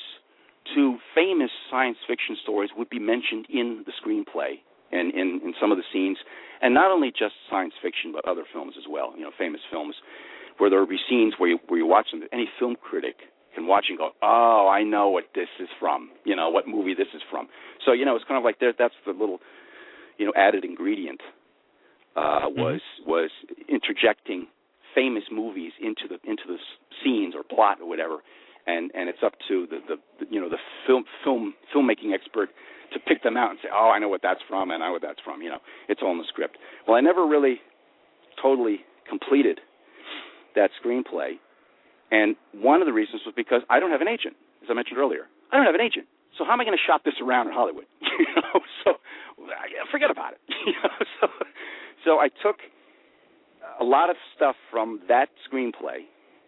to 0.76 0.98
famous 1.16 1.50
science 1.72 1.98
fiction 2.08 2.38
stories 2.44 2.70
would 2.78 2.90
be 2.90 3.00
mentioned 3.00 3.48
in 3.50 3.86
the 3.88 3.94
screenplay 3.98 4.62
and 4.92 5.14
in, 5.14 5.42
in 5.44 5.54
some 5.60 5.72
of 5.72 5.78
the 5.78 5.84
scenes, 5.92 6.18
and 6.62 6.74
not 6.74 6.92
only 6.92 7.10
just 7.10 7.36
science 7.50 7.74
fiction, 7.82 8.12
but 8.12 8.28
other 8.28 8.44
films 8.52 8.74
as 8.78 8.86
well. 8.90 9.14
You 9.16 9.24
know, 9.24 9.32
famous 9.38 9.62
films 9.72 9.96
where 10.58 10.70
there 10.70 10.80
will 10.80 10.88
be 10.88 11.00
scenes 11.10 11.34
where 11.38 11.50
you 11.50 11.60
where 11.68 11.80
you 11.80 11.86
watch 11.86 12.08
them. 12.12 12.22
Any 12.32 12.50
film 12.60 12.76
critic 12.76 13.16
can 13.56 13.68
watch 13.68 13.86
and 13.90 13.98
go, 13.98 14.12
"Oh, 14.22 14.70
I 14.72 14.84
know 14.84 15.10
what 15.10 15.26
this 15.36 15.50
is 15.60 15.70
from." 15.80 16.12
You 16.26 16.36
know, 16.36 16.50
what 16.50 16.68
movie 16.68 16.94
this 16.94 17.08
is 17.14 17.22
from. 17.30 17.48
So 17.86 17.94
you 17.94 18.06
know, 18.06 18.16
it's 18.16 18.26
kind 18.26 18.38
of 18.38 18.44
like 18.44 18.60
there. 18.60 18.74
That's 18.78 18.96
the 19.06 19.12
little, 19.12 19.40
you 20.18 20.26
know, 20.26 20.34
added 20.36 20.66
ingredient 20.66 21.22
uh, 22.16 22.22
mm-hmm. 22.22 22.60
was 22.60 22.82
mm-hmm. 23.02 23.10
was 23.10 23.32
interjecting 23.68 24.48
famous 24.96 25.24
movies 25.32 25.72
into 25.82 26.08
the 26.10 26.16
into 26.30 26.44
the 26.48 26.58
scenes 27.04 27.36
or 27.36 27.44
plot 27.44 27.78
or 27.82 27.88
whatever 27.88 28.20
and 28.68 28.92
and 28.94 29.10
it's 29.10 29.24
up 29.24 29.34
to 29.48 29.68
the, 29.70 29.80
the, 29.88 29.96
the 30.20 30.26
you 30.30 30.40
know 30.40 30.50
the 30.50 30.58
film 30.86 31.04
film 31.24 31.54
filmmaking 31.74 32.14
expert 32.14 32.50
to 32.94 33.00
pick 33.00 33.24
them 33.24 33.38
out 33.38 33.52
and 33.52 33.60
say, 33.62 33.70
oh, 33.74 33.92
I 33.94 34.00
know 34.00 34.10
what 34.10 34.22
that's 34.22 34.42
from, 34.48 34.72
and 34.72 34.84
I 34.84 34.88
know 34.88 34.94
what 34.94 35.02
that's 35.02 35.20
from. 35.24 35.42
You 35.42 35.50
know, 35.50 35.60
it's 35.88 36.02
all 36.04 36.12
in 36.12 36.18
the 36.18 36.28
script. 36.28 36.58
Well, 36.88 36.98
I 36.98 37.02
never 37.02 37.26
really 37.26 37.62
totally 38.42 38.82
completed 39.08 39.60
that 40.56 40.72
screenplay, 40.84 41.38
and 42.12 42.36
one 42.54 42.82
of 42.82 42.88
the 42.88 42.94
reasons 42.94 43.22
was 43.26 43.34
because 43.36 43.62
I 43.70 43.80
don't 43.80 43.92
have 43.92 44.02
an 44.02 44.08
agent, 44.08 44.36
as 44.64 44.68
I 44.70 44.74
mentioned 44.74 44.98
earlier. 44.98 45.30
I 45.52 45.58
don't 45.58 45.66
have 45.66 45.76
an 45.76 45.82
agent, 45.82 46.06
so 46.38 46.46
how 46.46 46.54
am 46.54 46.62
I 46.62 46.66
going 46.66 46.78
to 46.78 46.86
shop 46.86 47.04
this 47.04 47.16
around 47.22 47.48
in 47.48 47.54
Hollywood? 47.54 47.86
you 48.02 48.26
know, 48.36 48.62
so 48.84 48.90
forget 49.92 50.12
about 50.12 50.34
it. 50.34 50.40
you 50.66 50.74
know, 50.84 50.90
so 51.20 51.28
so 52.06 52.12
I 52.20 52.30
took 52.42 52.58
a 53.80 53.84
lot 53.84 54.10
of 54.10 54.16
stuff 54.36 54.56
from 54.72 55.02
that 55.08 55.30
screenplay, 55.50 56.08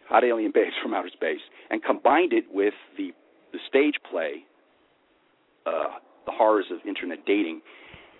Hot 0.09 0.23
Alien 0.23 0.51
Babes 0.53 0.73
from 0.81 0.93
Outer 0.93 1.09
Space, 1.09 1.41
and 1.69 1.83
combined 1.83 2.33
it 2.33 2.45
with 2.51 2.73
the 2.97 3.11
the 3.51 3.59
stage 3.67 3.95
play 4.09 4.45
uh, 5.65 5.99
the 6.25 6.31
horrors 6.31 6.65
of 6.71 6.79
internet 6.87 7.25
dating, 7.25 7.61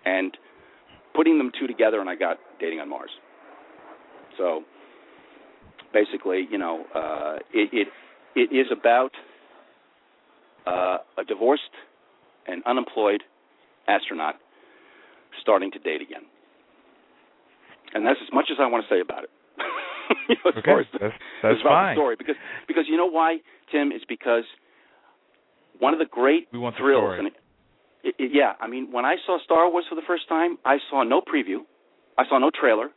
and 0.06 0.38
putting 1.16 1.38
them 1.38 1.52
two 1.60 1.68
together, 1.68 2.00
and 2.00 2.10
I 2.10 2.16
got 2.16 2.38
Dating 2.60 2.80
on 2.80 2.90
Mars. 2.90 3.12
So 4.38 4.64
basically, 5.94 6.48
you 6.50 6.58
know, 6.58 6.86
uh, 6.96 7.36
it, 7.54 7.70
it 7.74 7.88
it 8.36 8.56
is 8.56 8.68
about 8.72 9.12
uh, 10.66 10.98
a 11.18 11.24
divorced 11.28 11.64
and 12.48 12.64
unemployed 12.66 13.24
astronaut 13.88 14.36
starting 15.42 15.72
to 15.72 15.80
date 15.80 16.02
again, 16.02 16.24
and 17.94 18.06
that's 18.06 18.20
as 18.22 18.34
much 18.34 18.46
as 18.52 18.58
I 18.60 18.68
want 18.68 18.86
to 18.88 18.94
say 18.94 19.02
about 19.02 19.24
it. 19.24 19.30
you 20.30 20.36
know, 20.46 20.52
okay, 20.58 20.90
that's, 21.00 21.14
that's 21.44 21.62
fine. 21.64 21.96
story 21.96 22.16
because 22.18 22.36
because 22.68 22.86
you 22.88 22.98
know 22.98 23.06
why 23.08 23.38
Tim 23.72 23.92
is 23.92 24.02
because 24.08 24.44
one 25.80 25.94
of 25.94 26.00
the 26.00 26.06
great 26.06 26.48
we 26.54 26.60
want 26.60 26.76
thrills 26.78 27.16
and 27.18 27.28
it, 28.04 28.16
it, 28.18 28.32
yeah, 28.34 28.54
I 28.60 28.68
mean, 28.68 28.92
when 28.92 29.06
I 29.06 29.16
saw 29.26 29.38
Star 29.44 29.70
Wars 29.70 29.86
for 29.90 29.96
the 29.96 30.06
first 30.06 30.28
time, 30.28 30.58
I 30.66 30.78
saw 30.90 31.04
no 31.04 31.22
preview, 31.22 31.60
I 32.18 32.24
saw 32.28 32.40
no 32.40 32.52
trailer, 32.52 32.90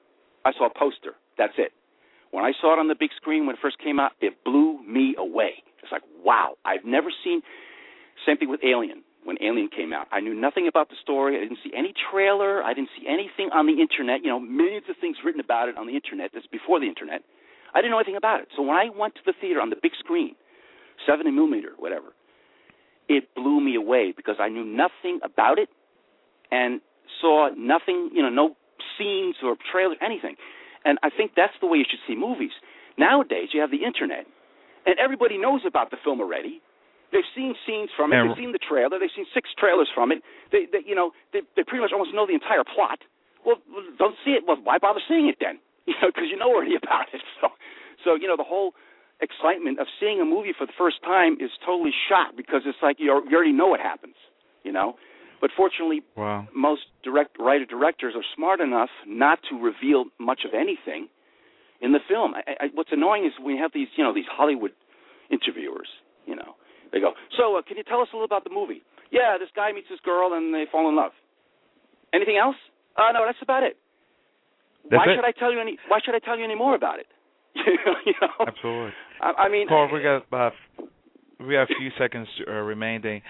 I 0.45 0.53
saw 0.53 0.67
a 0.67 0.79
poster. 0.79 1.15
That's 1.39 1.55
it. 1.59 1.73
When 2.31 2.45
I 2.45 2.53
saw 2.61 2.75
it 2.75 2.79
on 2.79 2.89
the 2.89 2.97
big 2.99 3.11
screen 3.17 3.47
when 3.47 3.55
it 3.55 3.63
first 3.63 3.79
came 3.79 4.01
out, 4.01 4.13
it 4.21 4.45
blew 4.45 4.83
me 4.83 5.15
away. 5.17 5.63
It's 5.83 5.93
like, 5.93 6.03
wow, 6.23 6.55
I've 6.65 6.85
never 6.85 7.11
seen. 7.23 7.43
Same 8.27 8.37
thing 8.37 8.51
with 8.51 8.61
Alien. 8.65 9.03
When 9.25 9.37
Alien 9.41 9.69
came 9.69 9.93
out, 9.93 10.07
I 10.13 10.21
knew 10.21 10.35
nothing 10.35 10.69
about 10.69 10.91
the 10.91 10.97
story. 11.01 11.37
I 11.37 11.41
didn't 11.41 11.59
see 11.65 11.73
any 11.75 11.95
trailer. 12.11 12.63
I 12.63 12.75
didn't 12.75 12.91
see 12.99 13.07
anything 13.09 13.49
on 13.55 13.67
the 13.67 13.81
internet. 13.81 14.21
You 14.23 14.29
know, 14.29 14.41
millions 14.41 14.85
of 14.91 14.97
things 15.01 15.17
written 15.25 15.41
about 15.41 15.69
it 15.69 15.79
on 15.79 15.87
the 15.87 15.95
internet. 15.95 16.33
That's 16.35 16.47
before 16.49 16.81
the 16.81 16.87
internet. 16.87 17.23
I 17.73 17.81
didn't 17.81 17.93
know 17.93 17.99
anything 17.99 18.17
about 18.17 18.41
it. 18.41 18.49
So 18.55 18.63
when 18.63 18.77
I 18.77 18.91
went 18.91 19.15
to 19.17 19.25
the 19.25 19.33
theater 19.41 19.61
on 19.61 19.71
the 19.71 19.81
big 19.81 19.93
screen, 19.99 20.37
70 21.07 21.31
millimeter, 21.31 21.73
whatever, 21.79 22.13
it 23.09 23.35
blew 23.35 23.61
me 23.61 23.75
away 23.77 24.13
because 24.17 24.37
I 24.39 24.49
knew 24.49 24.65
nothing 24.65 25.21
about 25.23 25.59
it 25.59 25.69
and 26.51 26.81
saw 27.21 27.51
nothing, 27.57 28.11
you 28.13 28.23
know, 28.23 28.31
no 28.31 28.57
scenes 28.99 29.37
or 29.43 29.57
trailers, 29.71 29.99
anything. 30.05 30.37
And 30.85 30.99
I 31.03 31.11
think 31.11 31.33
that's 31.37 31.55
the 31.61 31.67
way 31.67 31.79
you 31.79 31.85
should 31.89 32.01
see 32.07 32.15
movies. 32.15 32.53
Nowadays, 32.99 33.49
you 33.53 33.61
have 33.61 33.71
the 33.71 33.83
internet, 33.85 34.27
and 34.87 34.99
everybody 34.99 35.39
knows 35.39 35.63
about 35.67 35.91
the 35.91 35.97
film 36.05 36.21
already. 36.21 36.61
They've 37.13 37.27
seen 37.35 37.55
scenes 37.67 37.91
from 37.97 38.13
it. 38.13 38.17
They've 38.27 38.43
seen 38.45 38.53
the 38.53 38.59
trailer. 38.59 38.99
They've 38.99 39.13
seen 39.15 39.27
six 39.33 39.49
trailers 39.57 39.89
from 39.95 40.11
it. 40.13 40.23
They, 40.51 40.67
they 40.71 40.83
you 40.87 40.95
know, 40.95 41.13
they, 41.33 41.41
they 41.57 41.63
pretty 41.63 41.81
much 41.83 41.93
almost 41.93 42.11
know 42.15 42.27
the 42.27 42.35
entire 42.35 42.65
plot. 42.67 42.99
Well, 43.47 43.63
don't 43.99 44.17
see 44.25 44.33
it. 44.33 44.43
Well, 44.47 44.59
why 44.63 44.79
bother 44.79 45.01
seeing 45.07 45.29
it 45.29 45.37
then? 45.41 45.59
You 45.87 45.93
know, 46.01 46.09
because 46.09 46.33
you 46.33 46.39
know 46.41 46.49
already 46.49 46.77
about 46.83 47.13
it. 47.13 47.21
So, 47.41 47.49
so 48.03 48.15
you 48.17 48.27
know, 48.27 48.41
the 48.41 48.47
whole 48.47 48.73
excitement 49.25 49.81
of 49.81 49.87
seeing 49.99 50.21
a 50.21 50.25
movie 50.25 50.53
for 50.57 50.67
the 50.67 50.77
first 50.77 51.03
time 51.03 51.35
is 51.41 51.51
totally 51.65 51.93
shot 52.09 52.37
because 52.37 52.63
it's 52.67 52.79
like 52.83 52.97
you 53.01 53.09
you 53.29 53.37
already 53.37 53.53
know 53.53 53.69
what 53.69 53.81
happens, 53.81 54.15
you 54.63 54.73
know. 54.73 54.95
But 55.41 55.51
fortunately, 55.57 56.03
wow. 56.17 56.49
most 56.55 56.83
direct 57.03 57.37
writer 57.39 57.67
directors 57.67 58.15
are 58.17 58.25
smart 58.35 58.61
enough 58.61 58.89
not 59.07 59.41
to 59.51 59.57
reveal 59.61 60.07
much 60.19 60.41
of 60.47 60.55
anything 60.55 61.09
in 61.81 61.93
the 61.93 62.01
film. 62.09 62.35
I, 62.35 62.65
I, 62.65 62.67
what's 62.73 62.93
annoying 62.93 63.27
is 63.27 63.33
we 63.43 63.59
have 63.59 63.73
these, 63.75 63.89
you 63.97 64.05
know, 64.05 64.15
these 64.15 64.31
Hollywood 64.31 64.73
interviewers. 65.31 65.89
You 66.25 66.37
know, 66.37 66.57
they 66.93 67.01
go, 67.01 67.13
"So, 67.37 67.57
uh, 67.57 67.63
can 67.63 67.77
you 67.77 67.85
tell 67.85 68.01
us 68.01 68.09
a 68.13 68.17
little 68.17 68.25
about 68.25 68.45
the 68.45 68.55
movie?" 68.55 68.83
Yeah, 69.11 69.37
this 69.39 69.51
guy 69.55 69.73
meets 69.73 69.89
this 69.91 70.01
girl 70.01 70.33
and 70.33 70.55
they 70.55 70.65
fall 70.71 70.89
in 70.89 70.97
love. 70.97 71.13
Anything 72.15 72.39
else? 72.39 72.57
Uh, 72.97 73.13
no, 73.13 73.27
that's 73.27 73.43
about 73.43 73.63
it. 73.63 73.77
That's 74.91 75.05
why 75.05 75.13
it. 75.13 75.17
should 75.17 75.25
I 75.25 75.33
tell 75.33 75.53
you 75.53 75.61
any? 75.61 75.79
Why 75.89 75.99
should 76.05 76.15
I 76.15 76.21
tell 76.21 76.39
you 76.39 76.45
any 76.45 76.55
more 76.55 76.75
about 76.75 77.01
it? 77.01 77.07
you 77.55 78.15
know? 78.21 78.47
Absolutely. 78.47 78.93
I, 79.21 79.45
I 79.45 79.49
mean, 79.49 79.69
Paul, 79.69 79.89
we 79.93 80.03
got 80.03 80.33
uh, 80.33 80.51
we 81.47 81.55
have 81.55 81.69
a 81.71 81.75
few 81.79 81.91
seconds 81.99 82.29
uh, 82.47 82.53
remaining. 82.53 83.23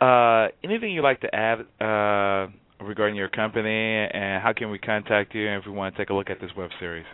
Uh, 0.00 0.48
anything 0.62 0.92
you'd 0.92 1.02
like 1.02 1.20
to 1.20 1.34
add 1.34 1.60
uh, 1.80 2.50
regarding 2.84 3.16
your 3.16 3.28
company, 3.28 4.06
and 4.12 4.42
how 4.42 4.52
can 4.56 4.70
we 4.70 4.78
contact 4.78 5.34
you 5.34 5.48
if 5.48 5.66
we 5.66 5.72
want 5.72 5.94
to 5.94 6.00
take 6.00 6.10
a 6.10 6.14
look 6.14 6.30
at 6.30 6.40
this 6.40 6.50
web 6.56 6.70
series? 6.78 7.06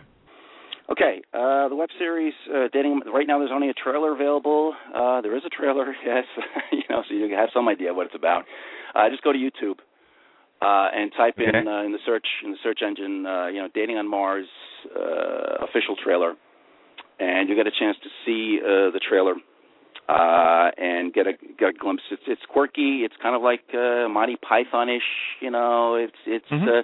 Okay, 0.89 1.21
uh, 1.33 1.69
the 1.69 1.75
web 1.75 1.89
series 1.97 2.33
uh, 2.53 2.67
dating. 2.73 3.01
Right 3.13 3.27
now, 3.27 3.39
there's 3.39 3.51
only 3.53 3.69
a 3.69 3.73
trailer 3.73 4.13
available. 4.13 4.73
Uh, 4.93 5.21
there 5.21 5.35
is 5.37 5.43
a 5.45 5.49
trailer, 5.49 5.93
yes, 6.05 6.25
you 6.71 6.83
know, 6.89 7.03
so 7.07 7.13
you 7.13 7.33
have 7.35 7.49
some 7.53 7.67
idea 7.67 7.93
what 7.93 8.07
it's 8.07 8.15
about. 8.15 8.43
Uh, 8.93 9.09
just 9.09 9.23
go 9.23 9.31
to 9.31 9.37
YouTube 9.37 9.79
uh, 10.61 10.89
and 10.93 11.11
type 11.17 11.35
okay. 11.39 11.57
in 11.57 11.67
uh, 11.67 11.83
in 11.83 11.91
the 11.91 11.99
search 12.05 12.27
in 12.43 12.51
the 12.51 12.57
search 12.61 12.79
engine, 12.85 13.25
uh, 13.25 13.47
you 13.47 13.61
know, 13.61 13.69
dating 13.73 13.97
on 13.97 14.09
Mars 14.09 14.47
uh, 14.95 15.63
official 15.63 15.95
trailer, 16.03 16.33
and 17.21 17.47
you 17.47 17.55
get 17.55 17.67
a 17.67 17.71
chance 17.71 17.97
to 18.01 18.09
see 18.25 18.59
uh, 18.59 18.89
the 18.89 18.99
trailer 18.99 19.35
uh, 20.09 20.71
and 20.77 21.13
get 21.13 21.27
a 21.27 21.33
get 21.59 21.69
a 21.69 21.73
glimpse. 21.73 22.03
It's 22.11 22.23
it's 22.27 22.41
quirky. 22.49 23.03
It's 23.05 23.13
kind 23.21 23.35
of 23.35 23.41
like 23.41 23.61
uh, 23.73 24.09
Monty 24.09 24.37
Pythonish. 24.37 25.07
You 25.39 25.51
know, 25.51 25.95
it's 25.95 26.17
it's 26.25 26.49
mm-hmm. 26.49 26.67
uh, 26.67 26.81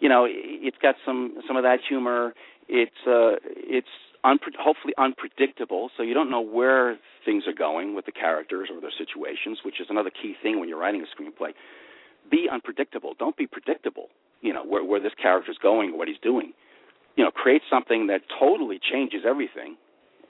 you 0.00 0.08
know, 0.08 0.26
it's 0.28 0.76
got 0.82 0.96
some 1.06 1.38
some 1.46 1.56
of 1.56 1.62
that 1.62 1.78
humor. 1.88 2.34
It's 2.68 3.02
uh, 3.06 3.40
it's 3.56 3.88
unpre- 4.24 4.60
hopefully 4.60 4.94
unpredictable, 4.98 5.90
so 5.96 6.02
you 6.02 6.14
don't 6.14 6.30
know 6.30 6.42
where 6.42 6.98
things 7.24 7.44
are 7.46 7.54
going 7.54 7.94
with 7.94 8.04
the 8.04 8.12
characters 8.12 8.68
or 8.72 8.80
their 8.80 8.92
situations, 8.96 9.60
which 9.64 9.80
is 9.80 9.86
another 9.88 10.10
key 10.10 10.34
thing 10.42 10.60
when 10.60 10.68
you're 10.68 10.78
writing 10.78 11.02
a 11.02 11.08
screenplay 11.10 11.52
be 12.30 12.48
unpredictable. 12.50 13.14
Don't 13.18 13.36
be 13.36 13.46
predictable. 13.46 14.08
You 14.40 14.52
know 14.52 14.64
where 14.64 14.84
where 14.84 15.00
this 15.00 15.12
character's 15.20 15.58
going, 15.62 15.96
what 15.96 16.08
he's 16.08 16.22
doing. 16.22 16.52
You 17.16 17.24
know, 17.24 17.30
create 17.30 17.62
something 17.68 18.06
that 18.06 18.22
totally 18.40 18.80
changes 18.80 19.22
everything, 19.26 19.76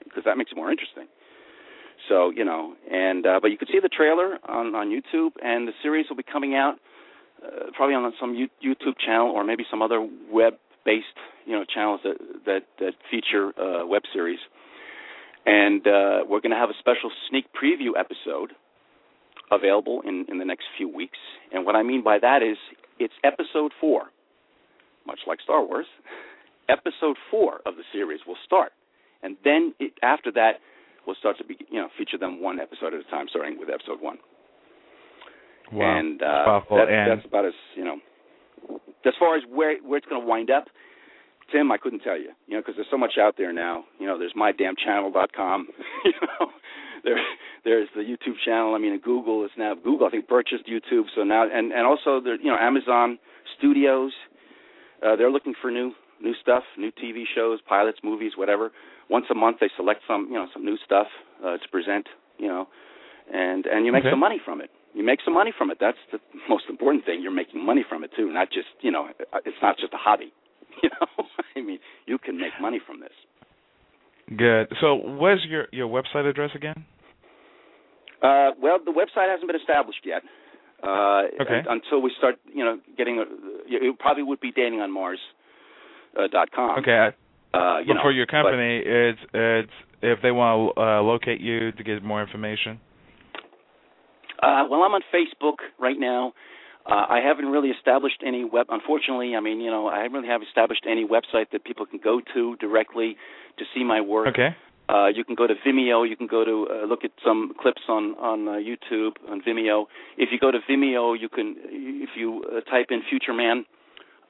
because 0.03 0.23
that 0.25 0.37
makes 0.37 0.51
it 0.51 0.55
more 0.55 0.71
interesting. 0.71 1.07
So 2.09 2.29
you 2.29 2.43
know, 2.43 2.75
and 2.91 3.25
uh, 3.25 3.39
but 3.41 3.51
you 3.51 3.57
can 3.57 3.67
see 3.71 3.79
the 3.81 3.89
trailer 3.89 4.37
on 4.47 4.75
on 4.75 4.89
YouTube, 4.89 5.31
and 5.41 5.67
the 5.67 5.73
series 5.81 6.07
will 6.09 6.17
be 6.17 6.23
coming 6.23 6.55
out 6.55 6.75
uh, 7.43 7.71
probably 7.75 7.95
on 7.95 8.11
some 8.19 8.35
YouTube 8.35 8.97
channel 9.03 9.31
or 9.31 9.43
maybe 9.43 9.63
some 9.69 9.81
other 9.81 10.05
web-based 10.31 11.19
you 11.45 11.53
know 11.53 11.63
channels 11.63 12.01
that 12.03 12.17
that 12.45 12.61
that 12.79 12.93
feature 13.09 13.53
uh, 13.59 13.85
web 13.85 14.03
series 14.13 14.39
and 15.45 15.85
uh, 15.85 16.23
we're 16.27 16.39
going 16.39 16.51
to 16.51 16.57
have 16.57 16.69
a 16.69 16.77
special 16.79 17.11
sneak 17.29 17.45
preview 17.53 17.91
episode 17.97 18.51
available 19.51 20.01
in, 20.05 20.25
in 20.29 20.37
the 20.39 20.45
next 20.45 20.63
few 20.77 20.87
weeks. 20.87 21.17
And 21.51 21.65
what 21.65 21.75
I 21.75 21.83
mean 21.83 22.03
by 22.03 22.19
that 22.19 22.41
is 22.41 22.57
it's 22.99 23.13
episode 23.23 23.71
four, 23.79 24.03
much 25.05 25.19
like 25.27 25.41
Star 25.41 25.65
Wars. 25.65 25.85
Episode 26.69 27.17
four 27.29 27.59
of 27.65 27.75
the 27.75 27.83
series 27.91 28.21
will 28.25 28.37
start, 28.45 28.71
and 29.21 29.35
then 29.43 29.73
it, 29.79 29.93
after 30.01 30.31
that, 30.31 30.59
we'll 31.05 31.15
start 31.15 31.37
to 31.37 31.43
be 31.43 31.57
you 31.69 31.79
know 31.79 31.89
feature 31.97 32.17
them 32.17 32.41
one 32.41 32.59
episode 32.59 32.93
at 32.93 33.01
a 33.01 33.09
time, 33.11 33.27
starting 33.29 33.59
with 33.59 33.69
episode 33.69 34.01
one. 34.01 34.17
Wow. 35.71 35.99
And 35.99 36.21
uh, 36.21 36.45
Powerful. 36.45 36.77
that, 36.77 36.89
and 36.89 37.11
that's 37.11 37.27
about 37.27 37.45
as 37.45 37.53
you 37.75 37.83
know. 37.83 37.97
As 39.05 39.13
far 39.19 39.35
as 39.35 39.43
where 39.49 39.77
where 39.79 39.97
it's 39.97 40.07
going 40.07 40.21
to 40.21 40.27
wind 40.27 40.49
up, 40.49 40.65
Tim, 41.51 41.71
I 41.71 41.77
couldn't 41.77 41.99
tell 41.99 42.17
you. 42.17 42.31
You 42.47 42.55
know, 42.55 42.61
because 42.61 42.75
there's 42.75 42.87
so 42.91 42.97
much 42.97 43.13
out 43.19 43.35
there 43.37 43.51
now. 43.51 43.85
You 43.99 44.07
know, 44.07 44.17
there's 44.17 44.33
mydamnchannel.com. 44.33 45.67
you 46.05 46.11
know, 46.21 46.47
there 47.03 47.17
there's 47.63 47.89
the 47.95 48.01
YouTube 48.01 48.35
channel. 48.45 48.75
I 48.75 48.77
mean, 48.77 48.97
Google 48.99 49.43
is 49.45 49.51
now 49.57 49.73
Google. 49.75 50.07
I 50.07 50.11
think 50.11 50.27
purchased 50.27 50.67
YouTube, 50.67 51.05
so 51.15 51.23
now 51.23 51.43
and 51.43 51.71
and 51.71 51.85
also 51.85 52.21
the 52.21 52.37
you 52.41 52.49
know 52.49 52.57
Amazon 52.59 53.19
Studios. 53.57 54.11
Uh, 55.05 55.17
they're 55.17 55.31
looking 55.31 55.53
for 55.61 55.69
new 55.69 55.91
new 56.21 56.33
stuff, 56.41 56.63
new 56.77 56.91
TV 56.91 57.23
shows, 57.35 57.59
pilots, 57.67 57.99
movies, 58.03 58.33
whatever. 58.35 58.71
Once 59.09 59.25
a 59.29 59.35
month, 59.35 59.57
they 59.59 59.69
select 59.75 60.01
some 60.07 60.27
you 60.29 60.35
know 60.35 60.47
some 60.53 60.63
new 60.65 60.77
stuff 60.85 61.07
uh, 61.43 61.57
to 61.57 61.67
present. 61.71 62.07
You 62.37 62.47
know, 62.47 62.67
and 63.33 63.65
and 63.65 63.85
you 63.85 63.91
make 63.91 64.03
Okay. 64.03 64.11
some 64.11 64.19
money 64.19 64.39
from 64.43 64.61
it. 64.61 64.69
You 64.93 65.03
make 65.03 65.19
some 65.25 65.33
money 65.33 65.51
from 65.57 65.71
it. 65.71 65.77
That's 65.79 65.97
the 66.11 66.19
most 66.49 66.65
important 66.69 67.05
thing. 67.05 67.21
You're 67.21 67.31
making 67.31 67.65
money 67.65 67.83
from 67.87 68.03
it 68.03 68.11
too, 68.15 68.31
not 68.31 68.49
just 68.51 68.67
you 68.81 68.91
know. 68.91 69.09
It's 69.45 69.57
not 69.61 69.77
just 69.77 69.93
a 69.93 69.97
hobby. 69.97 70.31
You 70.81 70.89
know, 70.89 71.25
I 71.55 71.61
mean, 71.61 71.79
you 72.07 72.17
can 72.17 72.37
make 72.39 72.53
money 72.59 72.79
from 72.85 72.99
this. 72.99 73.13
good. 74.35 74.67
So, 74.81 74.95
where's 74.95 75.45
your 75.47 75.67
your 75.71 75.87
website 75.87 76.27
address 76.29 76.49
again? 76.55 76.85
Uh, 78.21 78.51
well, 78.61 78.79
the 78.83 78.91
website 78.91 79.29
hasn't 79.29 79.47
been 79.47 79.59
established 79.59 79.99
yet. 80.05 80.23
Uh, 80.81 81.23
Okay. 81.41 81.61
Until 81.69 82.01
we 82.01 82.11
start, 82.17 82.35
you 82.53 82.63
know, 82.65 82.79
getting. 82.97 83.19
A, 83.19 83.23
it 83.67 83.99
probably 83.99 84.23
would 84.23 84.39
be 84.41 84.51
datingonmars 84.51 85.15
uh, 85.15 85.42
dot 86.31 86.51
com. 86.51 86.79
Okay. 86.79 87.09
Uh, 87.53 87.79
you 87.79 87.87
but 87.87 87.93
know, 87.93 88.01
for 88.01 88.11
your 88.11 88.25
but- 88.25 88.31
company, 88.31 88.81
it's 88.83 89.19
it's 89.33 89.71
if 90.01 90.19
they 90.21 90.31
want 90.31 90.75
to 90.75 90.81
uh, 90.81 91.01
locate 91.01 91.39
you 91.41 91.71
to 91.71 91.83
get 91.83 92.03
more 92.03 92.21
information. 92.21 92.79
Uh, 94.41 94.65
well, 94.69 94.83
I'm 94.83 94.93
on 94.93 95.01
Facebook 95.13 95.59
right 95.79 95.97
now. 95.97 96.33
Uh, 96.85 97.05
I 97.09 97.21
haven't 97.25 97.45
really 97.45 97.69
established 97.69 98.21
any 98.25 98.43
web. 98.43 98.65
Unfortunately, 98.69 99.37
I 99.37 99.39
mean, 99.39 99.61
you 99.61 99.71
know, 99.71 99.87
I 99.87 99.99
really 99.99 100.27
haven't 100.27 100.47
established 100.47 100.85
any 100.85 101.07
website 101.07 101.51
that 101.53 101.63
people 101.63 101.85
can 101.85 101.99
go 102.03 102.19
to 102.33 102.57
directly 102.57 103.15
to 103.57 103.63
see 103.73 103.85
my 103.85 104.01
work. 104.01 104.27
Okay. 104.27 104.49
Uh, 104.89 105.07
you 105.07 105.23
can 105.23 105.35
go 105.35 105.47
to 105.47 105.53
Vimeo. 105.65 106.07
You 106.07 106.17
can 106.17 106.27
go 106.27 106.43
to 106.43 106.67
uh, 106.69 106.85
look 106.85 107.05
at 107.05 107.11
some 107.23 107.53
clips 107.61 107.83
on 107.87 108.15
on 108.15 108.49
uh, 108.49 108.51
YouTube 108.53 109.13
on 109.29 109.41
Vimeo. 109.41 109.85
If 110.17 110.29
you 110.33 110.39
go 110.39 110.51
to 110.51 110.59
Vimeo, 110.69 111.17
you 111.17 111.29
can 111.29 111.55
if 112.05 112.09
you 112.17 112.43
uh, 112.51 112.59
type 112.69 112.87
in 112.89 113.01
Future 113.09 113.33
Man, 113.33 113.65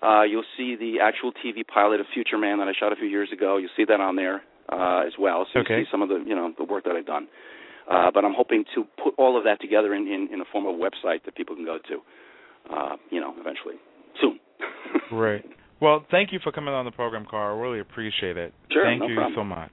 uh, 0.04 0.24
you'll 0.24 0.44
see 0.58 0.76
the 0.76 1.00
actual 1.02 1.32
TV 1.32 1.66
pilot 1.66 2.00
of 2.00 2.06
Future 2.14 2.38
Man 2.38 2.60
that 2.60 2.68
I 2.68 2.74
shot 2.80 2.92
a 2.92 2.96
few 2.96 3.08
years 3.08 3.30
ago. 3.32 3.58
You'll 3.58 3.70
see 3.78 3.86
that 3.86 4.00
on 4.02 4.16
there 4.16 4.42
uh, 4.72 5.04
as 5.08 5.14
well. 5.20 5.48
So 5.54 5.60
Okay. 5.62 5.80
you 5.80 5.86
see 5.86 5.90
some 5.92 6.02
of 6.02 6.10
the 6.10 6.24
you 6.26 6.36
know 6.36 6.54
the 6.58 6.66
work 6.66 6.84
that 6.86 6.96
I've 6.96 7.06
done. 7.06 7.28
Uh, 7.90 8.10
but 8.14 8.24
I'm 8.24 8.34
hoping 8.34 8.64
to 8.76 8.86
put 9.04 9.14
all 9.18 9.38
of 9.38 9.44
that 9.44 9.60
together 9.60 9.94
in, 9.94 10.08
in, 10.08 10.30
in 10.34 10.40
a 10.40 10.46
form 10.54 10.66
of 10.68 10.76
a 10.76 10.78
website 10.78 11.26
that 11.26 11.36
people 11.36 11.54
can 11.54 11.66
go 11.66 11.80
to. 11.90 12.00
Uh, 12.74 12.96
you 13.10 13.20
know, 13.20 13.34
eventually, 13.38 13.76
soon. 14.22 14.40
right. 15.12 15.44
Well, 15.82 16.06
thank 16.10 16.32
you 16.32 16.40
for 16.42 16.54
coming 16.54 16.74
on 16.74 16.86
the 16.86 16.92
program, 16.92 17.26
Carl. 17.30 17.58
I 17.58 17.62
Really 17.62 17.82
appreciate 17.82 18.38
it. 18.38 18.54
Sure, 18.72 18.86
Thank 18.86 19.02
no 19.02 19.08
you 19.08 19.16
problem. 19.16 19.34
so 19.36 19.44
much. 19.44 19.72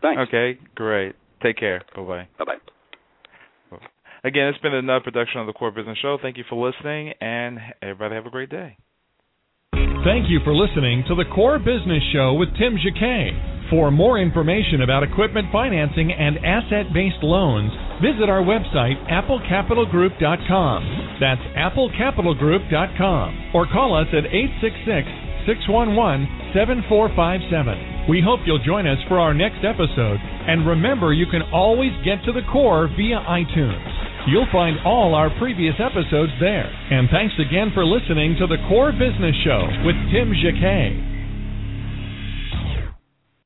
Thanks. 0.00 0.22
Okay, 0.28 0.60
great. 0.76 1.16
Take 1.42 1.56
care. 1.58 1.82
Bye 1.96 2.02
bye. 2.02 2.28
Bye 2.38 2.44
bye. 2.44 3.78
Again, 4.22 4.46
it's 4.48 4.58
been 4.58 4.74
another 4.74 5.02
production 5.02 5.40
of 5.40 5.48
the 5.48 5.52
Core 5.52 5.72
Business 5.72 5.98
Show. 6.00 6.18
Thank 6.22 6.36
you 6.36 6.44
for 6.48 6.54
listening, 6.64 7.14
and 7.20 7.58
everybody 7.82 8.14
have 8.14 8.26
a 8.26 8.30
great 8.30 8.50
day. 8.50 8.76
Thank 10.04 10.30
you 10.32 10.40
for 10.44 10.54
listening 10.54 11.04
to 11.08 11.14
the 11.14 11.26
Core 11.28 11.58
Business 11.58 12.02
Show 12.10 12.32
with 12.32 12.48
Tim 12.56 12.78
Jacquet. 12.80 13.68
For 13.68 13.90
more 13.90 14.18
information 14.18 14.80
about 14.80 15.02
equipment 15.02 15.48
financing 15.52 16.10
and 16.10 16.38
asset 16.38 16.86
based 16.94 17.22
loans, 17.22 17.70
visit 18.00 18.30
our 18.32 18.40
website, 18.40 18.96
applecapitalgroup.com. 19.12 21.18
That's 21.20 21.42
applecapitalgroup.com. 21.52 23.50
Or 23.52 23.66
call 23.68 23.94
us 23.94 24.08
at 24.16 24.24
866 24.24 25.04
611 25.44 26.56
7457. 26.56 28.08
We 28.08 28.22
hope 28.24 28.40
you'll 28.48 28.64
join 28.64 28.86
us 28.88 29.04
for 29.06 29.20
our 29.20 29.34
next 29.34 29.66
episode. 29.68 30.16
And 30.48 30.66
remember, 30.66 31.12
you 31.12 31.26
can 31.26 31.42
always 31.52 31.92
get 32.08 32.24
to 32.24 32.32
the 32.32 32.48
core 32.50 32.88
via 32.88 33.20
iTunes. 33.28 33.99
You'll 34.28 34.50
find 34.52 34.76
all 34.84 35.14
our 35.14 35.30
previous 35.38 35.74
episodes 35.80 36.32
there. 36.40 36.68
And 36.90 37.08
thanks 37.08 37.34
again 37.40 37.72
for 37.72 37.84
listening 37.84 38.36
to 38.38 38.46
the 38.46 38.58
Core 38.68 38.92
Business 38.92 39.36
Show 39.44 39.64
with 39.84 39.96
Tim 40.12 40.32
Jacquet. 40.36 41.19